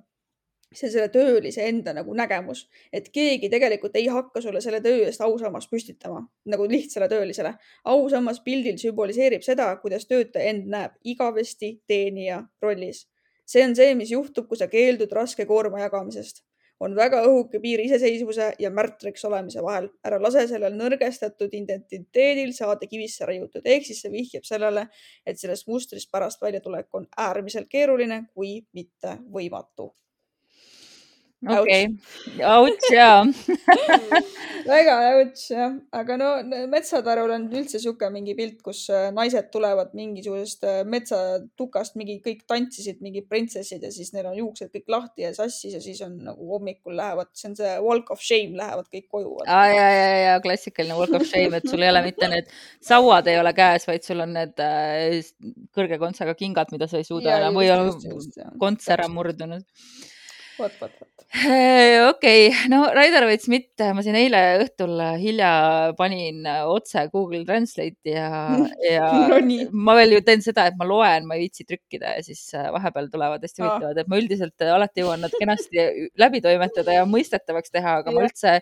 see 0.78 0.90
selle 0.90 1.08
töölise 1.12 1.64
enda 1.68 1.94
nagu 1.96 2.14
nägemus, 2.16 2.64
et 2.92 3.08
keegi 3.14 3.50
tegelikult 3.52 3.96
ei 3.98 4.06
hakka 4.12 4.42
sulle 4.42 4.62
selle 4.64 4.80
töö 4.84 5.04
eest 5.06 5.22
ausammast 5.24 5.70
püstitama 5.70 6.24
nagu 6.50 6.68
lihtsale 6.70 7.08
töölisele. 7.08 7.54
ausammas 7.84 8.40
pildil 8.40 8.78
sümboliseerib 8.80 9.42
seda, 9.46 9.68
kuidas 9.82 10.06
töötaja 10.10 10.50
end 10.50 10.66
näeb 10.70 10.96
igavesti 11.04 11.76
teenija 11.86 12.42
rollis. 12.62 13.06
see 13.46 13.64
on 13.64 13.76
see, 13.76 13.94
mis 13.94 14.10
juhtub, 14.10 14.48
kui 14.48 14.58
sa 14.58 14.68
keeldud 14.68 15.12
raske 15.12 15.46
koorma 15.46 15.80
jagamisest. 15.80 16.44
on 16.80 16.96
väga 16.96 17.22
õhuke 17.24 17.60
piir 17.62 17.80
iseseisvuse 17.80 18.52
ja 18.58 18.70
märtriks 18.70 19.24
olemise 19.24 19.62
vahel. 19.62 19.88
ära 20.04 20.20
lase 20.22 20.46
sellel 20.48 20.74
nõrgestatud 20.74 21.54
identiteedil 21.54 22.52
saada 22.52 22.86
kivisse 22.86 23.26
raiutud, 23.26 23.62
ehk 23.64 23.86
siis 23.86 24.02
see 24.02 24.10
vihjab 24.12 24.44
sellele, 24.44 24.88
et 25.26 25.38
sellest 25.38 25.68
mustrist 25.68 26.10
pärast 26.10 26.42
väljatulek 26.42 26.88
on 26.94 27.06
äärmiselt 27.16 27.68
keeruline, 27.68 28.24
kui 28.34 28.64
mitte 28.72 29.18
võimatu 29.30 29.94
okay., 31.48 31.88
auts 32.44 32.90
jaa. 32.92 33.22
Väga 34.64 34.94
auts 35.10 35.48
jah, 35.50 35.74
aga 35.92 36.16
no 36.16 36.28
metsatarul 36.72 37.32
on 37.34 37.46
üldse 37.52 37.80
sihuke 37.82 38.08
mingi 38.12 38.32
pilt, 38.38 38.62
kus 38.64 38.86
äh, 38.92 39.10
naised 39.14 39.50
tulevad 39.52 39.92
mingisugusest 39.96 40.64
äh, 40.68 40.78
metsatukast, 40.88 41.98
mingi 42.00 42.16
kõik 42.24 42.44
tantsisid, 42.48 43.02
mingid 43.04 43.28
printsessid 43.28 43.84
ja 43.84 43.90
siis 43.92 44.14
neil 44.14 44.30
on 44.30 44.38
juuksed 44.38 44.72
kõik 44.72 44.88
lahti 44.94 45.26
ja 45.26 45.34
sassis 45.36 45.76
ja 45.76 45.82
siis 45.84 46.00
on 46.06 46.16
nagu 46.30 46.48
hommikul 46.54 46.96
lähevad, 46.96 47.28
see 47.36 47.50
on 47.50 47.58
see 47.58 47.74
walk 47.84 48.14
of 48.14 48.24
shame, 48.24 48.56
lähevad 48.60 48.88
kõik 48.88 49.08
koju. 49.12 49.34
ja, 49.44 49.60
ja, 49.68 49.90
ja, 49.98 50.08
ja 50.22 50.40
klassikaline 50.44 50.96
walk 50.96 51.18
of 51.20 51.28
shame, 51.28 51.60
et 51.60 51.68
sul 51.68 51.84
ei 51.84 51.92
ole 51.92 52.04
mitte 52.08 52.30
need 52.32 52.48
sauad 52.84 53.28
ei 53.28 53.38
ole 53.42 53.52
käes, 53.56 53.84
vaid 53.90 54.08
sul 54.08 54.24
on 54.24 54.32
need 54.38 54.64
äh, 54.64 55.20
kõrge 55.76 56.00
kontsaga 56.00 56.36
kingad, 56.38 56.72
mida 56.72 56.88
sa 56.88 57.02
ei 57.02 57.08
suuda 57.08 57.36
enam 57.36 57.60
või 57.60 57.68
on 57.74 57.92
konts 58.60 58.88
ära 58.96 59.10
murdunud 59.12 59.68
vot, 60.58 60.74
vot, 60.80 60.92
vot. 61.00 61.24
okei 61.34 62.46
okay., 62.48 62.68
no 62.70 62.84
Raidar 62.94 63.26
Vaits 63.28 63.48
mitte, 63.52 63.90
ma 63.96 64.04
siin 64.06 64.16
eile 64.18 64.40
õhtul 64.62 65.00
hilja 65.20 65.50
panin 65.98 66.46
otse 66.70 67.06
Google 67.12 67.42
Translate'i 67.48 68.14
ja, 68.14 68.28
ja 68.94 69.10
no, 69.30 69.40
nii. 69.42 69.68
ma 69.74 69.96
veel 69.98 70.16
ju 70.18 70.22
teen 70.26 70.44
seda, 70.44 70.68
et 70.70 70.78
ma 70.80 70.88
loen, 70.88 71.28
ma 71.28 71.38
ei 71.38 71.46
viitsi 71.46 71.66
trükkida 71.68 72.16
ja 72.18 72.24
siis 72.26 72.46
äh, 72.56 72.70
vahepeal 72.74 73.10
tulevad 73.12 73.44
hästi 73.44 73.64
huvitavad, 73.64 74.00
et 74.00 74.10
ma 74.10 74.20
üldiselt 74.22 74.66
alati 74.68 75.04
jõuan 75.04 75.24
nad 75.26 75.34
kenasti 75.38 76.10
läbi 76.20 76.42
toimetada 76.44 77.00
ja 77.00 77.06
mõistetavaks 77.08 77.74
teha, 77.74 78.00
aga 78.02 78.14
ma 78.14 78.26
üldse 78.28 78.58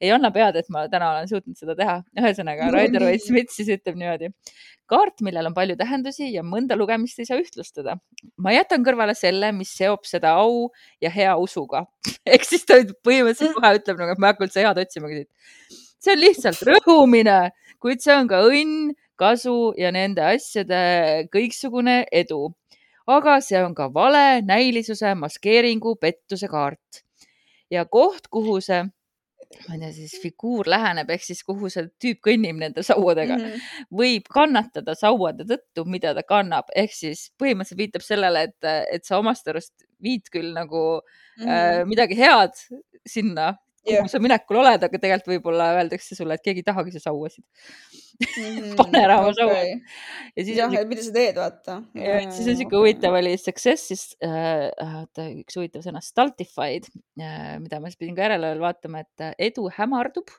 ei 0.00 0.10
anna 0.12 0.30
pead, 0.34 0.58
et 0.60 0.68
ma 0.72 0.84
täna 0.92 1.10
olen 1.14 1.28
suutnud 1.30 1.56
seda 1.58 1.76
teha. 1.78 1.96
ühesõnaga, 2.18 2.68
Raider 2.74 3.04
Vaits-Smith 3.06 3.54
siis 3.54 3.70
ütleb 3.72 3.96
niimoodi. 4.00 4.32
kaart, 4.86 5.22
millel 5.26 5.48
on 5.48 5.54
palju 5.56 5.76
tähendusi 5.76 6.28
ja 6.32 6.44
mõnda 6.46 6.76
lugemist 6.78 7.18
ei 7.18 7.28
saa 7.28 7.40
ühtlustada. 7.40 7.96
ma 8.36 8.52
jätan 8.52 8.84
kõrvale 8.84 9.14
selle, 9.16 9.52
mis 9.52 9.72
seob 9.76 10.04
seda 10.04 10.36
au 10.42 10.68
ja 11.00 11.10
hea 11.10 11.36
usuga. 11.36 11.86
ehk 12.34 12.44
siis 12.44 12.66
ta 12.68 12.80
põhimõtteliselt 13.06 13.56
kohe 13.56 13.72
ütleb 13.80 14.02
nagu, 14.02 14.12
et 14.12 14.20
ma 14.20 14.28
ei 14.28 14.34
hakka 14.34 14.48
üldse 14.48 14.66
head 14.66 14.82
otsimagi 14.84 15.22
siit. 15.22 15.30
see 15.98 16.12
on 16.12 16.22
lihtsalt 16.22 16.62
rõhumine, 16.68 17.40
kuid 17.80 18.04
see 18.04 18.14
on 18.14 18.28
ka 18.28 18.44
õnn, 18.50 18.92
kasu 19.16 19.72
ja 19.80 19.88
nende 19.96 20.20
asjade 20.20 21.26
kõiksugune 21.32 22.02
edu 22.12 22.50
aga 23.06 23.38
see 23.40 23.62
on 23.62 23.74
ka 23.74 23.86
vale, 23.94 24.42
näilisuse, 24.42 25.14
maskeeringu, 25.14 25.96
pettuse 26.00 26.48
kaart. 26.50 27.02
ja 27.70 27.84
koht, 27.84 28.28
kuhu 28.30 28.60
see 28.60 28.84
ma 29.66 29.76
ei 29.76 29.80
tea, 29.80 29.92
siis 29.94 30.14
figuur 30.22 30.68
läheneb 30.70 31.10
ehk 31.14 31.24
siis 31.26 31.42
kuhu 31.46 31.70
see 31.72 31.86
tüüp 32.02 32.22
kõnnib 32.28 32.58
nende 32.60 32.82
sauadega 32.86 33.36
mm, 33.36 33.44
-hmm. 33.44 33.92
võib 34.00 34.30
kannatada 34.32 34.94
sauade 34.98 35.46
tõttu, 35.48 35.86
mida 35.88 36.14
ta 36.16 36.24
kannab, 36.26 36.70
ehk 36.74 36.94
siis 36.94 37.28
põhimõtteliselt 37.40 37.82
viitab 37.82 38.06
sellele, 38.06 38.46
et, 38.50 38.70
et 38.92 39.06
sa 39.06 39.20
omast 39.22 39.48
arust 39.48 39.86
viid 40.02 40.28
küll 40.32 40.52
nagu 40.56 40.82
mm 41.00 41.44
-hmm. 41.44 41.52
äh, 41.52 41.84
midagi 41.86 42.18
head 42.18 42.58
sinna, 43.06 43.54
kuhu 43.86 43.96
yeah. 43.96 44.08
sa 44.10 44.20
minekul 44.22 44.60
oled, 44.60 44.86
aga 44.88 45.00
tegelikult 45.02 45.32
võib-olla 45.34 45.68
öeldakse 45.78 46.18
sulle, 46.18 46.36
et 46.36 46.44
keegi 46.44 46.62
ei 46.64 46.66
tahagi 46.66 46.94
su 46.94 47.02
sauasid 47.02 47.44
mm. 47.44 48.26
-hmm. 48.26 48.74
pane 48.80 49.02
ära 49.02 49.18
oma 49.22 49.32
okay. 49.32 49.40
sauad. 49.40 50.00
ja 50.36 50.44
siis. 50.44 50.56
jah, 50.58 50.78
et 50.80 50.90
mida 50.90 51.06
sa 51.06 51.14
teed, 51.16 51.40
vaata. 51.40 51.78
ja 51.94 52.18
siis 52.30 52.50
on 52.52 52.58
siuke 52.62 52.80
huvitav 52.80 53.18
oli 53.20 53.36
success, 53.40 53.88
siis 53.92 54.04
äh, 54.24 54.66
äh,, 54.70 55.30
üks 55.42 55.58
huvitav 55.58 55.86
sõna, 55.86 56.02
stultified 56.04 56.90
äh,, 57.20 57.56
mida 57.62 57.80
ma 57.80 57.92
siis 57.92 58.00
pidin 58.00 58.18
ka 58.18 58.28
järele 58.28 58.56
vaatama, 58.62 59.04
et 59.06 59.26
äh, 59.28 59.34
edu 59.50 59.70
hämardub 59.78 60.34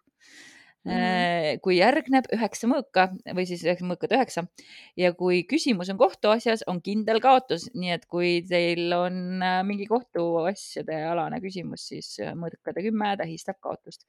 Mm 0.87 1.27
kui 1.63 1.77
järgneb 1.77 2.27
üheksa 2.35 2.67
mõõka 2.69 3.07
või 3.35 3.45
siis 3.49 3.63
mõõkat 3.85 4.13
üheksa 4.17 4.43
ja 4.99 5.13
kui 5.17 5.43
küsimus 5.49 5.89
on 5.93 5.99
kohtuasjas, 5.99 6.65
on 6.67 6.81
kindel 6.83 7.21
kaotus, 7.23 7.67
nii 7.73 7.93
et 7.95 8.05
kui 8.09 8.41
teil 8.47 8.91
on 8.95 9.43
äh, 9.43 9.61
mingi 9.67 9.87
kohtuasjade 9.89 10.99
alane 11.11 11.39
küsimus, 11.43 11.87
siis 11.91 12.11
äh, 12.23 12.35
mõõkade 12.37 12.83
kümme 12.85 13.15
tähistab 13.19 13.61
kaotust. 13.63 14.05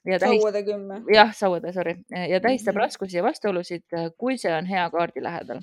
Sauade 0.00 0.62
kümme. 0.64 1.02
jah, 1.12 1.34
sauade, 1.36 1.74
sorry, 1.76 1.98
ja 2.08 2.38
tähistab 2.40 2.72
mm 2.72 2.78
-hmm. 2.78 2.84
raskusi 2.86 3.18
ja 3.18 3.22
vastuolusid, 3.22 3.84
kui 4.16 4.38
see 4.38 4.54
on 4.54 4.66
hea 4.66 4.88
kaardi 4.90 5.22
lähedal. 5.22 5.60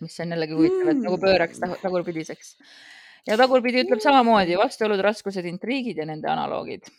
mis 0.00 0.20
on 0.20 0.30
jällegi 0.30 0.52
huvitav, 0.52 0.88
et 0.88 0.98
nagu 0.98 1.18
pööraks 1.18 1.60
tagurpidiseks. 1.82 2.56
ja 3.26 3.36
tagurpidi 3.36 3.84
ütleb 3.84 4.02
samamoodi 4.02 4.58
vastuolud, 4.58 5.00
raskused, 5.00 5.44
intriigid 5.44 5.96
ja 5.96 6.06
nende 6.06 6.28
analoogid 6.28 6.90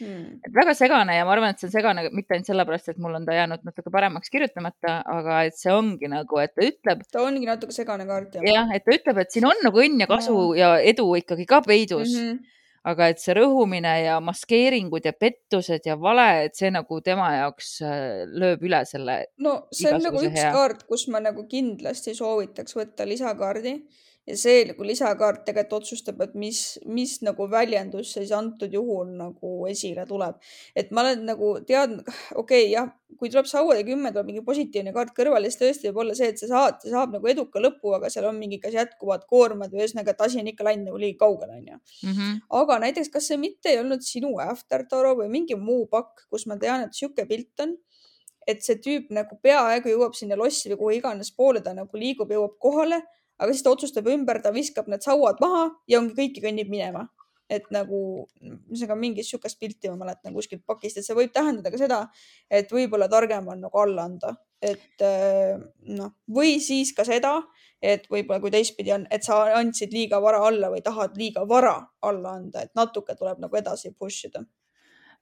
hmm.. 0.00 0.38
et 0.46 0.54
väga 0.54 0.74
segane 0.78 1.16
ja 1.16 1.26
ma 1.28 1.34
arvan, 1.36 1.54
et 1.54 1.62
see 1.62 1.68
on 1.68 1.74
segane 1.74 2.06
mitte 2.12 2.36
ainult 2.36 2.50
sellepärast, 2.50 2.92
et 2.92 3.02
mul 3.02 3.18
on 3.18 3.26
ta 3.28 3.36
jäänud 3.36 3.66
natuke 3.68 3.92
paremaks 3.94 4.32
kirjutamata, 4.32 5.00
aga 5.16 5.42
et 5.48 5.58
see 5.58 5.74
ongi 5.74 6.10
nagu, 6.12 6.40
et 6.42 6.54
ta 6.54 6.66
ütleb. 6.66 7.04
ta 7.12 7.26
ongi 7.26 7.48
natuke 7.48 7.76
segane 7.76 8.08
kaart 8.08 8.38
jah. 8.38 8.48
jah, 8.48 8.72
et 8.76 8.86
ta 8.86 8.96
ütleb, 8.96 9.22
et 9.24 9.34
siin 9.34 9.48
on 9.48 9.66
nagu 9.66 9.84
õnn 9.84 10.04
ja 10.04 10.10
kasu 10.10 10.38
no. 10.38 10.48
ja 10.58 10.74
edu 10.80 11.08
ikkagi 11.20 11.48
ka 11.48 11.62
peidus 11.66 12.16
mm. 12.16 12.24
-hmm 12.24 12.58
aga 12.88 13.12
et 13.12 13.20
see 13.22 13.34
rõhumine 13.38 13.92
ja 14.02 14.16
maskeeringud 14.24 15.04
ja 15.06 15.12
pettused 15.14 15.84
ja 15.86 15.94
vale, 16.00 16.48
et 16.48 16.58
see 16.58 16.70
nagu 16.74 16.98
tema 17.04 17.28
jaoks 17.36 17.76
äh, 17.86 18.24
lööb 18.26 18.64
üle 18.66 18.82
selle. 18.88 19.18
no 19.42 19.68
see 19.70 19.92
on 19.92 20.02
nagu 20.02 20.22
üks 20.22 20.40
hea. 20.40 20.50
kaart, 20.54 20.82
kus 20.88 21.06
ma 21.14 21.22
nagu 21.22 21.46
kindlasti 21.50 22.16
soovitaks 22.18 22.74
võtta 22.78 23.06
lisakaardi 23.06 23.76
ja 24.26 24.36
see 24.38 24.62
nagu 24.68 24.86
lisakaart 24.86 25.42
tegelikult 25.46 25.82
otsustab, 25.82 26.20
et 26.22 26.34
mis, 26.38 26.60
mis 26.86 27.16
nagu 27.26 27.48
väljendus 27.50 28.12
siis 28.14 28.30
antud 28.36 28.72
juhul 28.74 29.10
nagu 29.18 29.52
esile 29.70 30.04
tuleb. 30.06 30.38
et 30.78 30.90
ma 30.94 31.02
olen 31.02 31.24
nagu 31.26 31.52
teadnud, 31.66 32.06
okei 32.42 32.68
okay,, 32.68 32.68
jah, 32.70 32.90
kui 33.18 33.30
tuleb 33.32 33.48
sauade 33.50 33.82
kümme, 33.86 34.12
tuleb 34.14 34.30
mingi 34.30 34.44
positiivne 34.46 34.92
kaart 34.94 35.10
kõrvale, 35.16 35.50
siis 35.50 35.60
tõesti 35.60 35.90
võib 35.90 36.02
olla 36.04 36.14
see, 36.18 36.30
et 36.32 36.38
see 36.38 36.50
saat 36.50 36.86
saab 36.86 37.16
nagu 37.16 37.30
eduka 37.30 37.62
lõpu, 37.62 37.94
aga 37.98 38.10
seal 38.14 38.28
on 38.30 38.38
mingi, 38.38 38.60
kas 38.62 38.76
jätkuvad 38.78 39.26
koormad 39.30 39.74
või 39.74 39.82
ühesõnaga, 39.82 40.14
et 40.14 40.26
asi 40.26 40.40
on 40.42 40.50
ikka 40.52 40.66
läinud 40.68 40.92
nagu 40.92 41.00
liiga 41.02 41.24
kaugele, 41.24 41.58
onju. 41.58 41.80
Mhm. 42.06 42.36
aga 42.62 42.78
näiteks, 42.86 43.10
kas 43.12 43.26
see 43.30 43.40
mitte 43.42 43.74
ei 43.74 43.80
olnud 43.82 44.06
sinu 44.06 44.36
after 44.42 44.86
toro 44.90 45.16
või 45.18 45.30
mingi 45.32 45.58
muu 45.58 45.88
pakk, 45.90 46.28
kus 46.30 46.46
ma 46.46 46.58
tean, 46.62 46.86
et 46.86 46.94
sihuke 46.94 47.26
pilt 47.26 47.66
on 47.66 47.74
et 48.46 48.62
see 48.64 48.78
tüüp 48.82 49.10
nagu 49.14 49.36
peaaegu 49.42 49.92
jõuab 49.92 50.16
sinna 50.18 50.34
lossi 50.38 50.72
või 50.72 50.78
kuhu 50.80 50.94
iganes 50.96 51.30
poole 51.30 51.60
ta 51.62 51.74
nagu 51.76 51.98
liigub, 51.98 52.30
jõuab 52.30 52.56
kohale 52.58 52.98
aga 53.42 53.54
siis 53.54 53.64
ta 53.64 53.72
otsustab 53.74 54.08
ümber, 54.12 54.40
ta 54.42 54.52
viskab 54.54 54.88
need 54.90 55.04
sauad 55.04 55.42
maha 55.42 55.66
ja 55.90 56.00
ongi 56.00 56.16
kõiki 56.18 56.44
kõnnib 56.44 56.70
minema. 56.72 57.08
et 57.52 57.66
nagu, 57.68 57.98
ühesõnaga 58.40 58.94
mingit 58.96 59.26
sihukest 59.28 59.58
pilti 59.60 59.90
ma 59.90 59.98
mäletan 60.00 60.32
kuskilt 60.32 60.62
pakist, 60.64 60.96
et 60.96 61.04
see 61.04 61.12
võib 61.12 61.34
tähendada 61.34 61.68
ka 61.68 61.76
seda, 61.76 61.98
et 62.48 62.70
võib-olla 62.72 63.10
targem 63.12 63.50
on 63.52 63.60
nagu 63.66 63.80
alla 63.82 64.06
anda, 64.08 64.30
et 64.62 65.04
äh, 65.04 65.60
noh, 65.98 66.14
või 66.32 66.54
siis 66.64 66.94
ka 66.96 67.04
seda, 67.04 67.34
et 67.82 68.06
võib-olla 68.08 68.40
kui 68.40 68.54
teistpidi 68.54 68.94
on, 68.96 69.04
et 69.12 69.26
sa 69.26 69.42
andsid 69.58 69.92
liiga 69.92 70.22
vara 70.24 70.40
alla 70.48 70.70
või 70.72 70.80
tahad 70.86 71.18
liiga 71.20 71.44
vara 71.50 71.74
alla 72.00 72.38
anda, 72.38 72.64
et 72.64 72.72
natuke 72.78 73.18
tuleb 73.18 73.44
nagu 73.44 73.60
edasi 73.60 73.92
push 73.92 74.30
ida 74.30 74.46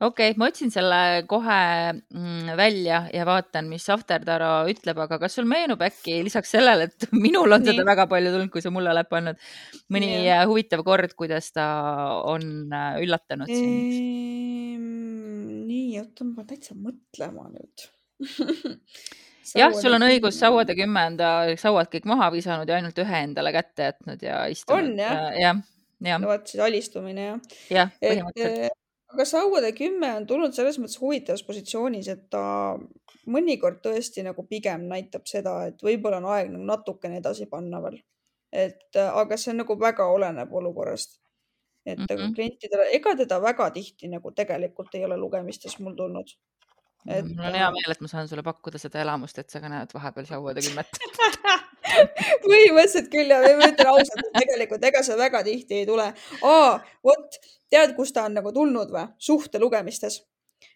okei 0.01 0.31
okay,, 0.31 0.39
ma 0.41 0.49
otsin 0.49 0.73
selle 0.73 1.01
kohe 1.31 1.61
mm, 1.93 2.53
välja 2.59 3.03
ja 3.13 3.27
vaatan, 3.29 3.69
mis 3.71 3.89
After 3.93 4.25
Taro 4.25 4.53
ütleb, 4.71 4.99
aga 5.05 5.21
kas 5.23 5.37
sul 5.39 5.49
meenub 5.51 5.83
äkki 5.85 6.21
lisaks 6.27 6.55
sellele, 6.57 6.89
et 6.89 7.09
minul 7.25 7.53
on 7.53 7.65
nii. 7.65 7.75
seda 7.75 7.87
väga 7.89 8.09
palju 8.11 8.33
tulnud, 8.35 8.53
kui 8.55 8.65
sa 8.65 8.73
mulle 8.75 8.93
oled 8.95 9.11
pannud, 9.11 9.41
mõni 9.93 10.13
nii. 10.15 10.29
Äh, 10.37 10.45
huvitav 10.49 10.85
kord, 10.87 11.17
kuidas 11.19 11.53
ta 11.57 11.67
on 12.31 12.73
äh, 12.73 13.01
üllatanud 13.05 13.51
sind 13.51 14.01
nii, 15.71 15.99
oota, 16.03 16.27
ma 16.27 16.47
täitsa 16.49 16.77
mõtlema 16.79 17.49
nüüd 17.51 17.87
jah, 19.61 19.75
sul 19.77 19.97
on 19.97 20.07
õigus, 20.07 20.39
sauade 20.41 20.77
kümme 20.79 21.07
on 21.11 21.17
ta 21.21 21.31
sauad 21.61 21.91
kõik 21.93 22.09
maha 22.11 22.31
visanud 22.35 22.69
ja 22.69 22.79
ainult 22.79 22.99
ühe 23.03 23.23
endale 23.27 23.53
kätte 23.55 23.91
jätnud 23.91 24.25
ja 24.25 24.43
istunud. 24.53 24.93
on 24.93 25.01
jah? 25.01 25.25
jah, 25.41 25.65
jah. 26.05 26.21
no 26.23 26.33
vot 26.33 26.47
siis 26.51 26.63
alistumine 26.65 27.27
jah. 27.27 27.41
jah, 27.73 27.97
põhimõtteliselt. 28.03 28.80
Aga 29.12 29.25
sauade 29.25 29.73
kümme 29.77 30.12
on 30.16 30.27
tulnud 30.27 30.55
selles 30.57 30.79
mõttes 30.79 31.01
huvitavas 31.01 31.42
positsioonis, 31.46 32.09
et 32.09 32.29
ta 32.31 32.42
mõnikord 33.31 33.81
tõesti 33.85 34.25
nagu 34.27 34.44
pigem 34.49 34.87
näitab 34.90 35.27
seda, 35.31 35.66
et 35.70 35.83
võib-olla 35.83 36.20
on 36.23 36.31
aeg 36.35 36.53
nagu 36.53 36.66
natukene 36.68 37.20
edasi 37.23 37.46
panna 37.51 37.83
veel. 37.83 38.01
et 38.53 38.96
aga 38.99 39.37
see 39.38 39.53
on 39.53 39.61
nagu 39.62 39.77
väga 39.79 40.09
oleneb 40.11 40.53
olukorrast 40.53 41.20
et 41.87 41.99
mm 41.99 42.07
-hmm. 42.07 42.35
klientidele, 42.35 42.88
ega 42.92 43.16
teda 43.16 43.42
väga 43.42 43.70
tihti 43.70 44.09
nagu 44.09 44.33
tegelikult 44.33 44.94
ei 44.94 45.05
ole 45.05 45.16
lugemistes 45.16 45.79
mul 45.79 45.94
tulnud. 45.94 46.29
Et... 47.09 47.25
mul 47.25 47.44
on 47.44 47.55
hea 47.55 47.66
äh, 47.66 47.73
meel, 47.73 47.90
et 47.90 48.01
ma 48.01 48.09
saan 48.09 48.29
sulle 48.29 48.42
pakkuda 48.42 48.79
seda 48.79 49.01
elamust, 49.01 49.38
et 49.38 49.51
sa 49.51 49.61
ka 49.61 49.68
näed 49.68 49.94
vahepeal 49.94 50.27
sauade 50.27 50.61
kümmet 50.61 50.88
põhimõtteliselt 52.45 53.09
küll 53.13 53.33
ja 53.33 53.41
ma 53.59 53.71
ütlen 53.71 53.93
ausalt, 53.93 54.25
et 54.25 54.43
tegelikult 54.45 54.85
ega 54.91 55.03
see 55.07 55.17
väga 55.19 55.43
tihti 55.47 55.81
ei 55.81 55.87
tule. 55.89 56.11
vot, 57.05 57.41
tead, 57.71 57.95
kust 57.97 58.17
ta 58.17 58.27
on 58.29 58.37
nagu 58.41 58.53
tulnud 58.53 58.93
või? 58.95 59.07
suhte 59.19 59.61
lugemistes. 59.63 60.23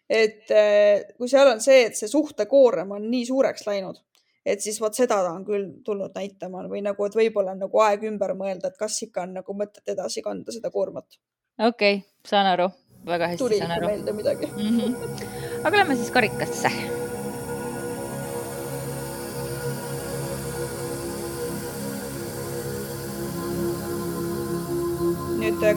et 0.09 0.51
äh, 0.53 1.05
kui 1.17 1.29
seal 1.29 1.49
on 1.53 1.61
see, 1.61 1.85
et 1.89 1.97
see 1.97 2.09
suhtekoorem 2.11 2.91
on 2.97 3.07
nii 3.11 3.25
suureks 3.25 3.65
läinud, 3.67 4.01
et 4.45 4.61
siis 4.61 4.79
vot 4.81 4.93
seda 4.93 5.21
ta 5.23 5.33
on 5.33 5.45
küll 5.45 5.69
tulnud 5.85 6.13
näitama 6.15 6.65
või 6.69 6.83
nagu, 6.85 7.05
et 7.05 7.17
võib-olla 7.17 7.55
on 7.55 7.63
nagu 7.65 7.85
aeg 7.87 8.05
ümber 8.11 8.35
mõelda, 8.37 8.69
et 8.69 8.77
kas 8.77 9.01
ikka 9.07 9.25
on 9.25 9.39
nagu 9.41 9.57
mõtet 9.57 9.95
edasi 9.95 10.21
kanda 10.25 10.53
seda 10.55 10.71
koormat. 10.73 11.17
okei 11.59 11.97
okay,, 12.01 12.03
saan 12.27 12.51
aru, 12.53 12.69
väga 13.05 13.33
hästi 13.33 13.43
Tuli 13.43 13.61
saan 13.61 13.77
aru. 13.77 13.87
meelde 13.93 14.13
midagi 14.13 14.51
mm. 14.51 14.77
-hmm. 14.77 15.63
aga 15.63 15.77
lähme 15.77 15.95
siis 15.95 16.13
karikasse 16.13 16.71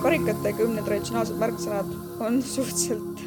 karikate 0.02 0.52
kümne 0.58 0.82
traditsionaalsed 0.86 1.38
märksõnad 1.40 1.90
on 2.24 2.38
suhteliselt, 2.54 3.22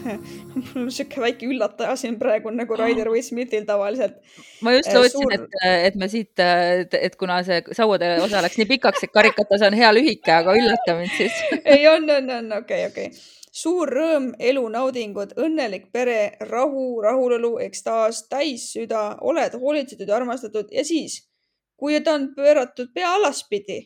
mul 0.55 0.85
on 0.85 0.93
sihuke 0.93 1.23
väike 1.23 1.49
üllataja 1.49 1.95
siin 1.99 2.17
praegu 2.19 2.53
nagu 2.53 2.77
Raider 2.79 3.11
või 3.11 3.23
Smithil 3.25 3.67
tavaliselt. 3.67 4.17
ma 4.61 4.75
just 4.75 4.91
äh, 4.91 4.97
lootsin 4.99 5.17
Suur..., 5.17 5.35
et, 5.35 5.59
et 5.91 5.99
me 5.99 6.09
siit, 6.11 6.39
et 6.39 7.19
kuna 7.19 7.41
see 7.47 7.61
sauade 7.77 8.15
osa 8.23 8.43
läks 8.45 8.59
nii 8.61 8.69
pikaks, 8.75 9.05
et 9.07 9.13
karikates 9.15 9.67
on 9.67 9.77
hea 9.77 9.91
lühike, 9.95 10.33
aga 10.37 10.55
üllata 10.57 10.97
mind 10.97 11.13
siis. 11.17 11.43
Ei, 11.75 11.85
on, 11.91 12.09
on, 12.09 12.33
on, 12.39 12.57
okei 12.61 12.87
okay,, 12.87 12.89
okei. 12.91 13.13
Okay 13.13 13.39
suur 13.51 13.89
rõõm, 13.91 14.29
elunaudingud, 14.39 15.35
õnnelik 15.43 15.89
pere, 15.91 16.37
rahu, 16.47 17.01
rahulolu, 17.03 17.57
ekstaas, 17.65 18.23
täis 18.31 18.69
süda, 18.71 19.17
oled 19.27 19.57
hoolitsetud 19.59 20.07
ja 20.07 20.15
armastatud. 20.21 20.71
Ja 20.71 20.85
siis, 20.87 21.19
kui 21.75 21.99
ta 21.99 22.15
on 22.15 22.31
pööratud 22.37 22.93
pea 22.95 23.11
alaspidi, 23.17 23.81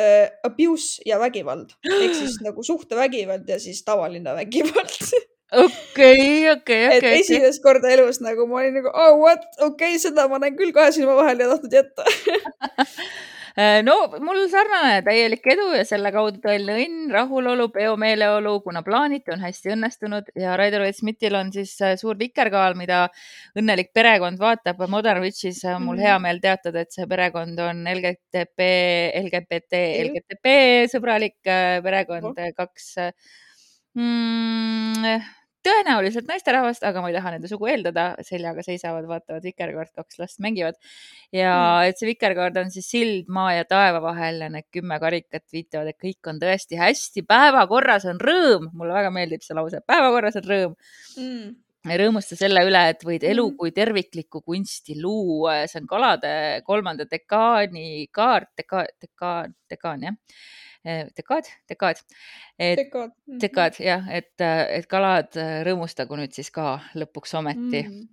uh, 0.00 0.30
abuse 0.48 1.04
ja 1.06 1.20
vägivald. 1.20 1.74
Ehk 1.84 2.16
siis 2.16 2.38
nagu 2.46 2.64
suhtevägivald 2.66 3.48
ja 3.48 3.60
siis 3.62 3.84
tavaline 3.84 4.34
vägivald. 4.36 4.96
Okei, 5.50 6.46
okei, 6.50 6.84
okei. 6.86 6.96
et 6.96 7.06
esimest 7.10 7.62
korda 7.64 7.90
elus 7.90 8.20
nagu 8.22 8.44
ma 8.46 8.60
olin 8.60 8.76
nagu 8.78 8.92
oh 8.94 9.16
what, 9.18 9.42
okei 9.58 9.96
okay,, 9.96 9.98
seda 9.98 10.28
ma 10.30 10.38
näen 10.38 10.54
küll 10.58 10.70
kahe 10.76 10.92
silma 10.94 11.16
vahel 11.18 11.42
ja 11.42 11.48
tahtnud 11.50 11.74
jätta. 11.74 12.06
Äh, 12.06 12.94
no 13.84 13.94
mul 14.22 14.44
sarnane 14.50 15.00
täielik 15.06 15.44
edu 15.52 15.66
ja 15.74 15.82
selle 15.88 16.12
kaudu 16.14 16.38
tõeline 16.42 16.76
õnn, 16.84 17.08
rahulolu, 17.14 17.66
peomeeleolu, 17.74 18.52
kuna 18.64 18.82
plaaniti 18.86 19.32
on 19.34 19.42
hästi 19.44 19.72
õnnestunud 19.74 20.30
ja 20.38 20.54
Raider 20.60 20.84
Waite 20.84 21.00
Smithil 21.00 21.36
on 21.38 21.50
siis 21.54 21.72
äh, 21.84 21.96
suur 22.00 22.18
vikerkaal, 22.20 22.76
mida 22.78 23.02
õnnelik 23.58 23.90
perekond 23.96 24.40
vaatab. 24.40 24.84
Modern 24.90 25.24
Witchis 25.24 25.64
on 25.70 25.84
mul 25.88 26.00
hea 26.02 26.14
mhm. 26.14 26.28
meel 26.28 26.40
teatada, 26.44 26.84
et 26.84 26.94
see 26.94 27.08
perekond 27.10 27.58
on 27.66 27.82
LGTB, 27.90 28.70
LGBT, 29.24 29.82
LGTB 30.06 30.54
sõbralik 30.94 31.38
äh, 31.50 31.80
perekond, 31.84 32.38
kaks 32.56 32.94
mm, 33.98 35.39
tõenäoliselt 35.66 36.28
naisterahvast, 36.28 36.84
aga 36.86 37.02
ma 37.02 37.10
ei 37.10 37.16
taha 37.16 37.34
nende 37.34 37.48
sugu 37.50 37.68
eeldada, 37.70 38.10
seljaga 38.26 38.64
seisavad, 38.64 39.06
vaatavad 39.08 39.44
vikerkaart, 39.44 39.92
kaks 39.98 40.20
last 40.20 40.40
mängivad. 40.44 40.78
ja 41.34 41.52
mm. 41.52 41.90
et 41.90 42.00
see 42.00 42.10
vikerkaart 42.10 42.60
on 42.62 42.70
siis 42.74 42.90
sild 42.90 43.32
maa 43.32 43.54
ja 43.58 43.64
taeva 43.68 44.02
vahel 44.04 44.40
ja 44.44 44.50
need 44.52 44.68
kümme 44.72 45.00
karikat 45.02 45.44
viitavad, 45.52 45.92
et 45.92 46.00
kõik 46.00 46.30
on 46.32 46.40
tõesti 46.42 46.80
hästi, 46.80 47.24
päevakorras 47.28 48.06
on 48.10 48.20
rõõm, 48.20 48.70
mulle 48.72 48.96
väga 48.96 49.12
meeldib 49.14 49.44
see 49.46 49.58
lause, 49.58 49.82
päevakorras 49.86 50.40
on 50.40 50.48
rõõm. 50.52 50.78
Mm. 51.16 51.50
Rõõmusta 51.96 52.36
selle 52.36 52.60
üle, 52.68 52.80
et 52.92 53.04
võid 53.08 53.22
elu 53.24 53.46
mm. 53.46 53.56
kui 53.56 53.70
terviklikku 53.72 54.42
kunsti 54.44 54.98
luua. 55.00 55.62
Ja 55.62 55.68
see 55.70 55.80
on 55.80 55.86
kalade 55.88 56.32
kolmanda 56.66 57.06
dekaani 57.08 58.04
kaart, 58.12 58.50
dekaad, 58.60 58.92
dekaad, 59.00 59.54
dekaan 59.72 60.04
jah 60.10 60.18
dekaad, 60.84 61.50
dekaad. 61.68 61.98
dekaad. 62.58 63.12
dekaad 63.42 63.80
jah, 63.84 64.06
et, 64.16 64.32
et 64.40 64.86
kalad 64.88 65.36
rõõmustagu 65.66 66.16
nüüd 66.16 66.32
siis 66.36 66.50
ka 66.54 66.78
lõpuks 66.96 67.36
ometi 67.40 67.84
mm 67.84 68.08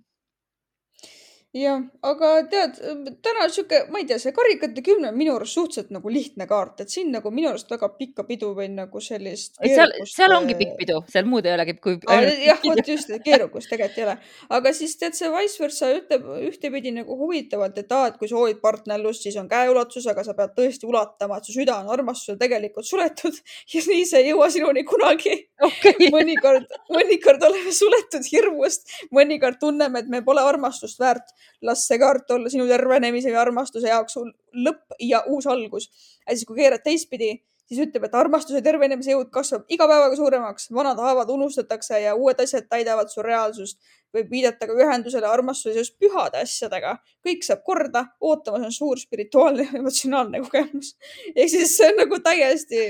jah, 1.56 1.80
aga 2.04 2.30
tead, 2.52 2.76
täna 3.24 3.46
sihuke, 3.48 3.80
ma 3.92 4.02
ei 4.02 4.06
tea, 4.08 4.18
see 4.20 4.34
karikate 4.36 4.82
kümne 4.84 5.08
on 5.08 5.16
minu 5.16 5.32
arust 5.38 5.56
suhteliselt 5.56 5.94
nagu 5.94 6.10
lihtne 6.12 6.44
kaart, 6.50 6.82
et 6.84 6.92
siin 6.92 7.08
nagu 7.14 7.30
minu 7.32 7.48
arust 7.48 7.70
väga 7.72 7.88
pikka 7.96 8.26
pidu 8.28 8.50
või 8.56 8.66
nagu 8.74 9.00
sellist. 9.00 9.56
seal, 9.62 9.94
seal 10.10 10.34
ongi 10.36 10.58
pikk 10.58 10.74
pidu, 10.76 10.98
seal 11.08 11.24
muud 11.28 11.48
ei 11.48 11.54
olegi 11.56 11.78
kui. 11.80 11.96
jah, 12.04 12.60
vot 12.64 12.90
just, 12.92 13.14
keerukust 13.24 13.72
tegelikult 13.72 13.96
ei 13.96 14.04
ole. 14.04 14.16
aga 14.58 14.72
siis 14.76 14.96
tead, 15.00 15.16
see 15.16 15.30
vice 15.32 15.62
versa 15.62 15.88
ütleb 15.94 16.28
ühtepidi 16.50 16.92
nagu 16.98 17.16
huvitavalt, 17.16 17.80
et 17.80 17.96
aa, 17.96 18.12
et 18.12 18.20
kui 18.20 18.28
soovid 18.28 18.60
partnerlust, 18.60 19.24
siis 19.24 19.40
on 19.40 19.48
käeulatus, 19.48 20.10
aga 20.12 20.26
sa 20.28 20.36
pead 20.36 20.52
tõesti 20.58 20.88
ulatama, 20.90 21.40
et 21.40 21.48
su 21.48 21.56
süda 21.56 21.78
on 21.80 21.88
armastusele 21.96 22.36
tegelikult 22.44 22.88
suletud 22.88 23.40
ja 23.72 23.84
nii 23.88 24.04
see 24.04 24.20
ei 24.20 24.34
jõua 24.34 24.50
sinuni 24.52 24.84
kunagi 24.84 25.32
okay. 25.64 26.10
mõnikord, 26.18 26.68
mõnikord 26.92 27.48
oleme 27.48 27.72
suletud 27.72 28.28
hirmust, 28.28 28.84
mõnikord 29.16 29.56
tunneme, 29.64 30.04
et 30.04 30.12
me 30.12 30.20
pole 30.26 30.44
armastust 30.44 31.00
väärt 31.00 31.38
las 31.62 31.86
see 31.86 31.98
kaart 31.98 32.30
olla 32.30 32.50
sinu 32.52 32.66
tervenemise 32.68 33.32
ja 33.32 33.40
armastuse 33.40 33.88
jaoks 33.88 34.18
lõpp 34.66 34.98
ja 35.00 35.22
uus 35.26 35.46
algus. 35.46 35.90
ja 36.26 36.34
siis, 36.34 36.46
kui 36.46 36.56
keerad 36.60 36.84
teistpidi, 36.84 37.34
siis 37.68 37.80
ütleb, 37.84 38.08
et 38.08 38.16
armastuse 38.16 38.62
tervenemise 38.64 39.12
jõud 39.12 39.30
kasvab 39.34 39.68
iga 39.72 39.88
päevaga 39.90 40.16
suuremaks, 40.16 40.70
vanad 40.74 41.00
haavad 41.02 41.30
unustatakse 41.34 42.00
ja 42.02 42.14
uued 42.16 42.40
asjad 42.44 42.68
täidavad 42.70 43.12
su 43.12 43.24
reaalsust. 43.24 43.80
võib 44.14 44.30
viidata 44.32 44.64
ka 44.64 44.72
ühendusele 44.72 45.26
armastuse 45.28 45.74
seos 45.74 45.90
pühade 45.92 46.40
asjadega. 46.40 46.96
kõik 47.26 47.44
saab 47.44 47.64
korda, 47.64 48.06
ootamas 48.20 48.64
on 48.64 48.72
suur 48.72 48.98
spirituaalne 48.98 49.68
ja 49.68 49.78
emotsionaalne 49.82 50.40
kogemus. 50.46 50.96
ehk 51.34 51.50
siis 51.50 51.76
see 51.76 51.90
on 51.92 52.00
nagu 52.04 52.20
täiesti, 52.24 52.88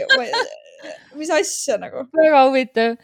mis 1.15 1.31
asja 1.31 1.79
nagu. 1.79 2.07
väga 2.23 2.47
huvitav 2.47 2.97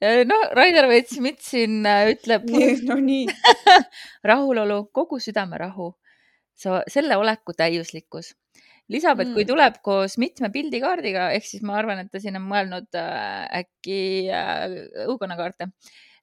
noh, 0.00 0.44
Rainer 0.56 0.88
Veits-Mitt 0.88 1.40
siin 1.44 1.86
äh, 1.86 2.10
ütleb. 2.14 2.48
no 2.88 2.96
nii 3.00 3.26
rahulolu, 4.30 4.82
kogu 4.92 5.20
südame 5.20 5.58
rahu, 5.60 5.92
selle 6.88 7.16
oleku 7.16 7.54
täiuslikkus. 7.56 8.34
Lisab, 8.90 9.22
et 9.22 9.32
kui 9.32 9.44
mm. 9.44 9.48
tuleb 9.48 9.80
koos 9.86 10.16
mitme 10.20 10.50
pildikaardiga, 10.52 11.30
ehk 11.36 11.46
siis 11.46 11.64
ma 11.66 11.78
arvan, 11.78 12.02
et 12.02 12.10
ta 12.12 12.20
siin 12.22 12.38
on 12.40 12.46
mõelnud 12.50 12.98
äh, 12.98 13.62
äkki 13.62 14.00
äh, 14.34 14.64
õukonnakaarte 15.06 15.70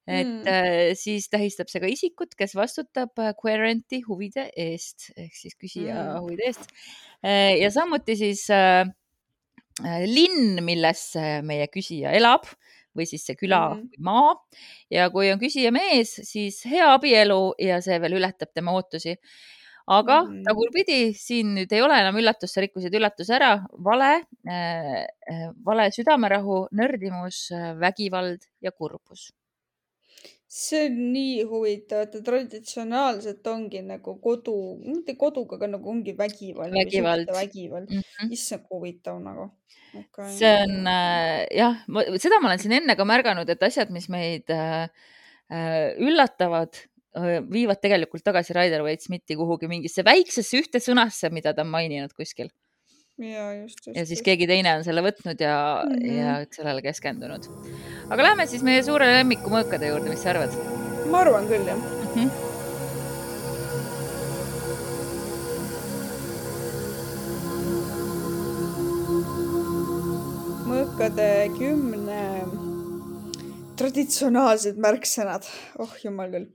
et 0.07 0.27
mm. 0.27 0.45
äh, 0.47 0.93
siis 0.95 1.27
tähistab 1.31 1.71
see 1.71 1.81
ka 1.83 1.89
isikut, 1.91 2.35
kes 2.39 2.55
vastutab 2.55 3.19
querent'i 3.41 3.99
huvide 4.05 4.47
eest 4.55 5.09
ehk 5.19 5.35
siis 5.35 5.57
küsija 5.59 5.97
mm. 5.97 6.21
huvide 6.23 6.47
eest. 6.47 6.71
Ja 7.57 7.71
samuti 7.73 8.15
siis 8.15 8.45
äh, 8.53 8.85
linn, 10.07 10.61
milles 10.63 11.09
meie 11.43 11.67
küsija 11.73 12.13
elab 12.15 12.47
või 12.97 13.05
siis 13.09 13.25
see 13.27 13.37
küla 13.37 13.61
mm 13.69 13.81
-hmm. 13.81 13.89
või 13.91 14.03
maa. 14.09 14.33
ja 14.89 15.09
kui 15.13 15.31
on 15.31 15.39
küsija 15.39 15.71
mees, 15.71 16.15
siis 16.23 16.63
hea 16.65 16.93
abielu 16.93 17.53
ja 17.61 17.81
see 17.81 17.99
veel 18.01 18.17
ületab 18.17 18.53
tema 18.53 18.73
ootusi. 18.73 19.17
Aga 19.87 20.21
mm 20.25 20.43
tagurpidi, 20.47 20.99
siin 21.15 21.55
nüüd 21.55 21.71
ei 21.75 21.81
ole 21.83 21.97
enam 22.01 22.19
üllatust, 22.19 22.53
sa 22.55 22.63
rikkusid 22.63 22.93
üllatuse 22.99 23.35
ära, 23.39 23.51
vale 23.89 24.11
äh,, 24.47 25.03
äh 25.31 25.49
vale 25.65 25.89
südamerahu, 25.95 26.67
nördimus, 26.75 27.47
äh, 27.55 27.73
vägivald 27.79 28.47
ja 28.61 28.71
kurbus 28.71 29.29
see 30.47 30.85
on 30.87 30.99
nii 31.11 31.43
huvitav, 31.49 32.05
et 32.05 32.13
traditsionaalselt 32.23 33.47
ongi 33.51 33.81
nagu 33.83 34.13
kodu, 34.23 34.55
mitte 34.79 35.17
koduga, 35.19 35.57
aga 35.59 35.67
nagu 35.73 35.91
ongi 35.91 36.13
vägivald. 36.17 36.73
vägivald. 36.73 37.31
vägivald 37.35 37.89
mm 37.91 37.99
-hmm., 38.01 38.31
issand 38.31 38.63
huvitav 38.71 39.19
nagu 39.21 39.49
okay.. 39.93 40.31
see 40.37 40.53
on 40.63 40.87
äh, 40.87 41.43
jah, 41.51 41.75
seda 42.17 42.39
ma 42.39 42.47
olen 42.51 42.63
siin 42.63 42.77
enne 42.79 42.95
ka 42.95 43.05
märganud, 43.05 43.49
et 43.49 43.63
asjad, 43.63 43.91
mis 43.91 44.07
meid 44.09 44.49
äh, 44.49 44.87
äh, 45.51 45.91
üllatavad 45.99 46.79
Äh, 47.17 47.41
viivad 47.51 47.79
tegelikult 47.81 48.23
tagasi 48.25 48.53
Rider 48.57 48.83
Waite 48.85 49.07
Smithi 49.07 49.37
kuhugi 49.39 49.69
mingisse 49.71 50.03
väiksesse 50.05 50.61
ühte 50.61 50.81
sõnasse, 50.83 51.31
mida 51.33 51.53
ta 51.55 51.65
on 51.65 51.71
maininud 51.73 52.13
kuskil. 52.17 52.49
ja, 53.17 53.45
just, 53.57 53.79
just, 53.81 53.95
ja 53.97 54.03
siis 54.05 54.19
just. 54.19 54.25
keegi 54.27 54.45
teine 54.49 54.75
on 54.77 54.83
selle 54.85 55.01
võtnud 55.01 55.39
ja 55.41 55.55
mm, 55.81 55.95
-hmm. 55.95 56.17
ja 56.17 56.35
sellele 56.53 56.81
keskendunud. 56.85 57.47
aga 58.09 58.23
lähme 58.23 58.45
siis 58.47 58.63
meie 58.63 58.83
suure 58.85 59.07
lemmiku 59.09 59.49
mõõkade 59.49 59.89
juurde, 59.89 60.09
mis 60.13 60.21
sa 60.21 60.35
arvad? 60.35 60.53
ma 61.09 61.23
arvan 61.23 61.49
küll, 61.49 61.65
jah 61.65 61.79
mm. 61.81 62.13
-hmm. 62.13 62.29
mõõkade 70.67 71.27
kümne 71.57 72.06
traditsionaalsed 73.77 74.77
märksõnad. 74.81 75.47
oh 75.79 75.95
jumal 76.03 76.31
küll. 76.33 76.47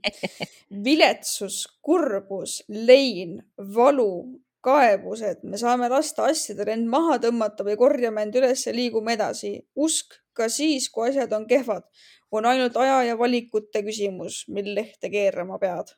viletsus, 0.87 1.63
kurbus, 1.81 2.61
lein, 2.67 3.39
valu, 3.75 4.39
kaebused, 4.63 5.43
me 5.43 5.59
saame 5.59 5.89
lasta 5.91 6.27
asjadel 6.31 6.73
end 6.75 6.89
maha 6.91 7.19
tõmmata 7.23 7.65
või 7.67 7.77
korjame 7.79 8.23
end 8.23 8.35
üles 8.39 8.65
ja 8.67 8.75
liigume 8.75 9.15
edasi. 9.17 9.55
usk 9.75 10.19
ka 10.33 10.49
siis, 10.49 10.89
kui 10.89 11.09
asjad 11.09 11.33
on 11.35 11.47
kehvad, 11.47 11.87
on 12.31 12.47
ainult 12.49 12.77
aja 12.81 13.03
ja 13.09 13.17
valikute 13.19 13.83
küsimus, 13.85 14.43
mil 14.47 14.73
lehte 14.75 15.11
keerama 15.13 15.59
pead 15.61 15.93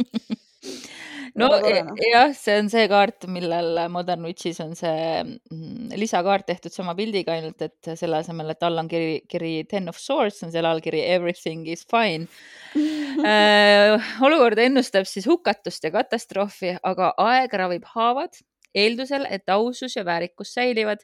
no 1.40 1.48
e, 1.66 1.80
jah, 2.10 2.32
see 2.36 2.56
on 2.60 2.68
see 2.72 2.86
kaart, 2.90 3.26
millel 3.32 3.78
Modern 3.92 4.26
Witches 4.28 4.60
on 4.64 4.74
see 4.78 4.92
mm, 5.22 5.92
lisakaart 6.00 6.48
tehtud 6.50 6.74
sama 6.74 6.94
pildiga, 6.98 7.36
ainult 7.36 7.62
et 7.64 7.92
selle 7.98 8.20
asemel, 8.20 8.52
et 8.54 8.66
all 8.66 8.82
on 8.82 8.90
kiri, 8.90 9.20
kiri 9.30 9.52
Ten 9.70 9.88
of 9.92 9.98
Swords, 10.00 10.42
on 10.46 10.52
seal 10.54 10.68
allkiri 10.68 11.02
Everything 11.16 11.66
is 11.68 11.86
fine. 11.88 12.28
Äh, 13.20 13.98
olukord 14.24 14.56
ennustab 14.62 15.04
siis 15.04 15.26
hukatust 15.28 15.82
ja 15.84 15.90
katastroofi, 15.92 16.70
aga 16.86 17.10
aeg 17.20 17.52
ravib 17.58 17.84
haavad 17.90 18.38
eeldusel, 18.74 19.26
et 19.30 19.48
ausus 19.50 19.96
ja 19.96 20.04
väärikus 20.06 20.54
säilivad. 20.54 21.02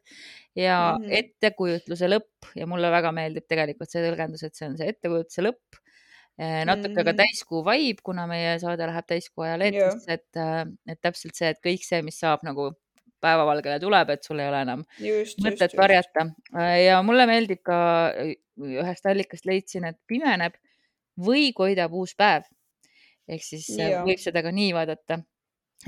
Ja 0.57 0.97
mm 0.97 1.05
-hmm. 1.05 1.19
ettekujutluse 1.19 2.09
lõpp 2.09 2.55
ja 2.57 2.67
mulle 2.67 2.91
väga 2.91 3.13
meeldib 3.13 3.45
tegelikult 3.49 3.91
see 3.91 4.01
tõlgendus, 4.01 4.47
et 4.47 4.55
see 4.55 4.69
on 4.69 4.79
see 4.79 4.89
ettekujutluse 4.89 5.43
lõpp 5.45 5.83
natuke 6.37 7.01
ka 7.01 7.13
mm. 7.13 7.19
täiskuu 7.21 7.63
vibe, 7.65 8.03
kuna 8.05 8.27
meie 8.29 8.57
saade 8.61 8.89
läheb 8.89 9.07
täiskuu 9.09 9.47
ajal 9.47 9.65
eetrisse, 9.65 10.19
et, 10.19 10.41
äh, 10.41 10.65
et 10.93 11.01
täpselt 11.01 11.39
see, 11.39 11.49
et 11.55 11.63
kõik 11.65 11.87
see, 11.87 12.03
mis 12.05 12.19
saab 12.21 12.45
nagu 12.45 12.71
päevavalgele 13.25 13.79
tuleb, 13.81 14.11
et 14.13 14.27
sul 14.27 14.43
ei 14.43 14.51
ole 14.51 14.61
enam 14.67 14.83
just, 15.01 15.41
mõtet 15.45 15.71
just, 15.71 15.79
varjata. 15.81 16.27
Äh, 16.53 16.75
ja 16.87 16.99
mulle 17.07 17.25
meeldib 17.31 17.63
ka, 17.67 17.79
äh, 18.13 18.35
ühest 18.61 19.09
allikast 19.09 19.49
leidsin, 19.49 19.89
et 19.89 19.99
pimeneb 20.09 20.59
või 21.17 21.49
koidab 21.57 21.97
uus 21.97 22.13
päev. 22.19 22.45
ehk 23.27 23.43
siis 23.43 23.73
ja. 23.75 24.05
võib 24.07 24.21
seda 24.23 24.39
ka 24.45 24.53
nii 24.55 24.69
vaadata 24.77 25.17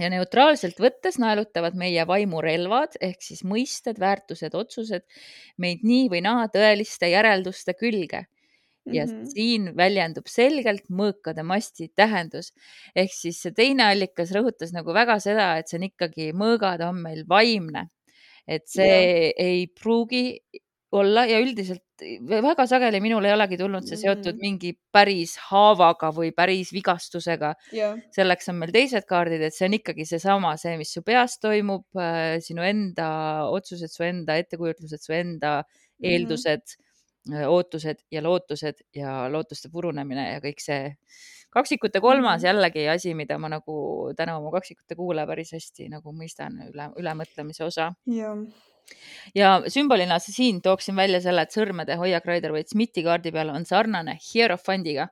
ja 0.00 0.08
neutraalselt 0.10 0.80
võttes 0.82 1.20
naelutavad 1.22 1.76
meie 1.78 2.02
vaimurelvad 2.06 2.96
ehk 3.00 3.22
siis 3.22 3.44
mõisted, 3.46 4.00
väärtused, 4.00 4.56
otsused 4.58 5.04
meid 5.56 5.84
nii 5.86 6.08
või 6.10 6.24
naa 6.24 6.48
tõeliste 6.50 7.12
järelduste 7.12 7.76
külge 7.78 8.24
ja 8.92 9.06
mm 9.06 9.12
-hmm. 9.12 9.26
siin 9.34 9.70
väljendub 9.76 10.28
selgelt 10.30 10.88
mõõkade 10.90 11.42
masti 11.42 11.90
tähendus. 11.94 12.52
ehk 12.96 13.12
siis 13.12 13.42
see 13.42 13.52
teine 13.52 13.84
allikas 13.84 14.32
rõhutas 14.34 14.72
nagu 14.72 14.94
väga 14.94 15.18
seda, 15.20 15.56
et 15.58 15.68
see 15.68 15.78
on 15.78 15.88
ikkagi, 15.90 16.32
mõõgad 16.32 16.84
on 16.88 17.02
meil 17.02 17.24
vaimne. 17.28 17.88
et 18.48 18.64
see 18.66 18.86
yeah. 18.86 19.32
ei 19.36 19.66
pruugi 19.66 20.40
olla 20.92 21.26
ja 21.28 21.40
üldiselt 21.40 21.84
väga 22.30 22.64
sageli 22.70 23.00
minul 23.02 23.26
ei 23.26 23.34
olegi 23.34 23.58
tulnud 23.60 23.84
see 23.84 23.98
seotud 24.00 24.32
mm 24.32 24.38
-hmm. 24.38 24.40
mingi 24.40 24.72
päris 24.92 25.36
haavaga 25.50 26.10
või 26.14 26.30
päris 26.32 26.72
vigastusega 26.72 27.54
yeah.. 27.74 27.98
selleks 28.14 28.48
on 28.48 28.56
meil 28.62 28.72
teised 28.72 29.04
kaardid, 29.04 29.42
et 29.42 29.54
see 29.54 29.66
on 29.66 29.74
ikkagi 29.74 30.06
seesama, 30.06 30.56
see, 30.56 30.76
mis 30.78 30.92
su 30.92 31.02
peas 31.02 31.38
toimub, 31.42 31.84
äh, 31.98 32.38
sinu 32.40 32.62
enda 32.62 33.08
otsused, 33.50 33.92
su 33.92 34.02
enda 34.02 34.36
ettekujutlused, 34.36 35.02
su 35.02 35.12
enda 35.12 35.62
eeldused 36.00 36.62
mm. 36.62 36.76
-hmm 36.76 36.87
ootused 37.48 38.04
ja 38.12 38.22
lootused 38.22 38.84
ja 38.96 39.26
lootuste 39.32 39.70
purunemine 39.72 40.24
ja 40.32 40.40
kõik 40.44 40.62
see 40.62 40.94
kaksikute 41.54 42.00
kolmas 42.00 42.42
mhm. 42.42 42.46
jällegi 42.46 42.86
asi, 42.88 43.14
mida 43.14 43.38
ma 43.38 43.50
nagu 43.52 43.76
tänu 44.16 44.38
oma 44.38 44.52
kaksikute 44.58 44.96
kuule 44.98 45.26
päris 45.26 45.52
hästi 45.56 45.88
nagu 45.92 46.12
mõistan 46.14 46.58
üle, 46.68 46.90
ülemõtlemise 47.00 47.64
osa. 47.66 47.92
ja 49.36 49.54
sümbolina 49.68 50.18
siin 50.22 50.62
tooksin 50.64 50.96
välja 50.96 51.20
selle, 51.24 51.44
et 51.44 51.54
sõrmede 51.54 51.98
hoiak 52.00 52.26
Rider-Waite-Smithi 52.28 53.04
kaardi 53.04 53.32
peal 53.32 53.52
on 53.52 53.66
sarnane 53.68 54.18
Hierofandiga. 54.30 55.08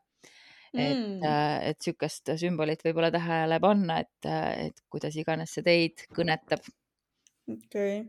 et 0.77 0.97
mm., 0.97 1.23
äh, 1.25 1.71
et 1.71 1.81
sihukest 1.81 2.35
sümbolit 2.37 2.83
võib-olla 2.85 3.09
tähele 3.11 3.61
panna, 3.61 4.01
et, 4.05 4.29
et 4.67 4.83
kuidas 4.93 5.17
iganes 5.17 5.55
see 5.57 5.65
teid 5.65 6.05
kõnetab. 6.13 6.69
okei 7.49 8.01
okay 8.01 8.05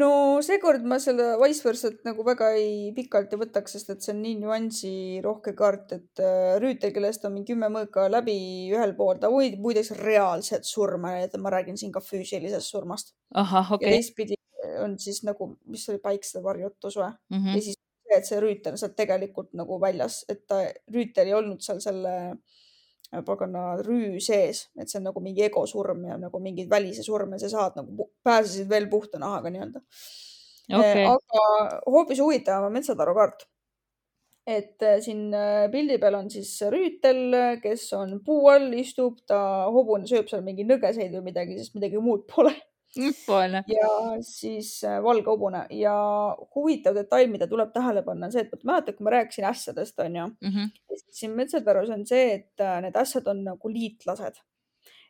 no 0.00 0.08
seekord 0.44 0.86
ma 0.88 0.98
selle 1.02 1.32
Vice 1.40 1.64
versat 1.66 1.98
nagu 2.06 2.24
väga 2.26 2.52
ei 2.56 2.92
pikalt 2.96 3.32
ei 3.34 3.40
võtaks, 3.42 3.76
sest 3.76 3.92
et 3.92 4.04
see 4.04 4.14
on 4.14 4.22
nii 4.24 4.38
nüansirohke 4.40 5.54
kaart, 5.58 5.96
et 5.98 6.22
äh, 6.24 6.54
rüütel, 6.62 6.94
kellest 6.94 7.26
on 7.28 7.36
mingi 7.36 7.52
kümme 7.52 7.68
mõõka 7.72 8.06
läbi 8.12 8.36
ühel 8.72 8.94
pool, 8.98 9.20
ta 9.20 9.30
võib 9.32 9.58
muideks 9.62 9.92
reaalset 10.00 10.68
surma, 10.68 11.18
et 11.24 11.36
ma 11.40 11.52
räägin 11.52 11.80
siin 11.80 11.92
ka 11.92 12.04
füüsilisest 12.04 12.72
surmast. 12.72 13.14
ahah, 13.34 13.74
okei 13.76 13.88
okay.. 13.88 13.92
ja 13.92 14.00
teistpidi 14.00 14.40
on 14.82 14.98
siis 14.98 15.22
nagu, 15.26 15.52
mis 15.68 15.84
see 15.84 15.94
oli, 15.94 16.02
Paiksede 16.02 16.42
varjutus 16.44 16.96
või 16.96 17.10
mm? 17.10 17.38
-hmm. 17.38 17.56
ja 17.56 17.62
siis, 17.68 17.78
et 18.16 18.28
see 18.28 18.40
rüütel 18.40 18.76
on 18.76 18.80
sealt 18.80 18.96
tegelikult 18.96 19.52
nagu 19.58 19.80
väljas, 19.80 20.22
et 20.32 20.46
ta, 20.46 20.62
rüütel 20.92 21.30
ei 21.30 21.36
olnud 21.36 21.64
seal 21.64 21.80
selle 21.84 22.14
pagana 23.26 23.76
rüü 23.84 24.20
sees, 24.24 24.66
et 24.80 24.88
see 24.88 24.98
on 25.00 25.08
nagu 25.10 25.20
mingi 25.20 25.44
egosurm 25.44 26.06
ja 26.08 26.16
nagu 26.20 26.40
mingeid 26.40 26.70
välise 26.72 27.04
surme 27.04 27.38
sa 27.40 27.50
saad 27.52 27.76
nagu, 27.76 28.08
pääsesid 28.24 28.70
veel 28.70 28.88
puhta 28.92 29.20
nahaga 29.20 29.52
nii-öelda. 29.52 29.82
Okay.. 30.72 31.04
aga 31.04 31.80
hoopis 31.90 32.22
huvitavam 32.22 32.70
on 32.70 32.76
metsataru 32.78 33.14
kaart. 33.18 33.48
et 34.46 34.82
äh, 34.82 34.98
siin 35.04 35.28
äh, 35.34 35.68
pildi 35.70 35.98
peal 36.02 36.16
on 36.18 36.30
siis 36.32 36.54
rüütel, 36.72 37.36
kes 37.62 37.84
on 37.98 38.16
puu 38.24 38.48
all, 38.50 38.72
istub, 38.74 39.20
ta 39.28 39.68
hobune 39.70 40.08
sööb 40.08 40.30
seal 40.30 40.42
mingi 40.46 40.64
nõgeseid 40.66 41.12
või 41.18 41.28
midagi, 41.28 41.58
sest 41.60 41.76
midagi 41.76 42.00
muud 42.02 42.24
pole 42.30 42.54
Poole. 43.26 43.62
ja 43.72 43.88
siis 44.20 44.84
äh, 44.84 44.98
valge 45.02 45.30
hobune 45.30 45.62
ja 45.72 45.94
huvitav 46.54 46.94
detail, 46.94 47.30
mida 47.32 47.46
tuleb 47.48 47.72
tähele 47.72 48.02
panna, 48.04 48.28
on 48.28 48.34
see, 48.34 48.44
et 48.44 48.66
mäletad, 48.68 48.98
kui 48.98 49.06
ma 49.06 49.14
rääkisin 49.14 49.46
ässadest, 49.48 49.98
onju 50.04 50.26
mm. 50.26 50.50
-hmm. 50.50 50.98
siin 51.10 51.32
Metsatarus 51.36 51.90
on 51.90 52.06
see, 52.06 52.34
et 52.34 52.60
äh, 52.60 52.80
need 52.84 52.96
ässad 52.96 53.30
on 53.32 53.44
nagu 53.44 53.72
liitlased 53.72 54.42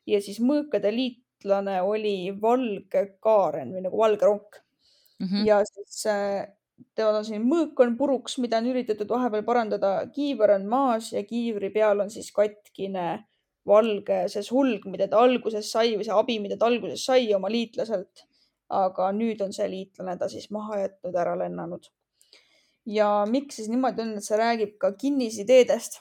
ja 0.07 0.21
siis 0.23 0.41
mõõkade 0.41 0.93
liitlane 0.95 1.81
oli 1.83 2.33
valge 2.41 3.07
kaaren 3.21 3.75
või 3.75 3.85
nagu 3.87 3.99
valge 3.99 4.27
ronk 4.27 4.63
mm. 5.19 5.27
-hmm. 5.27 5.47
ja 5.47 5.63
siis 5.67 6.07
äh, 6.07 6.47
temal 6.95 7.19
on 7.21 7.25
siin 7.25 7.43
mõõk 7.47 7.83
on 7.85 7.97
puruks, 7.99 8.39
mida 8.39 8.59
on 8.59 8.71
üritatud 8.73 9.11
vahepeal 9.11 9.45
parandada, 9.47 9.93
kiiver 10.15 10.55
on 10.57 10.67
maas 10.69 11.13
ja 11.13 11.23
kiivri 11.25 11.71
peal 11.71 12.01
on 12.01 12.11
siis 12.11 12.33
katkine 12.33 13.25
valge, 13.69 14.25
see 14.33 14.43
sulg, 14.47 14.87
mida 14.91 15.07
ta 15.11 15.23
alguses 15.23 15.71
sai 15.71 15.95
või 15.97 16.07
see 16.07 16.15
abi, 16.17 16.39
mida 16.43 16.59
ta 16.59 16.69
alguses 16.71 17.05
sai 17.07 17.29
oma 17.37 17.51
liitlaselt. 17.53 18.29
aga 18.73 19.11
nüüd 19.13 19.43
on 19.45 19.51
see 19.53 19.67
liitlane 19.69 20.15
ta 20.17 20.31
siis 20.33 20.47
maha 20.51 20.79
jätnud, 20.81 21.17
ära 21.21 21.35
lennanud. 21.39 21.91
ja 22.87 23.25
miks 23.29 23.57
siis 23.57 23.69
niimoodi 23.69 24.03
on, 24.03 24.15
et 24.17 24.25
see 24.25 24.39
räägib 24.39 24.79
ka 24.81 24.93
kinnisideedest 24.99 26.01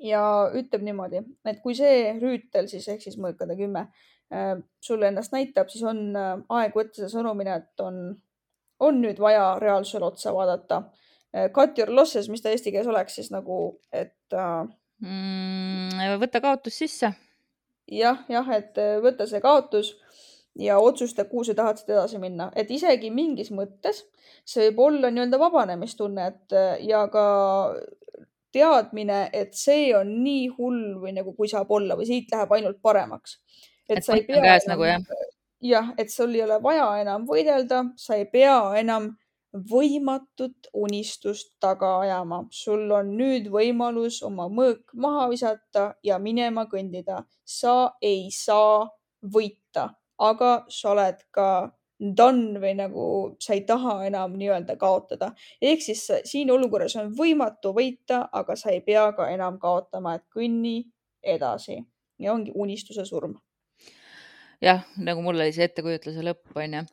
ja 0.00 0.50
ütleb 0.54 0.84
niimoodi, 0.86 1.22
et 1.44 1.60
kui 1.62 1.74
see 1.74 2.12
rüütel 2.20 2.68
siis 2.70 2.88
ehk 2.88 3.02
siis 3.02 3.18
mõõkade 3.20 3.56
kümme 3.58 3.88
äh, 4.32 4.54
sulle 4.80 5.10
ennast 5.10 5.34
näitab, 5.34 5.68
siis 5.68 5.84
on 5.84 6.16
äh, 6.16 6.36
aeg 6.58 6.78
võtta 6.78 7.02
see 7.02 7.12
sõnumina, 7.12 7.58
et 7.60 7.84
on, 7.84 8.00
on 8.80 9.02
nüüd 9.02 9.20
vaja 9.20 9.58
reaalsusele 9.60 10.08
otsa 10.08 10.32
vaadata. 10.34 10.82
Äh, 11.34 11.50
cut 11.52 11.78
your 11.78 11.92
losses, 11.92 12.30
mis 12.30 12.42
ta 12.42 12.54
eesti 12.54 12.72
keeles 12.72 12.88
oleks 12.90 13.18
siis 13.20 13.30
nagu, 13.34 13.80
et 13.92 14.32
äh, 14.32 14.64
mm,? 15.02 16.18
võta 16.22 16.42
kaotus 16.44 16.78
sisse. 16.78 17.14
jah, 17.90 18.24
jah, 18.28 18.50
et 18.56 18.78
äh, 18.78 18.98
võta 19.04 19.26
see 19.30 19.42
kaotus 19.44 19.94
ja 20.58 20.78
otsusta, 20.78 21.24
kuhu 21.26 21.44
sa 21.44 21.54
tahad 21.58 21.82
edasi 21.88 22.20
minna, 22.22 22.50
et 22.54 22.70
isegi 22.70 23.10
mingis 23.10 23.50
mõttes 23.50 24.04
see 24.44 24.68
võib 24.68 24.80
olla 24.88 25.10
nii-öelda 25.10 25.40
vabanemistunne, 25.40 26.26
et 26.30 26.56
äh, 26.56 26.74
ja 26.88 27.04
ka 27.12 27.26
teadmine, 28.54 29.28
et 29.34 29.56
see 29.58 29.88
on 29.96 30.10
nii 30.22 30.46
hull 30.58 30.98
või 31.02 31.14
nagu 31.16 31.34
kui 31.34 31.50
saab 31.50 31.72
olla 31.74 31.96
või 31.98 32.06
siit 32.08 32.30
läheb 32.32 32.52
ainult 32.54 32.78
paremaks. 32.82 33.40
et, 33.88 33.98
et 33.98 34.06
sa 34.06 34.14
ei 34.14 34.26
pea 34.28 34.42
enam, 34.42 34.68
nagu 34.70 34.86
jah, 34.86 35.08
jah, 35.64 35.92
et 35.98 36.12
sul 36.12 36.34
ei 36.36 36.44
ole 36.44 36.60
vaja 36.62 36.86
enam 37.02 37.26
võidelda, 37.28 37.82
sa 37.98 38.18
ei 38.20 38.28
pea 38.30 38.58
enam 38.78 39.14
võimatut 39.54 40.68
unistust 40.74 41.54
taga 41.60 41.98
ajama. 42.00 42.44
sul 42.50 42.90
on 42.90 43.14
nüüd 43.16 43.48
võimalus 43.50 44.22
oma 44.22 44.48
mõõk 44.48 44.90
maha 44.94 45.28
visata 45.30 45.94
ja 46.02 46.18
minema 46.18 46.66
kõndida. 46.66 47.24
sa 47.44 47.94
ei 48.02 48.30
saa 48.30 48.88
võita, 49.22 49.94
aga 50.18 50.64
sa 50.68 50.90
oled 50.90 51.22
ka 51.30 51.72
done 52.16 52.58
või 52.60 52.74
nagu 52.74 53.36
sa 53.40 53.54
ei 53.54 53.60
taha 53.60 54.06
enam 54.06 54.36
nii-öelda 54.36 54.76
kaotada. 54.76 55.32
ehk 55.62 55.82
siis 55.82 56.10
siin 56.24 56.50
olukorras 56.50 56.96
on 56.96 57.14
võimatu 57.14 57.72
võita, 57.72 58.28
aga 58.32 58.56
sa 58.56 58.70
ei 58.70 58.80
pea 58.80 59.12
ka 59.12 59.30
enam 59.30 59.58
kaotama, 59.58 60.14
et 60.14 60.24
kõnni 60.34 60.84
edasi 61.22 61.84
ja 62.18 62.32
ongi 62.32 62.52
unistuse 62.54 63.04
surm 63.04 63.34
jah, 64.64 64.84
nagu 65.04 65.22
mul 65.24 65.38
oli 65.38 65.52
see 65.54 65.66
ettekujutluse 65.68 66.24
lõpp, 66.24 66.44
onju. 66.58 66.84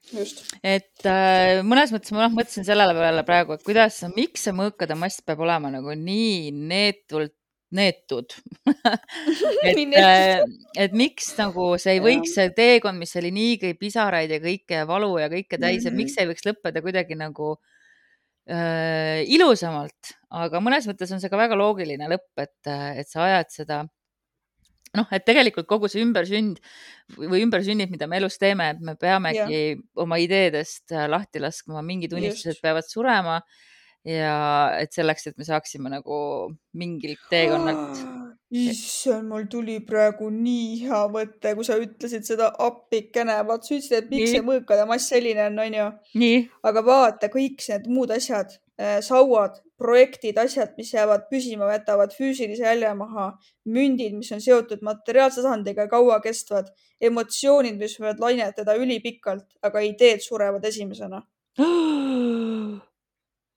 et 0.60 1.08
äh, 1.08 1.60
mõnes 1.66 1.94
mõttes 1.96 2.14
ma 2.14 2.26
noh, 2.26 2.34
mõtlesin 2.40 2.68
sellele 2.68 2.96
peale 2.98 3.24
praegu, 3.28 3.56
et 3.56 3.66
kuidas, 3.68 4.02
miks 4.16 4.48
see 4.48 4.56
mõõkade 4.56 4.98
mast 5.00 5.24
peab 5.28 5.44
olema 5.46 5.72
nagu 5.74 5.96
nii 5.98 6.52
neetult 6.56 7.36
neetud. 7.72 8.34
Et, 9.64 9.78
äh, 9.96 10.42
et 10.76 10.96
miks 10.98 11.30
nagu 11.38 11.70
see 11.80 11.94
ei 11.96 12.02
võiks, 12.04 12.34
see 12.36 12.50
teekond, 12.56 13.00
mis 13.00 13.14
oli 13.20 13.30
niigi 13.32 13.72
pisaraid 13.80 14.34
ja 14.34 14.42
kõike 14.44 14.82
ja 14.82 14.88
valu 14.90 15.14
ja 15.22 15.30
kõike 15.32 15.60
täis, 15.62 15.86
et 15.88 15.96
miks 15.96 16.18
see 16.18 16.26
ei 16.26 16.32
võiks 16.34 16.44
lõppeda 16.48 16.82
kuidagi 16.84 17.16
nagu 17.16 17.54
äh, 18.50 19.22
ilusamalt, 19.32 20.16
aga 20.42 20.60
mõnes 20.64 20.90
mõttes 20.90 21.14
on 21.16 21.24
see 21.24 21.32
ka 21.32 21.40
väga 21.40 21.56
loogiline 21.60 22.10
lõpp, 22.12 22.34
et, 22.44 22.74
et 23.00 23.08
sa 23.08 23.24
ajad 23.30 23.56
seda 23.56 23.80
noh, 24.98 25.08
et 25.16 25.26
tegelikult 25.28 25.70
kogu 25.70 25.90
see 25.92 26.04
ümbersünd 26.04 26.62
või 27.18 27.44
ümbersünnid, 27.46 27.92
mida 27.94 28.08
me 28.12 28.20
elus 28.22 28.38
teeme, 28.42 28.72
et 28.76 28.80
me 28.84 28.96
peamegi 29.00 29.60
ja. 29.62 29.76
oma 30.04 30.20
ideedest 30.22 30.94
lahti 31.12 31.44
laskma, 31.44 31.84
mingid 31.86 32.16
unistused 32.18 32.58
Just. 32.58 32.64
peavad 32.64 32.88
surema 32.88 33.40
ja 34.08 34.36
et 34.82 34.94
selleks, 34.96 35.28
et 35.30 35.38
me 35.38 35.46
saaksime 35.46 35.92
nagu 35.94 36.18
mingilt 36.78 37.22
teekonnalt 37.30 38.02
issand, 38.64 39.30
mul 39.30 39.46
tuli 39.52 39.78
praegu 39.86 40.32
nii 40.34 40.82
hea 40.86 41.02
mõte, 41.14 41.54
kui 41.56 41.68
sa 41.68 41.78
ütlesid 41.80 42.26
seda 42.28 42.50
appikene, 42.66 43.38
vaat 43.48 43.68
sa 43.68 43.76
ütlesid, 43.78 43.98
et 44.00 44.10
miks 44.12 44.34
see 44.34 44.44
mõõkade 44.46 44.88
mass 44.90 45.12
selline 45.14 45.48
on, 45.52 45.62
onju. 45.68 45.88
aga 46.68 46.86
vaata 46.88 47.32
kõik 47.32 47.64
need 47.70 47.88
muud 47.94 48.12
asjad, 48.18 48.58
äh, 48.82 49.00
sauad, 49.06 49.62
projektid, 49.82 50.38
asjad, 50.38 50.76
mis 50.78 50.94
jäävad 50.94 51.28
püsima, 51.32 51.68
jätavad 51.74 52.14
füüsilise 52.16 52.64
jälje 52.68 52.94
maha, 53.00 53.28
mündid, 53.66 54.14
mis 54.20 54.32
on 54.36 54.42
seotud 54.44 54.82
materiaalse 54.86 55.42
tasandiga, 55.42 55.88
kaua 55.92 56.20
kestvad, 56.24 56.70
emotsioonid, 57.10 57.78
mis 57.82 57.98
võivad 58.00 58.22
lainetada 58.22 58.78
ülipikalt, 58.80 59.48
aga 59.66 59.84
ideed 59.88 60.22
surevad 60.26 60.66
esimesena. 60.70 61.24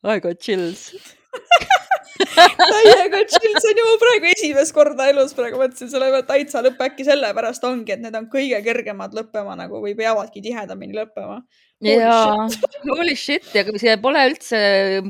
I 0.05 0.21
got 0.21 0.41
chills 0.41 0.93
täiega 2.75 3.21
chill, 3.27 3.57
see 3.59 3.73
on 3.73 3.81
ju 3.81 3.95
praegu 4.03 4.31
esimest 4.31 4.75
korda 4.77 5.09
elus 5.11 5.35
praegu 5.37 5.59
mõtlesin 5.61 5.91
selle 5.91 6.09
peale, 6.11 6.23
et 6.23 6.31
täitsa 6.31 6.63
lõpp, 6.65 6.81
äkki 6.87 7.07
sellepärast 7.09 7.67
ongi, 7.67 7.95
et 7.97 8.03
need 8.05 8.15
on 8.19 8.29
kõige 8.33 8.61
kergemad 8.65 9.17
lõppema 9.17 9.57
nagu 9.59 9.81
või 9.83 9.97
peavadki 9.99 10.43
tihedamini 10.45 10.97
lõppema. 10.99 11.41
jaa, 11.85 12.47
holy 12.99 13.17
shit 13.19 13.51
ja 13.57 13.67
see 13.81 13.97
pole 14.03 14.25
üldse, 14.31 14.59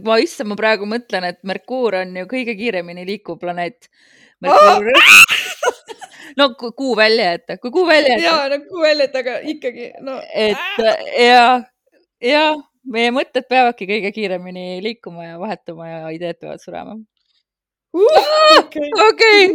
ma 0.00 0.18
issand, 0.22 0.52
ma 0.52 0.58
praegu 0.60 0.88
mõtlen, 0.88 1.28
et 1.28 1.42
Merkuur 1.44 2.00
on 2.00 2.16
ju 2.22 2.28
kõige 2.30 2.56
kiiremini 2.58 3.06
liikuv 3.08 3.40
planeet. 3.42 3.90
no 6.38 6.50
kuu 6.56 6.94
välja 6.96 7.34
jätta, 7.34 7.58
kui 7.60 7.70
kuu 7.70 7.86
välja 7.86 8.16
jätta. 8.16 8.24
ja, 8.24 8.48
no 8.52 8.60
kuu 8.68 8.84
välja 8.84 9.08
jätta, 9.08 9.24
aga 9.24 9.40
ikkagi 9.54 9.92
no. 10.04 10.20
et 10.32 10.56
ja, 11.20 11.48
ja 12.24 12.46
meie 12.84 13.10
mõtted 13.14 13.46
peavadki 13.48 13.88
kõige 13.88 14.12
kiiremini 14.14 14.80
liikuma 14.84 15.28
ja 15.28 15.36
vahetuma 15.40 15.88
ja 15.88 16.00
ideed 16.14 16.40
peavad 16.40 16.62
surema. 16.62 16.96
Okei. 17.94 19.52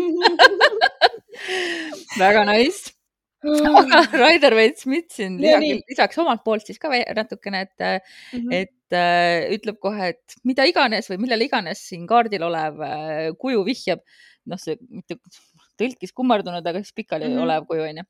Väga 2.21 2.45
nice. 2.49 2.95
Aga 3.39 4.01
Raider 4.19 4.55
Veits 4.57 4.83
Smith 4.83 5.13
siin 5.15 5.37
lisaks 5.39 6.17
omalt 6.19 6.41
poolt 6.43 6.67
siis 6.67 6.79
ka 6.81 6.91
natukene, 6.91 7.61
et 7.67 7.77
mm, 7.79 8.39
-hmm. 8.39 8.55
et 8.55 8.95
äh, 8.95 9.53
ütleb 9.55 9.79
kohe, 9.79 10.09
et 10.11 10.35
mida 10.43 10.65
iganes 10.67 11.07
või 11.11 11.21
millele 11.23 11.47
iganes 11.47 11.85
siin 11.87 12.07
kaardil 12.07 12.43
olev 12.43 12.81
äh, 12.83 13.29
kuju 13.39 13.63
vihjab, 13.63 14.03
noh, 14.45 14.59
see 14.59 14.75
mitte 14.89 15.15
tõlkis 15.79 16.13
kummardunud, 16.15 16.65
aga 16.65 16.83
siis 16.83 16.95
pikali 16.95 17.27
mm 17.27 17.35
-hmm. 17.35 17.43
olev 17.47 17.67
kuju 17.69 17.87
onju. 17.89 18.05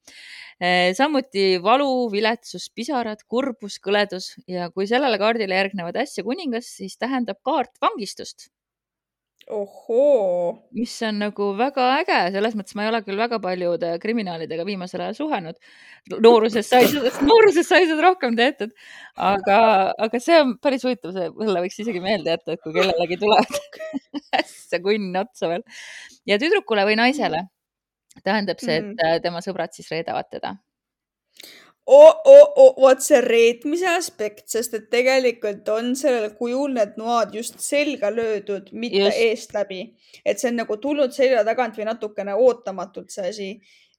Eh, 0.59 0.91
samuti 0.97 1.47
valu, 1.63 2.09
viletsus, 2.11 2.69
pisarad, 2.75 3.23
kurbus, 3.27 3.79
kõledus 3.79 4.33
ja 4.47 4.69
kui 4.71 4.87
sellele 4.87 5.17
kaardile 5.17 5.55
järgnevad 5.55 6.01
äsja 6.03 6.23
kuningas, 6.23 6.71
siis 6.77 6.97
tähendab 6.97 7.39
kaart 7.43 7.77
vangistust 7.81 8.49
ohoo. 9.49 10.69
mis 10.71 10.93
on 11.07 11.19
nagu 11.23 11.49
väga 11.57 11.85
äge, 11.99 12.17
selles 12.35 12.55
mõttes 12.57 12.75
ma 12.77 12.85
ei 12.85 12.91
ole 12.91 13.01
küll 13.05 13.19
väga 13.19 13.39
paljude 13.41 13.91
kriminaalidega 14.03 14.65
viimasel 14.67 15.03
ajal 15.05 15.17
suhelnud. 15.17 15.57
nooruses 16.25 16.69
sai 16.69 16.85
nooruses 17.29 17.67
sai 17.67 17.87
seda 17.89 18.05
rohkem 18.05 18.37
tehtud, 18.37 18.73
aga, 19.15 19.59
aga 19.97 20.21
see 20.23 20.37
on 20.43 20.55
päris 20.61 20.85
huvitav, 20.85 21.15
selle 21.15 21.63
võiks 21.65 21.81
isegi 21.81 22.03
meelde 22.03 22.35
jätta, 22.35 22.55
et 22.55 22.65
kui 22.65 22.75
kellelegi 22.77 23.19
tuleb 23.21 23.57
ässa 24.41 24.81
kunn 24.83 25.15
otsa 25.23 25.49
veel 25.51 25.65
ja 26.29 26.37
tüdrukule 26.41 26.85
või 26.89 26.99
naisele 26.99 27.47
tähendab 28.23 28.59
see, 28.59 28.77
et 28.77 28.85
mm 28.85 28.95
-hmm. 28.95 29.21
tema 29.21 29.43
sõbrad 29.45 29.75
siis 29.75 29.91
reedavad 29.91 30.29
teda 30.31 30.55
oh, 31.89 32.21
oh, 32.25 32.53
oh, 32.55 32.73
vot 32.77 33.01
see 33.01 33.19
reetmise 33.23 33.87
aspekt, 33.89 34.45
sest 34.53 34.75
et 34.77 34.87
tegelikult 34.93 35.67
on 35.73 35.95
sellel 35.97 36.35
kujul 36.37 36.75
need 36.75 36.97
noad 37.01 37.33
just 37.33 37.59
selga 37.63 38.11
löödud, 38.13 38.69
mitte 38.71 39.07
just. 39.07 39.21
eest 39.25 39.55
läbi. 39.57 39.81
et 40.25 40.39
see 40.39 40.51
on 40.51 40.59
nagu 40.61 40.77
tulnud 40.77 41.15
selja 41.15 41.43
tagant 41.47 41.77
või 41.79 41.87
natukene 41.89 42.35
ootamatult 42.37 43.09
see 43.15 43.29
asi. 43.29 43.49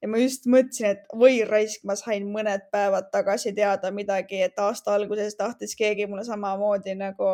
ja 0.02 0.08
ma 0.08 0.20
just 0.22 0.46
mõtlesin, 0.46 0.94
et 0.94 1.16
või 1.22 1.42
raisk, 1.48 1.82
ma 1.84 1.96
sain 1.98 2.28
mõned 2.30 2.68
päevad 2.72 3.10
tagasi 3.12 3.52
teada 3.56 3.90
midagi, 3.90 4.44
et 4.46 4.58
aasta 4.58 4.94
alguses 4.94 5.34
tahtis 5.36 5.74
keegi 5.76 6.06
mulle 6.06 6.24
samamoodi 6.28 6.94
nagu 7.00 7.32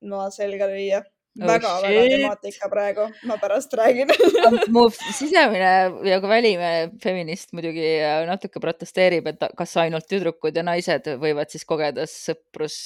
noa 0.00 0.30
selga 0.34 0.66
lüüa 0.72 1.04
väga-väga 1.38 2.00
oh, 2.00 2.08
temaatika 2.10 2.68
praegu, 2.72 3.04
ma 3.28 3.36
pärast 3.38 3.74
räägin 3.78 4.10
mu 4.74 4.86
sisemine 4.90 5.70
ja 6.08 6.18
ka 6.22 6.30
väline 6.30 6.70
feminist 7.02 7.52
muidugi 7.56 7.84
äh, 8.02 8.24
natuke 8.28 8.60
protesteerib, 8.62 9.28
et 9.30 9.44
kas 9.58 9.76
ainult 9.82 10.08
tüdrukud 10.10 10.56
ja 10.56 10.64
naised 10.66 11.06
võivad 11.22 11.52
siis 11.52 11.66
kogeda 11.68 12.06
sõprus, 12.10 12.76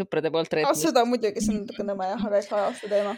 sõprade 0.00 0.32
poolt 0.34 0.56
reetmist. 0.58 0.86
seda 0.88 1.04
muidugi, 1.08 1.44
see 1.44 1.54
on 1.54 1.62
natuke 1.62 1.86
nõme 1.86 2.08
jah, 2.10 2.26
aga 2.28 2.40
eks 2.40 2.50
ajastu 2.58 2.90
teema. 2.90 3.14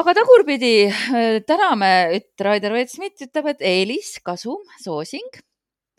aga 0.00 0.16
tagurpidi 0.20 0.74
äh, 0.88 1.40
täname, 1.48 1.92
et 2.20 2.46
Raider 2.48 2.76
Veet-Smith 2.76 3.26
ütleb, 3.28 3.52
et 3.52 3.66
eelis, 3.72 4.14
kasum, 4.24 4.62
soosing, 4.84 5.42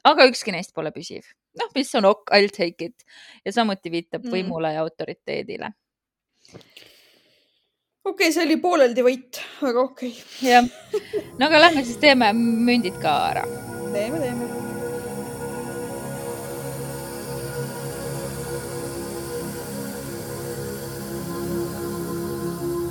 aga 0.10 0.26
ükski 0.32 0.56
neist 0.56 0.74
pole 0.74 0.94
püsiv. 0.96 1.28
noh, 1.60 1.70
mis 1.76 1.94
on 2.00 2.10
ok, 2.10 2.34
I 2.34 2.48
will 2.48 2.56
take 2.56 2.90
it 2.90 3.06
ja 3.46 3.54
samuti 3.54 3.94
viitab 3.94 4.26
mm. 4.26 4.34
võimule 4.34 4.74
ja 4.74 4.82
autoriteedile 4.82 5.70
okei 8.06 8.28
okay,, 8.28 8.34
see 8.36 8.44
oli 8.44 8.58
pooleldi 8.60 9.04
võit, 9.06 9.38
aga 9.64 9.86
okei 9.88 10.10
okay.. 10.12 10.50
jah, 10.50 10.66
no 11.40 11.48
aga 11.48 11.62
lähme 11.62 11.86
siis 11.88 12.00
teeme 12.02 12.34
mündid 12.36 12.98
ka 13.00 13.14
ära. 13.30 13.44
teeme, 13.94 14.20
teeme. 14.20 14.50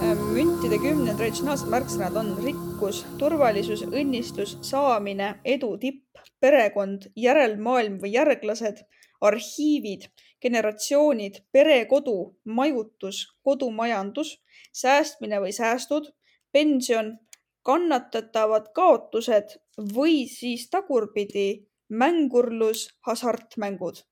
Äh, 0.01 0.25
müntide 0.33 0.81
kümne 0.81 1.13
traditsionaalsed 1.13 1.69
märksõnad 1.77 2.17
on 2.23 2.33
rikkus, 2.41 3.05
turvalisus, 3.21 3.85
õnnistus, 3.93 4.57
saamine, 4.65 5.35
edu, 5.45 5.75
tipp, 5.83 6.25
perekond, 6.41 7.11
järelmaailm 7.21 8.01
või 8.01 8.17
järglased, 8.17 8.81
arhiivid, 9.21 10.09
generatsioonid, 10.43 11.43
perekodu, 11.53 12.17
majutus, 12.45 13.25
kodumajandus 13.47 14.37
säästmine 14.73 15.41
või 15.43 15.53
säästud, 15.55 16.09
pension, 16.53 17.15
kannatatavad 17.63 18.73
kaotused 18.75 19.57
või 19.95 20.27
siis 20.29 20.67
tagurpidi 20.71 21.65
mängurlus, 21.93 22.89
hasartmängud 23.07 24.03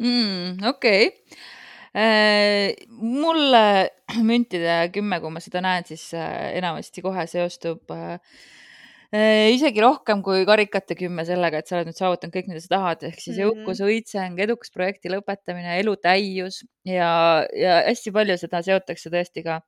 mm,. 0.00 0.64
okei 0.68 1.06
okay. 1.08 1.38
äh,. 1.96 2.72
mulle 2.88 3.90
müntide 4.30 4.78
kümme, 4.94 5.20
kui 5.20 5.32
ma 5.34 5.42
seda 5.44 5.62
näen, 5.64 5.84
siis 5.88 6.08
äh, 6.16 6.56
enamasti 6.56 7.04
kohe 7.04 7.26
seostub 7.30 7.90
äh, 7.92 8.20
isegi 9.12 9.80
rohkem 9.84 10.22
kui 10.26 10.42
karikate 10.48 10.96
kümme 10.98 11.22
sellega, 11.28 11.60
et 11.62 11.68
sa 11.68 11.76
oled 11.78 11.92
nüüd 11.92 11.98
saavutanud 11.98 12.34
kõik, 12.34 12.48
mida 12.50 12.60
sa 12.64 12.72
tahad, 12.74 13.04
ehk 13.06 13.20
siis 13.20 13.36
-hmm. 13.36 13.44
jõukus, 13.44 13.84
õitseng, 13.86 14.40
edukas 14.42 14.72
projekti 14.74 15.12
lõpetamine, 15.12 15.78
elu 15.78 15.96
täius 15.96 16.64
ja, 16.84 17.46
ja 17.54 17.80
hästi 17.86 18.12
palju 18.12 18.38
seda 18.40 18.62
seotakse 18.66 19.12
tõesti 19.14 19.46
ka 19.46 19.60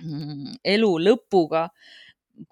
Mm, 0.00 0.56
elu 0.64 0.90
lõpuga, 1.02 1.66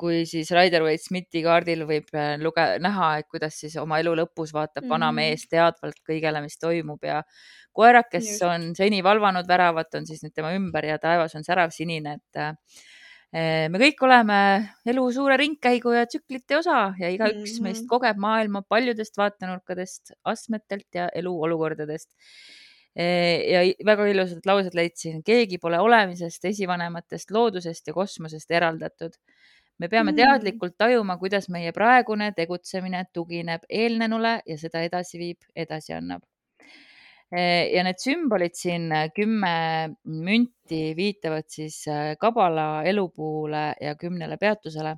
kui 0.01 0.25
siis 0.29 0.51
Rider-Waite-Smithi 0.53 1.41
kaardil 1.47 1.87
võib 1.89 2.11
äh, 2.13 2.35
luge-, 2.43 2.75
näha, 2.85 3.13
et 3.21 3.29
kuidas 3.33 3.57
siis 3.63 3.79
oma 3.81 4.01
elu 4.03 4.13
lõpus 4.21 4.53
vaatab 4.57 4.85
mm. 4.85 4.93
vana 4.93 5.09
mees 5.17 5.47
teadvalt 5.49 5.97
kõigele, 6.07 6.43
mis 6.45 6.61
toimub 6.61 7.09
ja 7.09 7.23
koerad, 7.73 8.09
kes 8.13 8.35
Just. 8.35 8.45
on 8.45 8.69
seni 8.77 9.01
valvanud 9.05 9.49
väravat, 9.49 9.95
on 9.97 10.09
siis 10.09 10.21
nüüd 10.25 10.35
tema 10.37 10.53
ümber 10.57 10.91
ja 10.91 10.99
taevas 11.01 11.37
on 11.39 11.47
särav 11.47 11.73
sinine, 11.73 12.19
et 12.19 12.43
äh, 12.43 12.85
me 13.33 13.81
kõik 13.81 14.01
oleme 14.07 14.37
elu 14.89 15.03
suure 15.13 15.37
ringkäigu 15.37 15.93
ja 15.93 16.07
tsüklite 16.09 16.57
osa 16.59 16.95
ja 16.99 17.11
igaüks 17.13 17.37
mm 17.37 17.59
-hmm. 17.59 17.63
meist 17.67 17.85
kogeb 17.89 18.17
maailma 18.17 18.63
paljudest 18.63 19.17
vaatenurkadest, 19.21 20.13
astmetelt 20.25 20.89
ja 20.95 21.09
eluolukordadest 21.15 22.11
ja 22.99 23.61
väga 23.87 24.07
ilusad 24.11 24.47
laused 24.47 24.75
leidsin, 24.75 25.23
keegi 25.23 25.59
pole 25.59 25.79
olemisest, 25.79 26.45
esivanematest, 26.45 27.31
loodusest 27.31 27.87
ja 27.87 27.95
kosmosest 27.95 28.51
eraldatud. 28.51 29.13
me 29.79 29.89
peame 29.89 30.11
mm. 30.11 30.17
teadlikult 30.17 30.75
tajuma, 30.79 31.17
kuidas 31.19 31.49
meie 31.49 31.71
praegune 31.73 32.33
tegutsemine 32.35 33.05
tugineb 33.15 33.63
eelnenule 33.71 34.41
ja 34.47 34.57
seda 34.59 34.83
edasi 34.83 35.19
viib, 35.19 35.39
edasi 35.55 35.93
annab. 35.95 36.23
Ja 37.33 37.83
need 37.85 37.99
sümbolid 38.01 38.55
siin, 38.57 38.89
kümme 39.15 39.51
münti 40.05 40.95
viitavad 40.97 41.45
siis 41.53 41.83
kabala 42.21 42.83
elupuule 42.89 43.75
ja 43.81 43.95
kümnele 44.01 44.39
peatusele 44.41 44.95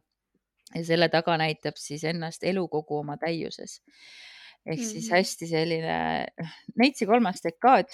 ja 0.74 0.84
selle 0.86 1.08
taga 1.10 1.34
näitab 1.40 1.74
siis 1.80 2.04
ennast 2.06 2.44
elu 2.46 2.68
kogu 2.68 3.00
oma 3.00 3.16
täiuses. 3.18 3.80
ehk 4.66 4.78
mm 4.78 4.82
-hmm. 4.84 4.90
siis 4.92 5.06
Mhm. 5.08 5.14
hästi 5.16 5.46
selline 5.46 6.26
neitsi 6.76 7.06
kolmas 7.06 7.40
dekaad, 7.44 7.88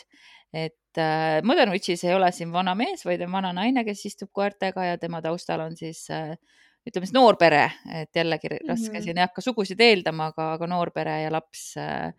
et 0.52 0.98
äh, 0.98 1.42
Modern 1.44 1.70
Witchis 1.70 2.04
ei 2.04 2.14
ole 2.14 2.32
siin 2.32 2.52
vana 2.52 2.74
mees, 2.74 3.04
vaid 3.04 3.20
on 3.22 3.32
vana 3.32 3.52
naine, 3.52 3.84
kes 3.84 4.06
istub 4.06 4.28
koertega 4.32 4.84
ja 4.84 4.98
tema 4.98 5.22
taustal 5.22 5.60
on 5.60 5.76
siis 5.76 6.10
äh, 6.10 6.36
ütleme 6.88 7.06
siis 7.06 7.14
noorpere, 7.14 7.70
et 7.94 8.10
jällegi 8.14 8.48
raske 8.68 8.92
Mhm. 8.98 9.02
siin 9.02 9.18
ei 9.18 9.22
hakka 9.22 9.40
sugusid 9.40 9.80
eeldama, 9.80 10.26
aga, 10.26 10.52
aga 10.52 10.66
noorpere 10.66 11.22
ja 11.22 11.30
laps 11.32 11.76
äh, 11.76 12.12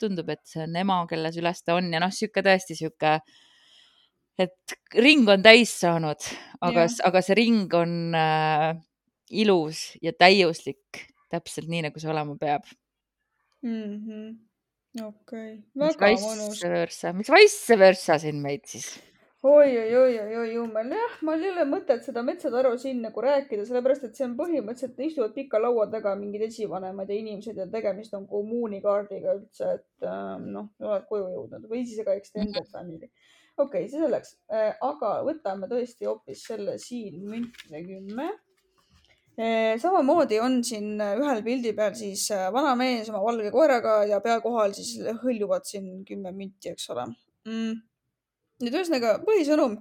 tundub, 0.00 0.28
et 0.30 0.42
see 0.46 0.62
on 0.64 0.76
ema, 0.78 1.00
kelle 1.10 1.32
süles 1.34 1.64
ta 1.64 1.76
on 1.78 1.90
ja 1.92 2.00
noh, 2.02 2.12
sihuke 2.14 2.42
tõesti 2.46 2.76
sihuke, 2.78 3.16
et 4.40 4.76
ring 5.02 5.28
on 5.30 5.42
täis 5.44 5.72
saanud, 5.82 6.28
aga 6.66 6.86
aga 7.08 7.24
see 7.24 7.38
ring 7.38 7.74
on 7.76 8.14
äh, 8.16 8.70
ilus 9.42 9.82
ja 10.04 10.14
täiuslik, 10.16 11.04
täpselt 11.30 11.70
nii, 11.70 11.84
nagu 11.88 12.02
see 12.02 12.12
olema 12.12 12.36
peab. 12.40 12.70
Mhm. 13.66 14.30
okei, 15.04 15.52
mis 15.76 15.98
väga 16.00 16.16
mõnus. 16.24 16.64
mis 17.18 17.30
vice 17.34 17.78
versa 17.78 18.18
siin 18.22 18.40
meid 18.42 18.64
siis? 18.70 18.94
oi, 19.42 19.78
oi, 19.78 19.94
oi, 19.96 20.18
oi, 20.20 20.36
oi, 20.36 20.48
jummel, 20.52 20.90
jah, 20.92 21.14
mul 21.24 21.40
ei 21.40 21.48
ole 21.54 21.64
mõtet 21.68 22.04
seda 22.04 22.20
metsataru 22.26 22.74
siin 22.80 22.98
nagu 23.06 23.22
rääkida, 23.24 23.64
sellepärast 23.64 24.04
et 24.10 24.18
see 24.18 24.26
on 24.26 24.34
põhimõtteliselt, 24.36 25.00
istuvad 25.06 25.32
pika 25.36 25.60
laua 25.62 25.86
taga 25.92 26.12
mingid 26.20 26.44
esivanemad 26.50 27.08
ja 27.08 27.16
inimesed 27.22 27.62
ja 27.62 27.66
tegemist 27.72 28.12
on 28.18 28.26
kommuunikaardiga 28.28 29.38
üldse, 29.38 29.72
et 29.78 30.06
äh, 30.08 30.36
noh, 30.44 30.68
oled 30.84 31.08
koju 31.08 31.32
jõudnud. 31.32 31.66
Või 31.72 31.86
siis 31.88 32.04
ka 32.04 32.18
extended 32.20 32.68
family. 32.68 33.08
okei 33.56 33.86
okay,, 33.86 33.88
see 33.88 34.04
selleks, 34.04 34.36
aga 34.84 35.16
võtame 35.24 35.72
tõesti 35.72 36.08
hoopis 36.08 36.44
selle 36.52 36.76
siin, 36.80 37.24
müntide 37.24 37.84
kümme. 37.88 38.30
samamoodi 39.80 40.36
on 40.44 40.58
siin 40.64 41.00
ühel 41.00 41.38
pildi 41.44 41.72
peal 41.72 41.94
siis 41.96 42.26
äh, 42.36 42.50
vana 42.52 42.74
mees 42.76 43.08
oma 43.08 43.22
valge 43.24 43.48
koeraga 43.54 44.02
ja 44.04 44.20
pea 44.20 44.40
kohal 44.44 44.76
siis 44.76 44.98
hõljuvad 45.22 45.64
siin 45.64 46.02
kümme 46.04 46.32
münti, 46.36 46.74
eks 46.74 46.90
ole. 46.92 47.08
Mm 47.48 47.78
nüüd 48.60 48.76
ühesõnaga 48.76 49.16
põhisõnum, 49.24 49.78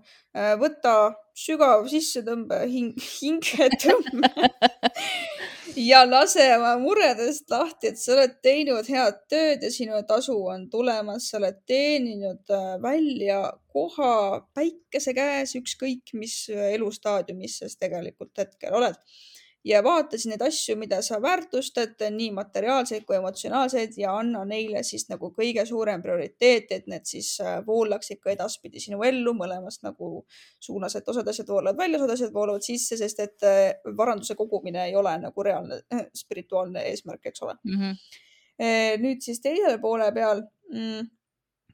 võta 0.62 0.96
sügav 1.36 1.88
sissetõmbe, 1.92 2.64
hing, 2.72 2.96
hingetõmbe 3.20 4.32
ja 5.76 6.04
lase 6.06 6.46
oma 6.56 6.76
muredest 6.82 7.50
lahti, 7.52 7.92
et 7.92 8.00
sa 8.00 8.14
oled 8.16 8.36
teinud 8.44 8.88
head 8.92 9.22
tööd 9.32 9.64
ja 9.64 9.72
sinu 9.74 10.02
tasu 10.08 10.36
on 10.52 10.68
tulemas, 10.72 11.30
sa 11.30 11.40
oled 11.40 11.60
teeninud 11.70 12.54
äh, 12.56 12.76
välja 12.84 13.42
koha 13.74 14.42
päikese 14.56 15.14
käes, 15.18 15.56
ükskõik 15.60 16.14
mis 16.20 16.42
äh, 16.54 16.74
elustaadiumis 16.78 17.60
sa 17.62 17.72
tegelikult 17.80 18.38
hetkel 18.42 18.76
oled. 18.82 18.98
Ja 19.70 19.82
vaata 19.84 20.18
siis 20.18 20.30
neid 20.32 20.42
asju, 20.44 20.76
mida 20.80 21.00
sa 21.06 21.20
väärtustad, 21.22 22.00
nii 22.16 22.30
materiaalseid 22.36 23.06
kui 23.08 23.18
emotsionaalseid 23.18 23.98
ja 24.02 24.16
anna 24.18 24.42
neile 24.48 24.82
siis 24.88 25.06
nagu 25.12 25.32
kõige 25.36 25.66
suurem 25.70 26.02
prioriteet, 26.04 26.72
et 26.76 26.88
need 26.92 27.06
siis 27.10 27.36
äh, 27.44 27.60
voolaksid 27.66 28.22
ka 28.24 28.34
edaspidi 28.34 28.82
sinu 28.84 29.04
ellu 29.06 29.34
mõlemast 29.38 29.86
nagu 29.86 30.26
suunas, 30.60 30.96
et 30.98 31.12
osad 31.14 31.28
asjad 31.30 31.52
voolavad 31.52 31.78
välja, 31.80 32.00
osad 32.00 32.16
asjad 32.16 32.34
voolavad 32.34 32.66
sisse, 32.66 32.98
sest 33.00 33.24
et 33.26 33.48
äh, 33.48 33.62
varanduse 33.98 34.38
kogumine 34.40 34.88
ei 34.88 34.98
ole 35.00 35.16
nagu 35.22 35.46
reaalne 35.46 35.84
äh, 35.94 36.08
spirituaalne 36.16 36.88
eesmärk, 36.90 37.32
eks 37.32 37.48
ole. 37.48 37.60
Mhm. 37.68 38.02
nüüd 39.00 39.22
siis 39.24 39.38
teisele 39.40 39.78
poole 39.80 40.10
peal 40.12 40.42
mm, 40.74 41.06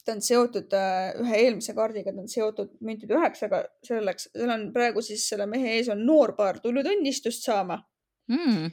ta 0.06 0.14
on 0.14 0.22
seotud 0.22 0.74
äh, 0.78 1.16
ühe 1.22 1.42
eelmise 1.42 1.74
kaardiga, 1.78 2.14
ta 2.14 2.24
on 2.24 2.32
seotud 2.32 2.76
müntide 2.86 3.18
üheksaga, 3.18 3.64
selleks, 3.86 4.30
seal 4.36 4.54
on 4.54 4.70
praegu 4.76 5.04
siis 5.06 5.26
selle 5.32 5.48
mehe 5.50 5.76
ees 5.78 5.90
on 5.94 6.06
noorpaar 6.06 6.62
tulnud 6.64 6.88
õnnistust 6.96 7.48
saama, 7.48 7.80
Mm. 8.26 8.72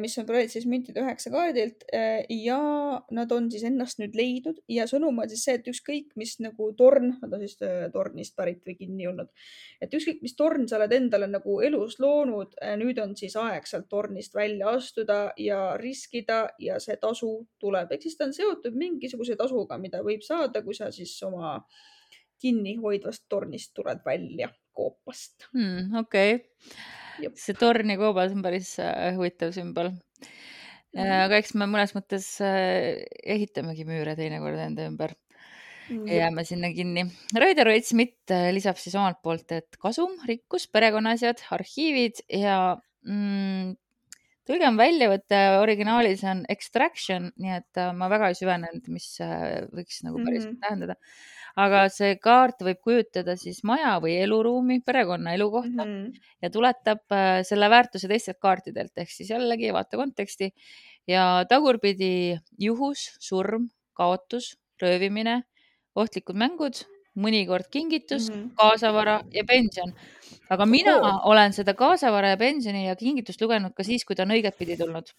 mis 0.00 0.14
on 0.16 0.24
pärit 0.24 0.52
siis 0.52 0.64
müntide 0.64 1.02
üheksa 1.02 1.28
kaardilt 1.28 1.82
eh, 1.92 2.22
ja 2.30 2.56
nad 3.12 3.32
on 3.34 3.50
siis 3.52 3.64
ennast 3.68 3.98
nüüd 4.00 4.14
leidnud 4.16 4.60
ja 4.70 4.86
sõnum 4.88 5.18
on 5.20 5.28
siis 5.28 5.42
see, 5.44 5.56
et 5.58 5.66
ükskõik 5.68 6.14
mis 6.16 6.36
nagu 6.40 6.70
torn, 6.78 7.10
nad 7.20 7.34
on 7.36 7.42
siis 7.42 7.58
eh, 7.66 7.88
tornist 7.92 8.36
pärit 8.38 8.62
või 8.64 8.78
kinni 8.78 9.08
olnud, 9.10 9.28
et 9.84 9.92
ükskõik 9.98 10.22
mis 10.24 10.36
torn 10.38 10.64
sa 10.70 10.78
oled 10.78 10.94
endale 10.96 11.28
nagu 11.28 11.58
elus 11.66 11.98
loonud, 12.00 12.54
nüüd 12.80 13.02
on 13.02 13.12
siis 13.18 13.36
aeg 13.36 13.68
sealt 13.68 13.90
tornist 13.92 14.38
välja 14.38 14.70
astuda 14.78 15.18
ja 15.36 15.60
riskida 15.76 16.38
ja 16.62 16.78
see 16.80 16.96
tasu 17.02 17.34
tuleb, 17.60 17.92
ehk 17.92 18.06
siis 18.06 18.16
ta 18.16 18.24
on 18.30 18.32
seotud 18.36 18.78
mingisuguse 18.78 19.36
tasuga, 19.36 19.76
mida 19.82 20.00
võib 20.06 20.24
saada, 20.24 20.62
kui 20.64 20.78
sa 20.78 20.88
siis 20.94 21.12
oma 21.28 21.58
kinnihoidvast 22.40 23.26
tornist 23.28 23.74
tuled 23.76 24.00
välja 24.06 24.48
koopast. 24.72 25.50
Mm, 25.52 25.98
okei 26.06 26.38
Jep. 26.38 26.97
See 27.38 27.56
torn 27.58 27.90
ja 27.90 27.98
koobas 28.00 28.34
on 28.36 28.44
päris 28.44 28.74
äh, 28.82 29.14
huvitav 29.16 29.54
sümbol. 29.56 29.94
Mhm. 30.96 31.10
aga 31.28 31.36
eks 31.36 31.52
me 31.60 31.66
mõnes 31.68 31.92
mõttes 31.92 32.26
äh, 32.40 33.04
ehitamegi 33.20 33.84
müüre 33.84 34.14
teinekord 34.16 34.56
enda 34.56 34.86
ümber 34.88 35.12
ja 35.88 36.22
jääme 36.22 36.44
sinna 36.44 36.70
kinni. 36.74 37.04
Raider 37.36 37.68
äh, 38.34 38.48
lisab 38.54 38.78
siis 38.80 38.96
omalt 38.98 39.20
poolt, 39.24 39.52
et 39.52 39.78
kasum, 39.80 40.16
rikkus, 40.28 40.68
perekonnaasjad, 40.72 41.42
arhiivid 41.54 42.22
ja 42.32 42.58
mm, 43.06 43.74
tõlge 44.48 44.68
on 44.68 44.78
väljavõte, 44.80 45.40
originaalis 45.62 46.24
on 46.28 46.44
extraction, 46.52 47.30
nii 47.40 47.56
et 47.60 47.80
äh, 47.80 47.92
ma 47.96 48.10
väga 48.12 48.30
ei 48.32 48.38
süvenenud, 48.38 48.88
mis 48.92 49.10
äh, 49.24 49.64
võiks 49.72 50.02
nagu 50.06 50.20
päriselt 50.24 50.54
Mhm. 50.54 50.62
tähendada. 50.64 50.98
Aga 51.58 51.80
see 51.90 52.14
kaart 52.22 52.60
võib 52.62 52.78
kujutada 52.86 53.34
siis 53.40 53.62
maja 53.66 53.96
või 54.02 54.14
eluruumi, 54.22 54.76
perekonna 54.86 55.32
elukohta 55.34 55.84
Mhm. 55.84 56.12
ja 56.42 56.50
tuletab 56.54 57.00
äh, 57.12 57.40
selle 57.48 57.68
väärtuse 57.72 58.08
teistelt 58.08 58.38
kaartidelt 58.40 58.92
ehk 58.96 59.10
siis 59.10 59.30
jällegi 59.34 59.72
vaata 59.74 59.96
konteksti 59.98 60.52
ja 61.08 61.44
tagurpidi 61.50 62.38
juhus, 62.58 63.08
surm, 63.20 63.68
kaotus, 63.98 64.52
röövimine, 64.82 65.42
ohtlikud 65.96 66.36
mängud, 66.38 66.84
mõnikord 67.18 67.66
kingitus, 67.72 68.28
Mhm. 68.30 68.50
kaasavara 68.54 69.20
ja 69.34 69.42
pension. 69.44 69.94
aga 70.50 70.64
mina 70.66 70.94
Ohoo. 70.98 71.20
olen 71.32 71.52
seda 71.52 71.74
kaasavara 71.74 72.28
ja 72.30 72.36
pensioni 72.36 72.86
ja 72.86 72.94
kingitust 72.96 73.40
lugenud 73.42 73.74
ka 73.74 73.82
siis, 73.84 74.04
kui 74.04 74.14
ta 74.16 74.22
on 74.22 74.30
õigetpidi 74.36 74.76
tulnud. 74.78 75.10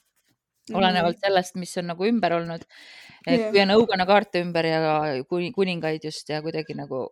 Olenevalt 0.73 1.21
sellest, 1.23 1.55
mis 1.59 1.75
on 1.81 1.89
nagu 1.93 2.05
ümber 2.05 2.35
olnud. 2.39 2.65
et 3.27 3.39
Jah. 3.39 3.49
kui 3.51 3.61
on 3.61 3.75
õukonakaarte 3.75 4.41
ümber 4.43 4.65
ja 4.65 4.79
kuni- 5.29 5.51
kuningaid 5.51 6.03
just 6.03 6.29
ja 6.29 6.41
kuidagi 6.41 6.75
nagu 6.77 7.09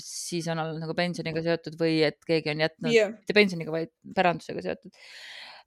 siis 0.00 0.48
on 0.48 0.58
olnud 0.62 0.80
nagu 0.80 0.94
pensioniga 0.96 1.42
seotud 1.44 1.76
või 1.80 2.00
et 2.06 2.18
keegi 2.26 2.52
on 2.54 2.64
jätnud 2.64 2.94
jah, 2.94 3.12
mitte 3.12 3.36
pensioniga, 3.36 3.74
vaid 3.74 3.90
pärandusega 4.16 4.64
seotud. 4.64 4.92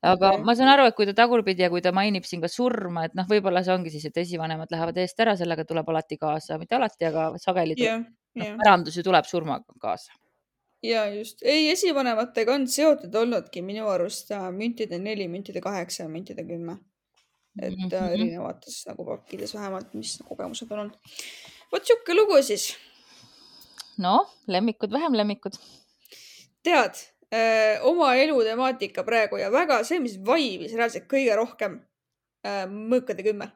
aga 0.01 0.31
okay. 0.33 0.43
ma 0.47 0.55
saan 0.57 0.71
aru, 0.73 0.87
et 0.89 0.97
kui 0.97 1.07
ta 1.09 1.13
tagurpidi 1.17 1.65
ja 1.65 1.69
kui 1.69 1.83
ta 1.85 1.93
mainib 1.95 2.25
siin 2.27 2.41
ka 2.43 2.49
surma, 2.51 3.05
et 3.05 3.15
noh, 3.17 3.27
võib-olla 3.29 3.63
see 3.65 3.75
ongi 3.75 3.93
siis, 3.93 4.07
et 4.09 4.17
esivanemad 4.25 4.71
lähevad 4.73 4.97
eest 5.03 5.19
ära, 5.21 5.35
sellega 5.37 5.65
tuleb 5.69 5.89
alati 5.93 6.17
kaasa, 6.21 6.59
mitte 6.61 6.77
alati, 6.77 7.09
aga 7.09 7.31
sageli 7.41 7.77
jah, 7.79 8.01
noh 8.01 8.49
jah, 8.49 8.57
pärandus 8.61 8.97
ju 8.97 9.05
tuleb 9.05 9.29
surmaga 9.29 9.77
kaasa. 9.81 10.11
ja 10.85 11.05
just, 11.13 11.41
ei 11.43 11.69
esivanematega 11.71 12.57
on 12.57 12.67
seotud 12.69 13.15
olnudki 13.21 13.61
minu 13.65 13.87
arust 13.93 14.33
äh, 14.35 14.49
müntide 14.53 14.99
neli, 15.01 15.29
müntide 15.31 15.61
kaheksa 15.61 16.03
ja 16.05 16.09
müntide 16.09 16.45
kümme. 16.47 16.79
Et 17.61 17.75
mm. 17.75 17.89
-hmm. 17.89 18.13
erinevates 18.13 18.83
nagu 18.89 19.05
pakkides 19.05 19.55
vähemalt, 19.55 19.93
mis 19.93 20.17
kogemused 20.27 20.71
on 20.71 20.79
olnud. 20.79 20.97
vot 21.71 21.85
sihuke 21.85 22.13
lugu 22.13 22.41
siis, 22.43 22.75
noh, 23.97 24.31
lemmikud, 24.47 24.91
vähem 24.91 25.15
lemmikud. 25.15 25.59
tead 26.63 26.95
äh,, 27.33 27.85
oma 27.85 28.15
elu 28.15 28.43
temaatika 28.43 29.03
praegu 29.03 29.37
ja 29.37 29.51
väga 29.51 29.83
see, 29.83 29.99
mis 29.99 30.17
vaivis 30.25 30.73
reaalselt 30.73 31.07
kõige 31.11 31.35
rohkem 31.35 31.79
äh,, 32.45 32.65
mõõkade 32.65 33.23
kümme. 33.23 33.51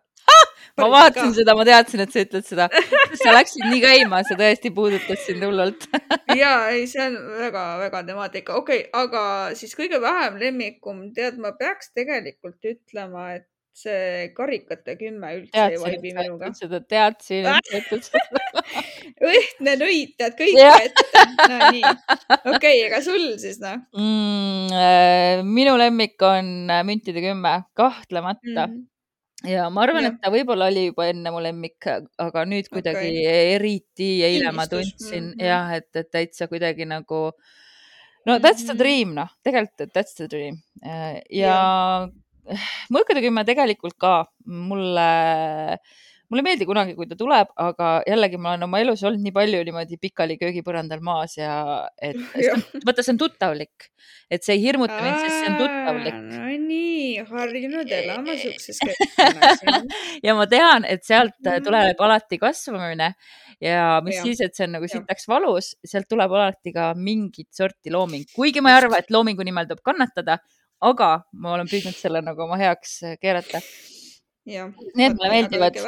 ma 0.77 0.87
vaatasin 0.91 1.33
seda, 1.35 1.55
ma 1.57 1.65
teadsin, 1.67 2.03
et 2.05 2.13
sa 2.13 2.23
ütled 2.23 2.45
seda. 2.47 2.67
sa 3.23 3.35
läksid 3.35 3.65
nii 3.67 3.81
käima, 3.83 4.23
see 4.27 4.39
tõesti 4.39 4.71
puudutas 4.75 5.25
sind 5.25 5.43
hullult. 5.43 5.87
ja 6.41 6.53
ei, 6.71 6.87
see 6.87 7.03
on 7.03 7.17
väga-väga 7.39 8.03
temaatika, 8.07 8.55
okei 8.55 8.85
okay,, 8.85 8.91
aga 9.03 9.55
siis 9.59 9.75
kõige 9.75 9.99
vähem 10.03 10.39
lemmikum, 10.39 11.07
tead, 11.15 11.39
ma 11.41 11.51
peaks 11.59 11.91
tegelikult 11.97 12.63
ütlema, 12.63 13.31
et 13.39 13.49
see 13.77 14.29
karikate 14.35 14.95
kümme 14.99 15.31
üldse 15.37 15.53
ei 15.53 15.77
teadsin, 15.77 15.83
vaibi 15.85 16.11
et 16.11 16.15
sa 16.15 16.23
minuga 16.25 16.51
seda, 16.57 16.79
teadsin, 16.83 17.47
õhtne 19.31 19.75
nõid, 19.79 20.13
tead 20.19 20.37
kõik 20.39 20.59
ette. 20.59 21.23
no 21.51 21.71
nii, 21.73 21.83
okei 21.85 22.53
okay,, 22.53 22.83
aga 22.89 23.01
sul 23.05 23.25
siis 23.41 23.59
noh 23.63 23.79
mm,? 23.95 24.69
äh, 24.75 25.43
minu 25.47 25.75
lemmik 25.79 26.21
on 26.25 26.69
äh, 26.71 26.83
müntide 26.87 27.23
kümme, 27.23 27.55
kahtlemata 27.77 28.67
mm.. 28.67 28.75
mm.? 28.75 28.87
ja 29.53 29.69
ma 29.71 29.85
arvan, 29.85 30.09
et 30.09 30.19
ta 30.23 30.31
võib-olla 30.33 30.67
oli 30.71 30.89
juba 30.89 31.07
enne 31.11 31.31
mu 31.31 31.39
lemmik, 31.43 31.87
aga 32.19 32.45
nüüd 32.49 32.67
kuidagi 32.73 33.07
Okei. 33.07 33.25
eriti 33.55 34.11
eile 34.27 34.51
ma 34.51 34.67
Kinnistus, 34.67 34.97
tundsin 34.97 35.31
mhm. 35.33 35.45
jah, 35.47 35.73
et, 35.79 35.89
et 35.95 36.11
täitsa 36.11 36.49
kuidagi 36.51 36.87
nagu 36.89 37.29
no 38.27 38.39
that's 38.39 38.65
the 38.65 38.73
Mhm. 38.73 38.81
dream 38.81 39.13
noh, 39.15 39.31
tegelikult 39.43 39.93
that's 39.95 40.17
the 40.19 40.27
dream 40.27 40.59
ja 41.31 42.09
mõõkade 42.93 43.23
kümme 43.25 43.45
tegelikult 43.47 43.97
ka 43.99 44.13
mulle 44.45 45.09
mulle 46.29 46.43
ei 46.43 46.45
meeldi 46.45 46.65
kunagi, 46.69 46.93
kui 46.97 47.07
ta 47.09 47.17
tuleb, 47.17 47.49
aga 47.57 47.87
jällegi 48.07 48.37
ma 48.41 48.51
olen 48.53 48.67
oma 48.67 48.79
elus 48.83 49.01
olnud 49.07 49.23
nii 49.25 49.33
palju 49.33 49.61
niimoodi 49.65 49.97
pikali 50.01 50.37
köögipõrandal 50.37 51.01
maas 51.05 51.33
ja 51.39 51.55
et 52.05 52.19
vaata, 52.85 53.01
see 53.05 53.15
on 53.15 53.21
tuttavlik, 53.23 53.89
et 54.29 54.45
see 54.45 54.59
ei 54.59 54.63
hirmuta 54.67 54.99
mind, 55.01 55.23
sest 55.23 55.39
see 55.39 55.49
on 55.49 55.57
tuttavlik. 55.63 56.19
no 56.35 56.51
nii, 56.67 57.25
harjunud 57.31 57.93
elama 57.97 58.37
siukses 58.43 58.81
keskkonnas. 58.85 59.65
ja 60.25 60.37
ma 60.37 60.45
tean, 60.51 60.85
et 60.85 61.05
sealt 61.07 61.37
tuleb 61.65 62.05
alati 62.09 62.41
kasvamine 62.41 63.13
ja 63.59 63.99
mis 64.05 64.19
Ja. 64.19 64.23
siis, 64.23 64.39
et 64.45 64.55
see 64.55 64.67
on 64.67 64.77
nagu 64.77 64.87
sitaks 64.89 65.27
valus, 65.31 65.73
sealt 65.85 66.07
tuleb 66.11 66.31
alati 66.31 66.71
ka 66.75 66.91
mingit 66.97 67.49
sorti 67.55 67.91
looming, 67.93 68.29
kuigi 68.35 68.61
ma 68.61 68.73
ei 68.75 68.83
arva, 68.83 69.01
et 69.01 69.09
loomingu 69.13 69.43
nimel 69.47 69.67
tuleb 69.69 69.81
kannatada, 69.85 70.37
aga 70.81 71.13
ma 71.33 71.55
olen 71.55 71.69
püüdnud 71.69 71.97
selle 71.97 72.21
nagu 72.25 72.45
oma 72.45 72.59
heaks 72.59 72.99
keerata. 73.21 73.61
jah. 74.49 74.69
Need 74.97 75.17
mulle 75.17 75.31
meeldivad 75.33 75.79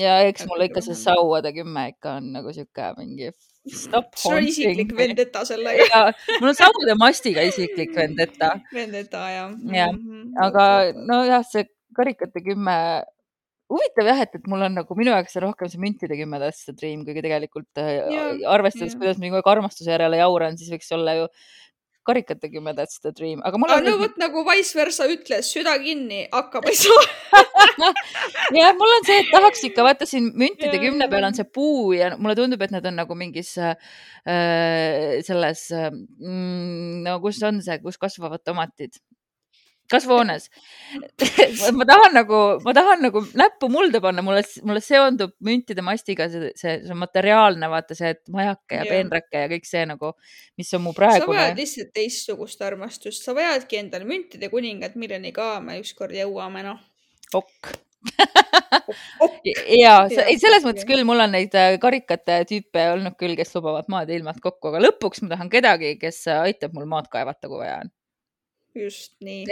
ja 0.00 0.18
eks 0.28 0.46
mulle 0.50 0.68
ikka 0.70 0.82
see 0.84 0.98
sauade 0.98 1.52
kümme 1.56 1.88
ikka 1.94 2.18
on 2.20 2.32
nagu 2.36 2.52
sihuke 2.54 2.92
mingi 2.98 3.32
stop 3.68 4.14
sul 4.20 4.38
on 4.38 4.48
isiklik 4.48 4.92
vendeta 4.96 5.44
sellega. 5.48 5.86
ja 5.92 6.02
mul 6.40 6.52
on 6.52 6.58
sauade 6.58 6.96
mastiga 7.00 7.44
isiklik 7.48 7.94
vendeta, 7.96 8.54
Vendeta 8.74 9.24
jah. 9.34 9.56
Jah, 9.74 9.96
aga 10.46 10.66
nojah, 10.96 11.44
see 11.46 11.66
karikate 11.96 12.44
kümme 12.44 12.76
huvitav 13.70 14.08
jah, 14.10 14.20
et, 14.24 14.34
et 14.34 14.48
mul 14.50 14.64
on 14.66 14.76
nagu 14.80 14.96
minu 14.98 15.12
jaoks 15.14 15.36
rohkem 15.44 15.70
see 15.70 15.80
müntide 15.82 16.18
kümme 16.18 16.40
That's 16.42 16.64
the 16.66 16.74
dream, 16.76 17.04
kuigi 17.06 17.22
tegelikult 17.26 17.80
äh, 17.80 17.90
Jaa, 18.10 18.28
arvestades, 18.54 18.96
jaa. 18.96 19.02
kuidas 19.02 19.20
ma 19.20 19.30
kogu 19.30 19.40
aeg 19.40 19.50
armastuse 19.54 19.92
järele 19.92 20.20
jauran, 20.22 20.58
siis 20.58 20.72
võiks 20.74 20.90
olla 20.96 21.16
ju 21.20 21.28
karikate 22.06 22.50
kümme 22.52 22.74
That's 22.76 23.00
the 23.04 23.12
dream, 23.16 23.42
aga 23.44 23.58
mul 23.60 23.72
on 23.74 23.84
no 23.86 23.96
vot 24.00 24.16
nagu 24.20 24.44
vice 24.48 24.76
versa 24.78 25.06
ütles, 25.10 25.50
süda 25.52 25.76
kinni, 25.82 26.22
hakkab 26.32 26.66
ei 26.70 26.78
saa. 26.78 27.04
jah, 28.58 28.72
mul 28.78 28.94
on 28.96 29.06
see, 29.08 29.20
et 29.22 29.30
tahaks 29.34 29.64
ikka 29.68 29.84
vaata 29.86 30.08
siin 30.08 30.30
müntide 30.32 30.74
Jaa, 30.74 30.84
kümne 30.86 31.10
peal 31.12 31.28
on 31.28 31.36
see 31.36 31.46
puu 31.46 31.92
ja 31.96 32.12
mulle 32.16 32.36
tundub, 32.38 32.62
et 32.64 32.74
need 32.74 32.88
on 32.90 32.98
nagu 33.02 33.18
mingis 33.18 33.52
äh, 33.60 33.76
selles 35.26 35.68
äh, 35.76 35.90
mm,, 35.92 37.00
no 37.06 37.18
kus 37.24 37.42
on 37.46 37.62
see, 37.64 37.80
kus 37.84 38.00
kasvavad 38.00 38.44
tomatid 38.46 39.00
kasvuhoones 39.90 40.48
ma 41.78 41.86
tahan 41.88 42.16
nagu, 42.16 42.40
ma 42.64 42.74
tahan 42.76 43.04
nagu 43.06 43.22
näppu 43.38 43.70
mulda 43.72 44.00
panna, 44.02 44.24
mulle, 44.26 44.42
mulle 44.66 44.82
seondub 44.84 45.34
müntide 45.46 45.84
mastiga 45.86 46.28
see, 46.32 46.52
see, 46.58 46.78
see 46.86 46.96
materiaalne, 46.98 47.70
vaata 47.72 47.96
see, 47.98 48.14
et 48.16 48.22
majake 48.32 48.80
ja 48.80 48.88
peenrake 48.88 49.44
ja 49.44 49.50
kõik 49.52 49.68
see 49.68 49.84
nagu, 49.90 50.14
mis 50.60 50.72
on 50.76 50.84
mu 50.86 50.94
sa 50.94 51.02
praegune 51.02 51.36
vajad 51.36 51.62
lihtsalt 51.62 51.92
teistsugust 51.96 52.66
armastust, 52.66 53.26
sa 53.26 53.36
vajadki 53.36 53.82
endale 53.82 54.08
müntide 54.08 54.50
kuningat, 54.52 54.98
milleni 55.00 55.34
ka 55.36 55.52
me 55.64 55.78
ükskord 55.82 56.16
jõuame, 56.16 56.64
noh. 56.66 56.82
okk. 57.34 57.76
Ok. 59.20 59.44
ja 59.76 59.94
ei, 60.08 60.38
selles 60.40 60.64
mõttes 60.64 60.86
küll, 60.88 61.04
mul 61.06 61.20
on 61.20 61.34
neid 61.36 61.54
äh, 61.58 61.74
karikate 61.82 62.40
tüüpe 62.48 62.86
olnud 62.94 63.16
küll, 63.20 63.36
kes 63.38 63.52
lubavad 63.56 63.90
maad 63.92 64.10
ja 64.10 64.16
ilmad 64.16 64.40
kokku, 64.42 64.72
aga 64.72 64.80
lõpuks 64.86 65.20
ma 65.24 65.34
tahan 65.34 65.52
kedagi, 65.52 65.94
kes 66.00 66.22
äh, 66.32 66.46
aitab 66.48 66.76
mul 66.76 66.88
maad 66.90 67.10
kaevata, 67.12 67.50
kui 67.50 67.60
vaja 67.60 67.82
on. 67.84 67.92
Just 68.74 69.12
nii. 69.20 69.46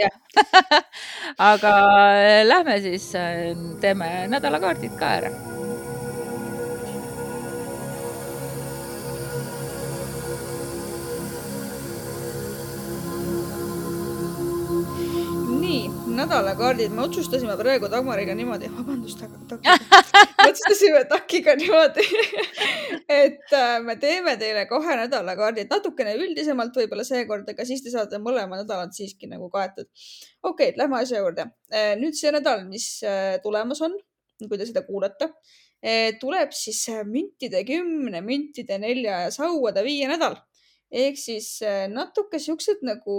Aga 1.51 1.75
äh, 2.15 2.41
lähme 2.47 2.81
siis, 2.81 3.11
teeme 3.81 4.27
nädalakaardid 4.27 4.99
ka 4.99 5.15
ära. 5.21 5.33
nii, 15.69 15.89
nädalakaardid, 16.15 16.91
me 16.91 17.01
otsustasime 17.05 17.57
praegu 17.59 17.89
Dagmariga 17.91 18.33
niimoodi, 18.35 18.71
vabandust, 18.73 19.21
aga 19.23 19.59
otsustasime 20.49 21.03
Takiga 21.09 21.55
niimoodi, 21.59 22.05
et 23.21 23.55
äh, 23.55 23.77
me 23.85 23.95
teeme 24.01 24.35
teile 24.41 24.65
kohe 24.69 24.97
nädalakaardid 25.03 25.71
natukene 25.71 26.17
üldisemalt 26.19 26.75
võib-olla 26.81 27.05
seekord, 27.07 27.47
aga 27.53 27.67
siis 27.67 27.85
te 27.85 27.93
saate 27.93 28.21
mõlemad 28.23 28.65
nädalad 28.65 28.93
siiski 28.95 29.29
nagu 29.31 29.49
kaetud. 29.53 29.89
okei 30.43 30.71
okay,, 30.71 30.77
lähme 30.81 30.99
asja 30.99 31.23
juurde. 31.23 31.49
nüüd 32.01 32.19
see 32.19 32.33
nädal, 32.35 32.67
mis 32.69 32.91
äh, 33.07 33.39
tulemas 33.45 33.81
on, 33.85 33.97
kui 34.45 34.57
te 34.57 34.67
seda 34.67 34.85
kuulate, 34.87 35.31
tuleb 36.19 36.53
siis 36.55 36.83
äh, 36.91 37.05
müntide 37.07 37.63
kümne, 37.67 38.21
müntide 38.25 38.79
nelja 38.81 39.25
ja 39.25 39.33
sauade 39.33 39.83
viie 39.85 40.07
nädal 40.11 40.39
ehk 40.89 41.19
siis 41.21 41.59
äh, 41.65 41.85
natuke 41.91 42.39
siuksed 42.41 42.81
nagu 42.85 43.17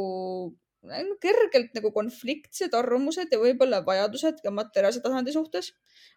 no 0.80 1.16
kergelt 1.22 1.74
nagu 1.76 1.92
konfliktsed 1.94 2.74
arvamused 2.74 3.30
ja 3.30 3.38
võib-olla 3.38 3.82
vajadused 3.86 4.40
ka 4.42 4.52
materiaalse 4.54 5.02
tasandi 5.04 5.34
suhtes 5.34 5.70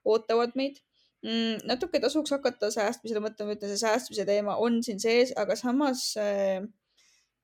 ootavad 0.08 0.56
meid 0.60 0.80
mm,. 1.24 1.64
natuke 1.70 2.02
tasuks 2.04 2.36
hakata 2.36 2.72
säästmisele 2.74 3.24
mõtlema, 3.24 3.56
ütlen, 3.58 3.74
see 3.74 3.84
säästmise 3.86 4.26
teema 4.30 4.58
on 4.62 4.82
siin 4.86 5.02
sees, 5.04 5.34
aga 5.40 5.58
samas 5.60 6.12
äh, 6.22 6.64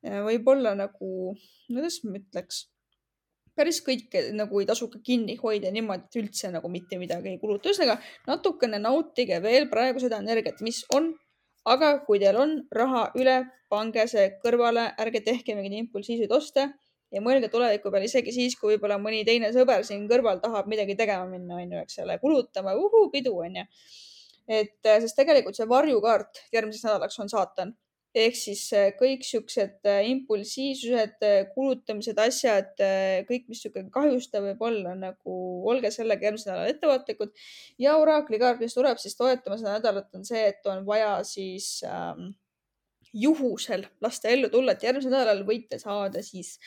võib-olla 0.04 0.76
nagu, 0.80 1.34
kuidas 1.68 2.02
ma 2.06 2.20
ütleks, 2.20 2.68
päris 3.60 3.82
kõike 3.84 4.30
nagu 4.36 4.62
ei 4.62 4.68
tasu 4.70 4.88
ka 4.92 5.02
kinni 5.04 5.36
hoida 5.42 5.72
niimoodi, 5.76 6.08
et 6.08 6.20
üldse 6.22 6.52
nagu 6.54 6.72
mitte 6.72 7.00
midagi 7.02 7.34
ei 7.34 7.40
kuluta. 7.42 7.70
ühesõnaga 7.70 8.00
natukene 8.28 8.80
nautige 8.80 9.42
veel 9.44 9.68
praegu 9.72 10.00
seda 10.04 10.22
energiat, 10.24 10.62
mis 10.64 10.86
on, 10.96 11.12
aga 11.68 11.98
kui 12.06 12.22
teil 12.22 12.40
on 12.40 12.56
raha 12.76 13.10
üle, 13.20 13.42
pange 13.70 14.08
see 14.10 14.30
kõrvale, 14.44 14.88
ärge 14.98 15.22
tehke 15.26 15.58
mingeid 15.58 15.84
impulsiivseid 15.84 16.32
oste 16.34 16.70
ja 17.14 17.24
mõelge 17.26 17.50
tuleviku 17.52 17.92
peale 17.94 18.10
isegi 18.10 18.34
siis, 18.36 18.56
kui 18.60 18.76
võib-olla 18.76 19.00
mõni 19.02 19.24
teine 19.28 19.52
sõber 19.56 19.84
siin 19.88 20.08
kõrval 20.10 20.42
tahab 20.44 20.70
midagi 20.72 20.98
tegema 21.00 21.28
minna, 21.30 21.60
onju, 21.60 21.84
eks 21.84 22.02
ole, 22.06 22.20
kulutama, 22.22 22.76
pidu 23.14 23.36
onju. 23.46 23.66
et 24.50 24.90
äh, 24.90 24.98
sest 25.02 25.18
tegelikult 25.18 25.58
see 25.58 25.70
varjukaart 25.70 26.42
järgmiseks 26.54 26.88
nädalaks 26.88 27.20
on 27.22 27.30
saatan 27.30 27.76
ehk 28.18 28.38
siis 28.38 28.64
äh, 28.74 28.88
kõik 28.98 29.22
siuksed 29.26 29.86
äh, 29.86 30.02
impulsiivsused, 30.10 31.22
kulutamised, 31.54 32.18
asjad, 32.18 32.74
kõik, 33.30 33.46
mis 33.50 33.62
sihuke 33.62 33.86
kahjustav 33.94 34.48
võib 34.48 34.64
olla, 34.66 34.96
nagu 34.98 35.38
olge 35.70 35.92
sellega 35.94 36.30
järgmisel 36.30 36.54
nädalal 36.54 36.74
ettevaatlikud. 36.74 37.34
ja 37.86 37.98
oraakli 38.02 38.42
kaart, 38.42 38.62
mis 38.62 38.78
tuleb 38.78 39.02
siis 39.02 39.18
toetama 39.18 39.58
seda 39.62 39.78
nädalat, 39.78 40.10
on 40.18 40.26
see, 40.26 40.46
et 40.54 40.70
on 40.70 40.86
vaja 40.90 41.20
siis 41.28 41.80
ähm, 41.86 42.32
juhusel 43.14 43.86
lasta 44.02 44.30
ellu 44.30 44.50
tulla, 44.50 44.76
et 44.76 44.84
järgmisel 44.84 45.14
nädalal 45.14 45.44
võite 45.48 45.80
saada 45.82 46.22
siis 46.26 46.58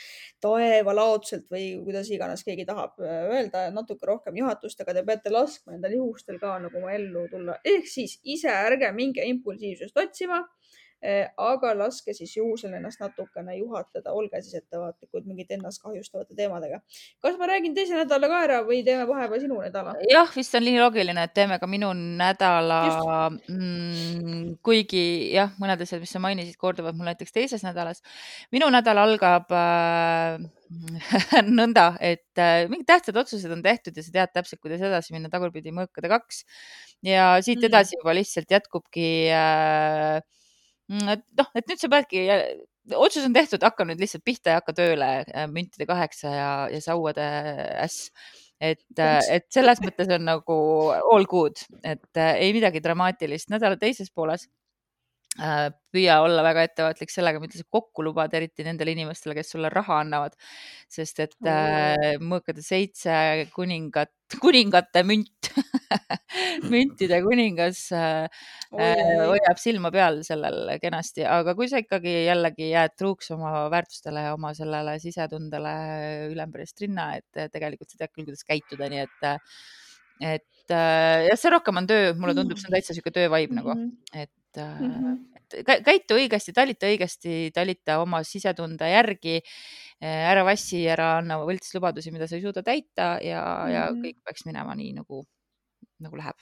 taevalaotselt 0.42 1.46
või 1.52 1.66
kuidas 1.84 2.10
iganes 2.10 2.44
keegi 2.46 2.66
tahab 2.68 2.98
äh, 3.02 3.28
öelda, 3.36 3.68
natuke 3.74 4.06
rohkem 4.08 4.36
juhatust, 4.40 4.80
aga 4.82 4.96
te 4.98 5.04
peate 5.06 5.32
laskma 5.34 5.76
nendel 5.76 5.98
juhustel 6.00 6.40
ka 6.42 6.56
nagu 6.62 6.80
oma 6.80 6.94
ellu 6.96 7.26
tulla. 7.30 7.58
ehk 7.64 7.86
siis 7.88 8.18
ise 8.22 8.50
ärge 8.52 8.90
minge 8.96 9.24
impulsiivsust 9.28 9.98
otsima, 9.98 10.42
aga 11.02 11.72
laske 11.74 12.14
siis 12.14 12.36
juhusel 12.36 12.74
ennast 12.78 13.00
natukene 13.02 13.56
juhatada, 13.56 14.12
olge 14.14 14.38
siis 14.42 14.60
ettevaatlikud 14.60 15.26
mingite 15.26 15.56
ennast 15.56 15.82
kahjustavate 15.82 16.36
teemadega. 16.38 16.78
kas 17.22 17.38
ma 17.40 17.48
räägin 17.50 17.74
teise 17.74 17.96
nädala 17.98 18.28
ka 18.30 18.42
ära 18.46 18.60
või 18.66 18.84
teeme 18.86 19.06
vahepeal 19.08 19.42
sinu 19.42 19.58
nädala? 19.58 19.96
jah, 20.10 20.30
vist 20.36 20.54
on 20.54 20.62
nii 20.66 20.78
loogiline, 20.78 21.24
et 21.26 21.34
teeme 21.34 21.58
ka 21.58 21.66
minu 21.66 21.90
nädala, 21.98 22.80
mm, 23.32 24.58
kuigi 24.62 25.04
jah, 25.34 25.50
mõned 25.62 25.82
asjad, 25.82 26.02
mis 26.04 26.14
sa 26.14 26.22
mainisid, 26.22 26.56
korduvad 26.60 26.94
mul 26.94 27.10
näiteks 27.10 27.34
teises 27.34 27.66
nädalas. 27.66 28.02
minu 28.54 28.70
nädal 28.70 29.02
algab 29.02 29.50
äh, 29.50 30.38
nõnda, 31.58 31.96
et 32.00 32.38
äh, 32.38 32.68
mingid 32.70 32.86
tähtsad 32.88 33.18
otsused 33.18 33.50
on 33.50 33.64
tehtud 33.64 33.96
ja 33.96 34.06
sa 34.06 34.14
tead 34.14 34.36
täpselt, 34.38 34.62
kuidas 34.62 34.86
edasi 34.86 35.16
minna 35.16 35.32
tagurpidi 35.32 35.74
mõõkade 35.74 36.12
kaks 36.12 36.44
ja 37.02 37.34
siit 37.42 37.58
Mm. 37.58 37.66
edasi 37.68 37.98
juba 37.98 38.14
lihtsalt 38.14 38.50
jätkubki 38.50 39.08
äh, 39.34 40.22
noh, 40.92 41.50
et 41.56 41.68
nüüd 41.68 41.80
sa 41.80 41.90
peadki, 41.92 42.22
otsus 42.98 43.26
on 43.26 43.34
tehtud, 43.36 43.62
hakka 43.64 43.86
nüüd 43.88 44.00
lihtsalt 44.02 44.24
pihta 44.26 44.54
ja 44.54 44.60
hakka 44.60 44.74
tööle 44.76 45.10
äh, 45.24 45.46
müntide 45.50 45.86
kaheksa 45.88 46.32
ja, 46.34 46.48
ja 46.72 46.80
sauade 46.84 47.26
äss. 47.82 48.10
et, 48.62 48.82
Thanks. 48.94 49.28
et 49.28 49.46
selles 49.50 49.80
mõttes 49.82 50.10
on 50.14 50.26
nagu 50.26 50.56
all 50.94 51.28
good, 51.30 51.62
et 51.82 52.20
äh, 52.20 52.34
ei 52.46 52.52
midagi 52.54 52.82
dramaatilist. 52.82 53.50
nädala 53.50 53.78
teises 53.80 54.10
pooles 54.14 54.46
äh, 55.40 55.70
püüa 55.94 56.20
olla 56.24 56.44
väga 56.44 56.66
ettevaatlik 56.68 57.12
sellega, 57.12 57.40
mida 57.42 57.58
sa 57.58 57.66
kokku 57.70 58.04
lubad, 58.06 58.34
eriti 58.36 58.66
nendele 58.66 58.94
inimestele, 58.96 59.36
kes 59.38 59.54
sulle 59.54 59.70
raha 59.72 60.00
annavad, 60.02 60.36
sest 60.92 61.22
et 61.24 61.36
äh, 61.48 62.18
mõõkade 62.22 62.64
seitse 62.64 63.48
kuningat, 63.54 64.12
kuningate 64.40 65.02
münt. 65.06 65.50
Müntide 66.72 67.18
kuningas 67.24 67.84
äh, 67.92 68.24
äh, 68.72 69.22
hoiab 69.28 69.60
silma 69.60 69.90
peal 69.92 70.22
sellel 70.24 70.70
kenasti, 70.80 71.26
aga 71.28 71.54
kui 71.58 71.68
sa 71.68 71.80
ikkagi 71.82 72.14
jällegi 72.26 72.70
jääd 72.70 72.94
truuks 72.98 73.32
oma 73.36 73.66
väärtustele 73.72 74.26
ja 74.28 74.36
oma 74.36 74.54
sellele 74.56 74.96
sisetundele 75.02 75.74
ülemperest 76.32 76.80
rinna, 76.84 77.10
et 77.20 77.52
tegelikult 77.52 77.92
sa 77.92 78.00
tead 78.00 78.14
küll, 78.14 78.28
kuidas 78.30 78.46
käituda, 78.48 78.88
nii 78.92 79.04
et, 79.04 79.28
et 80.38 80.76
äh, 80.76 81.26
jah, 81.28 81.36
see 81.40 81.52
rohkem 81.52 81.82
on 81.82 81.90
töö, 81.90 82.14
mulle 82.16 82.36
tundub, 82.38 82.60
see 82.60 82.70
on 82.70 82.78
täitsa 82.78 82.96
sihuke 82.96 83.12
töö 83.14 83.28
vibe 83.32 83.60
nagu, 83.60 83.76
et 84.14 84.62
äh, 84.62 84.80
Mhm. 84.80 85.31
Käitu 85.84 86.16
õigesti, 86.18 86.52
talita 86.56 86.86
õigesti, 86.90 87.50
talita 87.54 88.00
oma 88.02 88.22
sisetunde 88.26 88.88
järgi. 88.90 89.40
ära 90.02 90.42
vassi, 90.44 90.80
ära 90.90 91.18
anna 91.20 91.36
võltslubadusi, 91.46 92.10
mida 92.10 92.26
sa 92.26 92.34
ei 92.34 92.42
suuda 92.42 92.62
täita 92.66 93.18
ja, 93.22 93.42
ja 93.70 93.84
Mhm. 93.92 94.00
kõik 94.02 94.16
peaks 94.26 94.44
minema 94.48 94.74
nii 94.74 94.92
nagu, 94.96 95.22
nagu 96.02 96.16
läheb 96.18 96.36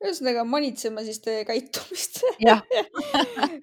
ühesõnaga 0.00 0.46
manitseme 0.48 1.02
siis 1.04 1.18
teie 1.20 1.42
käitumist. 1.44 2.22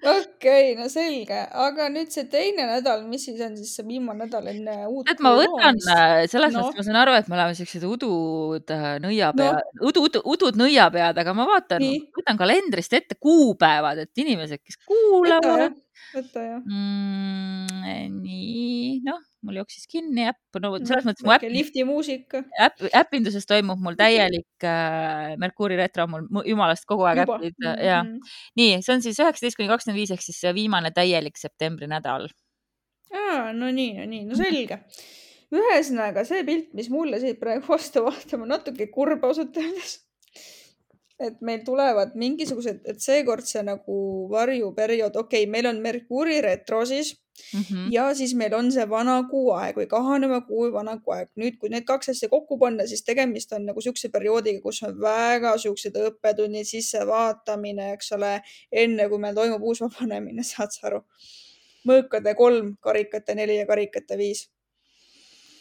Okei, 0.08 0.74
no 0.78 0.86
selge, 0.92 1.40
aga 1.66 1.88
nüüd 1.92 2.12
see 2.14 2.26
teine 2.30 2.66
nädal, 2.70 3.02
mis 3.10 3.24
siis 3.26 3.40
on 3.44 3.56
siis 3.58 3.72
see 3.78 3.86
viimane 3.88 4.24
nädal 4.26 4.46
enne 4.52 4.76
uut 4.86 5.10
et 5.10 5.18
ma 5.24 5.32
võtan 5.38 5.80
äh, 5.94 6.22
selles 6.30 6.54
No. 6.54 6.62
mõttes, 6.68 6.78
ma 6.78 6.86
saan 6.86 7.00
aru, 7.02 7.16
et 7.18 7.28
me 7.30 7.36
oleme 7.38 7.56
siuksed 7.58 7.84
udud 7.88 8.70
äh, 8.74 8.86
nõiapead 9.02 9.58
No. 9.58 9.88
udu, 9.90 10.04
udu, 10.08 10.22
udud 10.36 10.58
nõiapead, 10.60 11.18
aga 11.24 11.34
ma 11.36 11.48
vaatan 11.50 11.82
võtan 12.16 12.38
kalendrist 12.40 12.94
ette 12.96 13.18
kuupäevad, 13.18 14.04
et 14.06 14.22
inimesed, 14.24 14.62
kes 14.62 14.78
kuulavad 14.86 15.74
võta 16.14 16.42
jah. 16.44 16.62
mm,. 16.64 18.14
nii, 18.18 19.00
noh, 19.06 19.20
mul 19.46 19.60
jooksis 19.60 19.86
kinni 19.90 20.26
äpp, 20.30 20.58
no 20.62 20.72
selles 20.80 21.06
mõttes 21.06 21.26
mu 21.26 21.34
äpp 21.34 21.46
lifti 21.52 21.84
muusika. 21.88 22.42
äpp, 22.66 22.88
äpinduses 23.02 23.46
toimub 23.48 23.80
mul 23.84 23.98
täielik 23.98 24.66
äh, 24.66 25.36
Merkuuri 25.40 25.78
retro, 25.80 26.08
mul 26.10 26.26
mu- 26.32 26.44
jumalast 26.48 26.88
kogu 26.88 27.06
aeg 27.08 27.22
juba. 27.24 27.38
äpid 27.38 27.68
äh, 27.68 27.78
ja 27.90 28.00
nii, 28.58 28.80
see 28.82 28.96
on 28.96 29.04
siis 29.04 29.20
üheksateist 29.22 29.58
kuni 29.60 29.70
kakskümmend 29.70 30.00
viis 30.00 30.12
ehk 30.14 30.24
siis 30.24 30.42
viimane 30.56 30.92
täielik 30.96 31.38
septembri 31.40 31.90
nädal. 31.90 32.28
no 33.12 33.70
nii, 33.72 33.94
no 34.00 34.10
nii, 34.10 34.26
no 34.28 34.38
selge. 34.38 34.82
ühesõnaga 35.54 36.26
see 36.28 36.42
pilt, 36.44 36.74
mis 36.76 36.90
mulle 36.92 37.20
siit 37.22 37.40
praegu 37.40 37.64
vastu 37.70 38.04
vaatab, 38.04 38.44
on 38.44 38.52
natuke 38.56 38.90
kurb 38.92 39.24
ausalt 39.24 39.56
öeldes. 39.56 39.98
Et 41.20 41.40
meil 41.42 41.64
tulevad 41.66 42.14
mingisugused, 42.14 42.82
et 42.86 43.00
seekord 43.02 43.46
see 43.46 43.62
nagu 43.66 43.96
varjuperiood, 44.30 45.16
okei 45.16 45.44
okay,, 45.44 45.50
meil 45.50 45.66
on 45.66 45.80
Merkuuri 45.82 46.40
retro 46.44 46.84
siis 46.86 47.16
Mhm. 47.54 47.92
ja 47.92 48.14
siis 48.14 48.34
meil 48.34 48.54
on 48.54 48.70
see 48.72 48.84
vana 48.90 49.14
kuu 49.30 49.52
aeg 49.54 49.78
või 49.78 49.86
kahaneva 49.90 50.40
kuu 50.46 50.68
vana 50.74 50.96
kuu 50.98 51.14
aeg. 51.14 51.28
nüüd, 51.40 51.58
kui 51.60 51.70
need 51.72 51.86
kaks 51.88 52.10
asja 52.12 52.28
kokku 52.28 52.58
panna, 52.58 52.86
siis 52.86 53.04
tegemist 53.06 53.52
on 53.56 53.66
nagu 53.70 53.80
siukse 53.84 54.10
perioodiga, 54.12 54.60
kus 54.62 54.82
on 54.82 54.96
väga 55.00 55.54
siuksed 55.62 55.96
õppetunnid, 56.02 56.68
sissevaatamine, 56.68 57.92
eks 57.94 58.12
ole, 58.18 58.34
enne 58.84 59.08
kui 59.08 59.22
meil 59.22 59.34
toimub 59.38 59.62
uus 59.62 59.82
vabanemine, 59.84 60.44
saad 60.52 60.74
sa 60.74 60.88
aru? 60.92 61.02
mõõkade 61.88 62.34
kolm, 62.36 62.74
karikate 62.84 63.34
neli 63.38 63.60
ja 63.60 63.66
karikate 63.66 64.18
viis. 64.20 64.48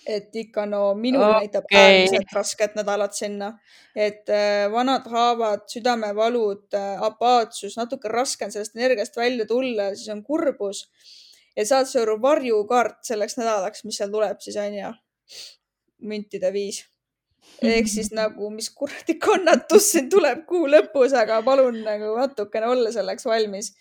Et 0.08 0.36
ikka 0.40 0.66
no 0.66 0.94
minul 0.96 1.26
okay. 1.26 1.44
näitab 1.44 1.66
äärmiselt 1.76 2.34
rasket 2.34 2.76
nädalat 2.80 3.14
sinna, 3.14 3.52
et 3.96 4.30
äh, 4.32 4.66
vanad 4.72 5.08
haavad, 5.12 5.66
südamevalud 5.68 6.74
äh,, 6.74 7.04
apaatsus, 7.04 7.76
natuke 7.78 8.08
raske 8.12 8.48
on 8.48 8.54
sellest 8.56 8.78
energiast 8.80 9.18
välja 9.20 9.46
tulla, 9.50 9.90
siis 9.96 10.10
on 10.16 10.24
kurbus 10.24 10.86
ja 11.58 11.66
saad 11.66 11.90
sa 11.90 12.04
aru, 12.04 12.18
varjukaart 12.22 13.02
selleks 13.08 13.38
nädalaks, 13.40 13.84
mis 13.88 13.98
seal 14.00 14.14
tuleb 14.14 14.40
siis 14.44 14.58
on 14.62 14.78
ju, 14.78 14.94
müntide 16.12 16.54
viis. 16.54 16.84
ehk 17.64 17.88
siis 17.90 18.12
nagu, 18.20 18.52
mis 18.54 18.70
kuradi 18.76 19.18
kannatus 19.22 19.92
siin 19.94 20.10
tuleb 20.14 20.46
kuu 20.50 20.68
lõpus, 20.70 21.16
aga 21.18 21.42
palun 21.46 21.82
nagu 21.86 22.14
natukene 22.20 22.70
olla 22.74 22.94
selleks 22.94 23.26
valmis. 23.26 23.74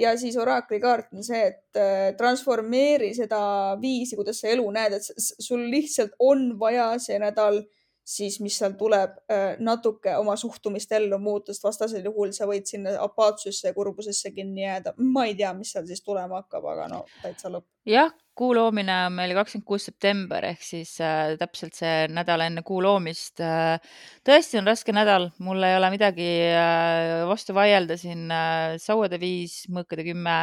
Ja 0.00 0.14
siis 0.16 0.36
oraakli 0.40 0.80
kaart 0.80 1.12
on 1.12 1.24
see, 1.24 1.40
et 1.50 1.76
äh, 1.80 2.14
transformeeri 2.16 3.10
seda 3.16 3.40
viisi, 3.80 4.16
kuidas 4.16 4.40
sa 4.40 4.48
elu 4.48 4.64
näed, 4.72 4.96
et 4.96 5.26
sul 5.44 5.66
lihtsalt 5.68 6.14
on 6.18 6.54
vaja 6.60 6.94
see 7.02 7.18
nädal 7.20 7.60
siis, 8.08 8.38
mis 8.40 8.56
seal 8.58 8.72
tuleb, 8.78 9.18
natuke 9.64 10.14
oma 10.16 10.36
suhtumist 10.40 10.92
ellu 10.96 11.18
muuta, 11.20 11.52
sest 11.52 11.66
vastasel 11.66 12.06
juhul 12.08 12.32
sa 12.36 12.48
võid 12.48 12.68
sinna 12.68 12.94
apaatsusesse 13.04 13.68
ja 13.68 13.76
kurbusesse 13.76 14.32
kinni 14.32 14.64
jääda. 14.64 14.94
ma 14.98 15.26
ei 15.28 15.36
tea, 15.38 15.52
mis 15.56 15.74
seal 15.74 15.86
siis 15.88 16.02
tulema 16.04 16.42
hakkab, 16.42 16.64
aga 16.72 16.88
no 16.92 17.02
täitsa 17.22 17.52
lõpp. 17.52 17.66
jah, 17.88 18.14
kuu 18.38 18.54
loomine 18.54 18.94
on 19.06 19.16
meil 19.16 19.34
kakskümmend 19.36 19.66
kuus 19.66 19.88
september 19.88 20.44
ehk 20.52 20.62
siis 20.62 20.94
äh, 21.04 21.34
täpselt 21.40 21.76
see 21.78 22.06
nädal 22.14 22.44
enne 22.46 22.62
kuu 22.66 22.80
loomist 22.84 23.42
äh,. 23.44 23.80
tõesti 24.26 24.60
on 24.60 24.68
raske 24.70 24.94
nädal, 24.94 25.30
mul 25.44 25.64
ei 25.66 25.76
ole 25.78 25.90
midagi 25.94 26.28
äh, 26.52 27.26
vastu 27.28 27.56
vaielda 27.56 27.98
siin 28.00 28.28
äh, 28.30 28.76
sauade 28.82 29.20
viis, 29.20 29.64
mõõkade 29.72 30.06
kümme, 30.06 30.38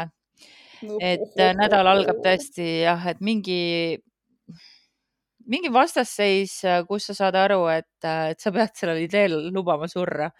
et 1.00 1.40
äh, 1.40 1.54
nädal 1.58 1.88
algab. 1.94 2.20
tõesti 2.26 2.68
jah, 2.84 3.08
et 3.12 3.24
mingi, 3.24 4.02
mingi 5.52 5.72
vastasseis, 5.74 6.60
kus 6.90 7.10
sa 7.10 7.18
saad 7.18 7.38
aru, 7.40 7.66
et, 7.74 7.90
et 8.04 8.42
sa 8.42 8.54
pead 8.56 8.74
sellel 8.78 9.04
ideel 9.06 9.38
lubama 9.54 9.90
surra. 9.92 10.32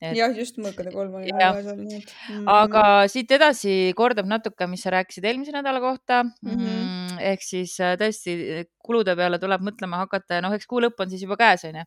et- 0.00 0.14
jah, 0.14 0.30
just 0.30 0.60
mõõkade 0.62 0.92
kolm 0.94 1.16
oli 1.18 1.32
väga 1.34 1.62
seal, 1.64 1.78
nii 1.82 1.96
et 1.98 2.12
mm,. 2.30 2.44
aga 2.54 2.82
siit 3.10 3.32
edasi 3.34 3.92
kordab 3.98 4.28
natuke, 4.30 4.68
mis 4.70 4.84
sa 4.86 4.92
rääkisid 4.94 5.26
eelmise 5.26 5.52
nädala 5.52 5.80
kohta 5.82 6.22
mm. 6.22 6.52
Mhm. 6.52 6.66
-hmm. 6.66 7.20
ehk 7.32 7.42
siis 7.42 7.74
äh, 7.82 7.96
tõesti 7.98 8.64
kulude 8.78 9.16
peale 9.18 9.40
tuleb 9.42 9.64
mõtlema 9.66 10.04
hakata 10.04 10.38
ja 10.38 10.44
noh, 10.44 10.54
eks 10.54 10.70
kuu 10.70 10.80
lõpp 10.84 11.02
on 11.02 11.10
siis 11.10 11.22
juba 11.26 11.36
käes, 11.36 11.64
onju. 11.66 11.82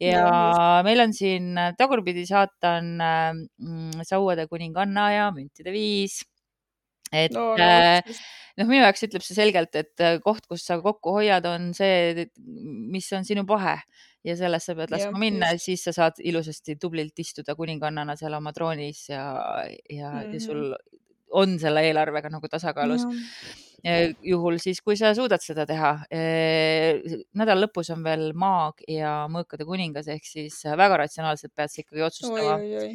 ja 0.00 0.24
Jah, 0.24 0.82
meil 0.84 1.00
on 1.04 1.12
siin 1.12 1.52
äh, 1.58 1.74
tagurpidi 1.78 2.24
saatan 2.26 3.00
äh, 3.00 3.32
mm, 3.58 4.06
sauade 4.08 4.48
kuninganna 4.48 5.10
ja 5.12 5.30
müntide 5.30 5.70
viis. 5.70 6.22
Et 7.12 7.34
no, 7.34 7.52
no, 7.58 7.64
äh, 7.64 8.00
noh, 8.58 8.68
minu 8.68 8.82
jaoks 8.84 9.06
ütleb 9.08 9.24
see 9.26 9.36
selgelt, 9.36 9.74
et 9.78 10.04
äh, 10.04 10.18
koht, 10.24 10.46
kus 10.50 10.64
sa 10.66 10.78
kokku 10.82 11.18
hoiad, 11.18 11.46
on 11.50 11.72
see, 11.76 12.26
mis 12.94 13.10
on 13.16 13.26
sinu 13.26 13.46
pahe 13.48 13.76
ja 14.24 14.36
sellest 14.38 14.70
sa 14.70 14.76
pead 14.78 14.92
laskma 14.94 15.20
minna 15.20 15.52
ja 15.52 15.58
just. 15.58 15.68
siis 15.68 15.84
sa 15.84 15.92
saad 15.92 16.20
ilusasti 16.24 16.78
tublilt 16.80 17.18
istuda 17.20 17.56
kuningannana 17.58 18.16
seal 18.16 18.36
oma 18.38 18.54
troonis 18.56 19.08
ja, 19.10 19.24
ja 19.90 20.10
mm, 20.10 20.18
-hmm. 20.18 20.26
Mhm. 20.26 20.34
ja 20.34 20.40
sul 20.40 20.62
on 21.40 21.58
selle 21.62 21.84
eelarvega 21.88 22.30
nagu 22.32 22.50
tasakaalus. 22.50 23.04
Jah. 23.84 24.14
juhul 24.24 24.54
siis, 24.62 24.78
kui 24.80 24.96
sa 24.96 25.10
suudad 25.12 25.42
seda 25.44 25.66
teha. 25.68 25.90
nädala 27.36 27.66
lõpus 27.66 27.90
on 27.92 28.04
veel 28.06 28.30
maag 28.32 28.80
ja 28.88 29.26
mõõkade 29.28 29.66
kuningas 29.68 30.08
ehk 30.08 30.24
siis 30.24 30.62
väga 30.64 31.02
ratsionaalselt 31.04 31.52
pead 31.52 31.72
sa 31.72 31.82
ikkagi 31.82 32.06
otsustama, 32.06 32.54
oi. 32.62 32.94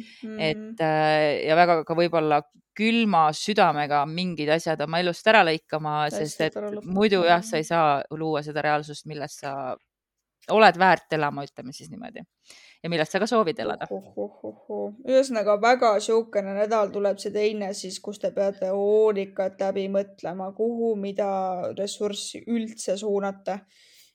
et 0.50 0.82
äh, 0.82 1.46
ja 1.46 1.58
väga 1.58 1.84
ka 1.86 1.94
võib-olla 1.94 2.40
külma 2.80 3.28
südamega 3.36 4.02
mingid 4.08 4.50
asjad 4.54 4.80
oma 4.86 5.00
elust 5.02 5.26
ära 5.30 5.44
lõikama, 5.46 5.94
sest 6.14 6.42
et 6.48 6.58
muidu 6.86 7.22
jah, 7.26 7.42
sa 7.44 7.60
ei 7.60 7.66
saa 7.66 8.00
luua 8.16 8.42
seda 8.46 8.64
reaalsust, 8.64 9.06
milles 9.10 9.36
sa 9.42 9.76
oled 10.50 10.78
väärt 10.78 11.12
elama, 11.12 11.44
ütleme 11.44 11.72
siis 11.76 11.90
niimoodi 11.90 12.24
ja 12.82 12.90
millest 12.90 13.12
sa 13.12 13.20
ka 13.20 13.28
soovid 13.28 13.58
elada. 13.60 13.88
ühesõnaga 15.08 15.56
väga 15.62 15.92
siukene 16.00 16.54
nädal 16.56 16.92
tuleb 16.94 17.20
see 17.22 17.32
teine 17.34 17.72
siis, 17.76 18.00
kus 18.00 18.20
te 18.22 18.32
peate 18.36 18.72
hoolikalt 18.72 19.60
läbi 19.60 19.86
mõtlema, 19.92 20.50
kuhu, 20.56 20.94
mida 20.96 21.30
ressurssi 21.76 22.44
üldse 22.46 22.96
suunate. 22.96 23.60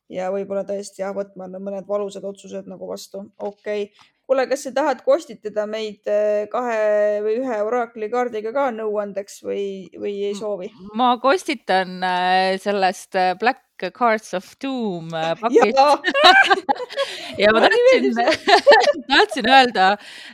ja 0.09 0.29
võib-olla 0.29 0.61
tõesti 0.65 1.01
jah, 1.01 1.15
võtma 1.17 1.47
mõned 1.49 1.87
valusad 1.87 2.23
otsused 2.23 2.67
nagu 2.69 2.87
vastu. 2.87 3.23
okei 3.37 3.83
okay., 3.83 4.11
kuule, 4.25 4.47
kas 4.49 4.65
sa 4.65 4.71
tahad 4.73 5.01
kostitada 5.05 5.65
meid 5.69 6.07
eh, 6.09 6.45
kahe 6.49 7.21
või 7.25 7.39
ühe 7.41 7.57
oraakli 7.65 8.09
kaardiga 8.09 8.53
ka 8.53 8.71
nõuandeks 8.73 9.43
või, 9.45 9.65
või 9.93 10.15
ei 10.29 10.35
soovi? 10.37 10.71
ma 10.97 11.15
kostitan 11.21 11.99
äh, 12.03 12.55
sellest 12.61 13.15
äh, 13.15 13.33
Black 13.39 13.74
Cards 13.93 14.33
of 14.33 14.47
Doom 14.61 15.13
äh, 15.19 15.33
pakist 15.39 15.75
jaa, 15.75 15.95
ja 17.41 17.51
ma 17.55 17.63
tahtsin, 17.65 18.07
tahtsin 19.11 19.49
öelda, 19.49 19.87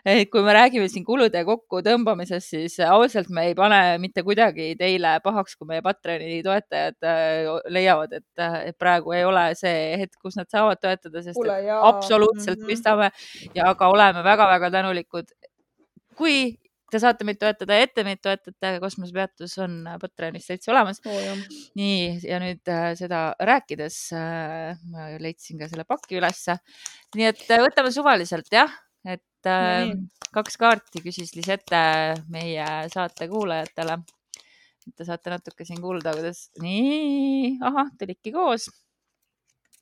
et 0.05 0.29
kui 0.31 0.43
me 0.45 0.55
räägime 0.55 0.87
siin 0.91 1.05
kulude 1.07 1.43
kokkutõmbamisest, 1.47 2.53
siis 2.53 2.77
ausalt 2.85 3.31
me 3.33 3.47
ei 3.49 3.57
pane 3.57 3.81
mitte 4.03 4.23
kuidagi 4.27 4.71
teile 4.79 5.17
pahaks, 5.25 5.57
kui 5.57 5.69
meie 5.71 5.83
Patreoni 5.85 6.41
toetajad 6.45 6.99
äh, 7.07 7.51
leiavad, 7.73 8.17
et, 8.21 8.45
et 8.71 8.77
praegu 8.79 9.15
ei 9.17 9.25
ole 9.27 9.49
see 9.59 9.97
hetk, 10.01 10.17
kus 10.21 10.37
nad 10.39 10.49
saavad 10.51 10.81
toetada, 10.81 11.23
sest 11.25 11.39
kuule 11.39 11.57
et 11.59 11.69
jaa. 11.71 11.81
absoluutselt 11.89 12.65
pistame. 12.67 13.11
Ja 13.55 13.73
ka 13.77 13.89
oleme 13.91 14.23
väga-väga 14.25 14.71
tänulikud. 14.73 15.31
kui 16.15 16.60
te 16.91 16.99
saate 16.99 17.25
meid 17.27 17.39
toetada 17.39 17.77
ette 17.79 18.03
meid 18.05 18.21
toetate, 18.23 18.73
kosmosepeatus 18.83 19.55
on 19.63 19.77
Patreonis 20.01 20.47
täitsa 20.49 20.73
olemas. 20.73 21.01
oh,. 21.07 21.43
nii 21.79 22.19
ja 22.27 22.39
nüüd 22.43 22.71
äh, 22.71 22.91
seda 22.99 23.23
rääkides 23.39 23.99
äh, 24.17 24.79
ma 24.91 25.11
leidsin 25.23 25.61
ka 25.61 25.69
selle 25.71 25.85
paki 25.87 26.19
ülesse. 26.19 26.57
nii 27.15 27.29
et 27.31 27.45
äh, 27.47 27.63
võtame 27.63 27.93
suvaliselt 27.95 28.51
jah, 28.53 28.73
et 29.07 29.49
äh, 29.49 29.87
nii. 29.87 30.01
kaks 30.35 30.59
kaarti 30.59 31.03
küsis 31.05 31.35
Lisette 31.37 31.81
meie 32.31 32.67
saate 32.93 33.27
kuulajatele. 33.31 34.01
Te 34.97 35.05
saate 35.05 35.29
natuke 35.29 35.65
siin 35.67 35.77
kuulda, 35.77 36.13
kuidas 36.17 36.47
nii, 36.59 37.57
ahah, 37.61 37.91
tulidki 37.99 38.33
koos. 38.33 38.65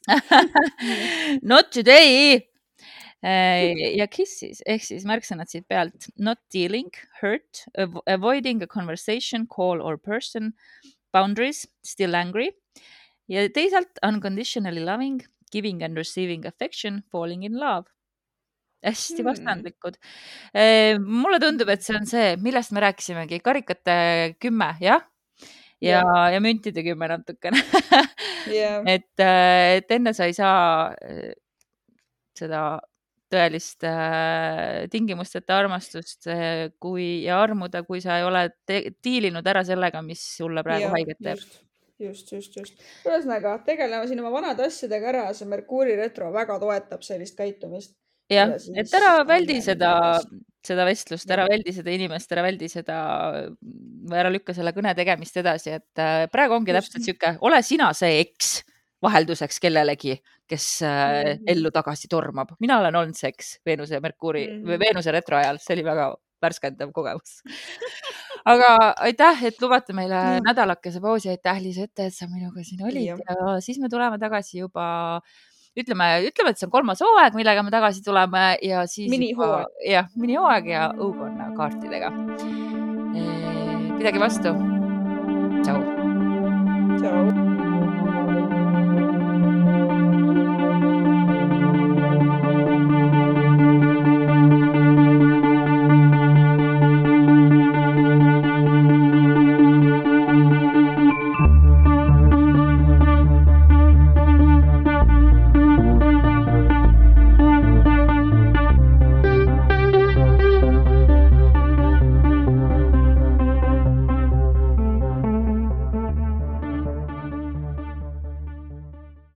Not 1.49 1.69
today 1.71 2.48
ja 3.21 4.05
kisses 4.07 4.61
ehk 4.63 4.85
siis 4.85 5.03
märksõnad 5.07 5.49
siit 5.51 5.67
pealt 5.67 6.07
not 6.15 6.39
dealing, 6.53 6.91
hurt, 7.21 7.65
avoiding 8.07 8.63
a 8.63 8.67
conversation, 8.67 9.47
call 9.47 9.81
or 9.83 9.97
person, 9.97 10.53
boundaries, 11.11 11.65
still 11.83 12.15
angry 12.15 12.51
ja 13.29 13.45
teisalt 13.53 14.01
unconditionally 14.05 14.81
loving, 14.83 15.21
giving 15.51 15.83
and 15.83 15.97
receiving 15.97 16.45
affection, 16.47 17.03
falling 17.11 17.45
in 17.45 17.59
love. 17.59 17.87
hästi 18.79 19.17
Hmm. 19.19 19.25
vastandlikud. 19.27 19.97
mulle 21.03 21.39
tundub, 21.39 21.67
et 21.69 21.83
see 21.83 21.97
on 21.97 22.05
see, 22.07 22.37
millest 22.39 22.71
me 22.71 22.79
rääkisimegi, 22.79 23.41
karikate 23.43 24.35
kümme, 24.39 24.75
jah? 24.79 25.03
ja, 25.81 26.03
ja 26.31 26.39
müntide 26.39 26.83
kümme 26.83 27.07
natukene 27.07 27.59
jah, 28.47 28.83
et, 28.95 29.11
et 29.19 29.91
enne 29.91 30.13
sa 30.15 30.27
ei 30.27 30.33
saa 30.33 30.95
seda 32.39 32.79
tõelist 33.31 33.85
äh, 33.87 34.87
tingimusteta 34.91 35.59
armastust 35.61 36.27
äh, 36.31 36.69
kui 36.81 37.23
ja 37.25 37.39
armuda, 37.43 37.83
kui 37.87 38.01
sa 38.03 38.19
ei 38.19 38.27
ole 38.27 38.47
diilinud 38.67 39.47
ära 39.47 39.63
sellega, 39.67 40.01
mis 40.05 40.23
sulle 40.39 40.63
praegu 40.65 40.87
ja, 40.87 40.93
haiget 40.95 41.21
teeb. 41.23 41.43
just, 41.99 42.31
just, 42.33 42.57
just. 42.57 42.85
ühesõnaga, 43.07 43.57
tegeleme 43.65 44.09
siin 44.09 44.21
oma 44.23 44.33
vanade 44.33 44.67
asjadega 44.67 45.11
ära, 45.13 45.25
see 45.37 45.49
Merkuuri 45.49 45.97
retro 45.99 46.31
väga 46.35 46.59
toetab 46.61 47.05
sellist 47.05 47.37
käitumist. 47.37 47.95
jah, 48.31 48.55
et 48.75 48.97
ära 48.97 49.19
väldi 49.27 49.59
seda, 49.65 49.91
seda 50.65 50.87
vestlust, 50.89 51.29
ära 51.29 51.45
väldi 51.49 51.75
seda 51.75 51.93
inimest, 51.93 52.31
ära 52.33 52.45
väldi 52.45 52.69
seda 52.71 52.97
ära 54.15 54.33
lükka 54.33 54.55
selle 54.57 54.73
kõne 54.73 54.95
tegemist 54.97 55.37
edasi, 55.37 55.77
et 55.77 56.01
äh, 56.01 56.25
praegu 56.33 56.57
ongi 56.57 56.73
just. 56.73 56.89
täpselt 56.89 57.07
sihuke, 57.07 57.37
ole 57.45 57.61
sina 57.65 57.93
see 57.97 58.19
eks 58.23 58.59
vahelduseks 59.01 59.59
kellelegi, 59.63 60.17
kes 60.47 60.81
mm 60.81 60.87
-hmm. 60.87 61.43
ellu 61.47 61.71
tagasi 61.71 62.07
tormab. 62.07 62.55
mina 62.59 62.79
olen 62.79 62.95
olnud 62.95 63.15
seks 63.15 63.59
Veenuse 63.65 63.95
ja 63.95 64.01
Merkuuri 64.01 64.47
mm 64.47 64.53
-hmm. 64.53 64.67
või 64.69 64.79
Veenuse 64.79 65.11
retro 65.11 65.37
ajal, 65.37 65.57
see 65.57 65.73
oli 65.73 65.85
väga 65.85 66.15
värskendav 66.41 66.91
kogemus 66.91 67.41
aga 68.45 68.93
aitäh, 69.07 69.43
et 69.49 69.61
lubate 69.61 69.93
meile 69.93 70.15
mm. 70.15 70.47
nädalakese 70.47 71.01
pausi, 71.01 71.29
aitäh, 71.29 71.61
Liis 71.61 71.77
Ette, 71.77 72.05
et 72.09 72.15
sa 72.15 72.27
minuga 72.27 72.63
siin 72.63 72.83
olid 72.85 73.05
ja. 73.05 73.17
ja 73.29 73.59
siis 73.59 73.79
me 73.79 73.89
tuleme 73.89 74.19
tagasi 74.19 74.59
juba 74.59 75.21
ütleme, 75.79 76.07
ütleme, 76.27 76.53
et 76.53 76.59
see 76.59 76.67
on 76.67 76.73
kolmas 76.73 77.03
hooaeg, 77.03 77.35
millega 77.37 77.63
me 77.63 77.73
tagasi 77.73 78.03
tuleme 78.05 78.45
ja 78.65 78.85
siis. 78.87 79.09
minihooaeg. 79.11 79.67
jah, 79.87 80.09
minihooaeg 80.15 80.71
ja 80.73 80.89
õukonna 80.97 81.51
kaartidega. 81.57 82.11
pidage 83.99 84.25
vastu. 84.25 84.55
tšau. 85.61 85.85
tšau. 86.97 87.48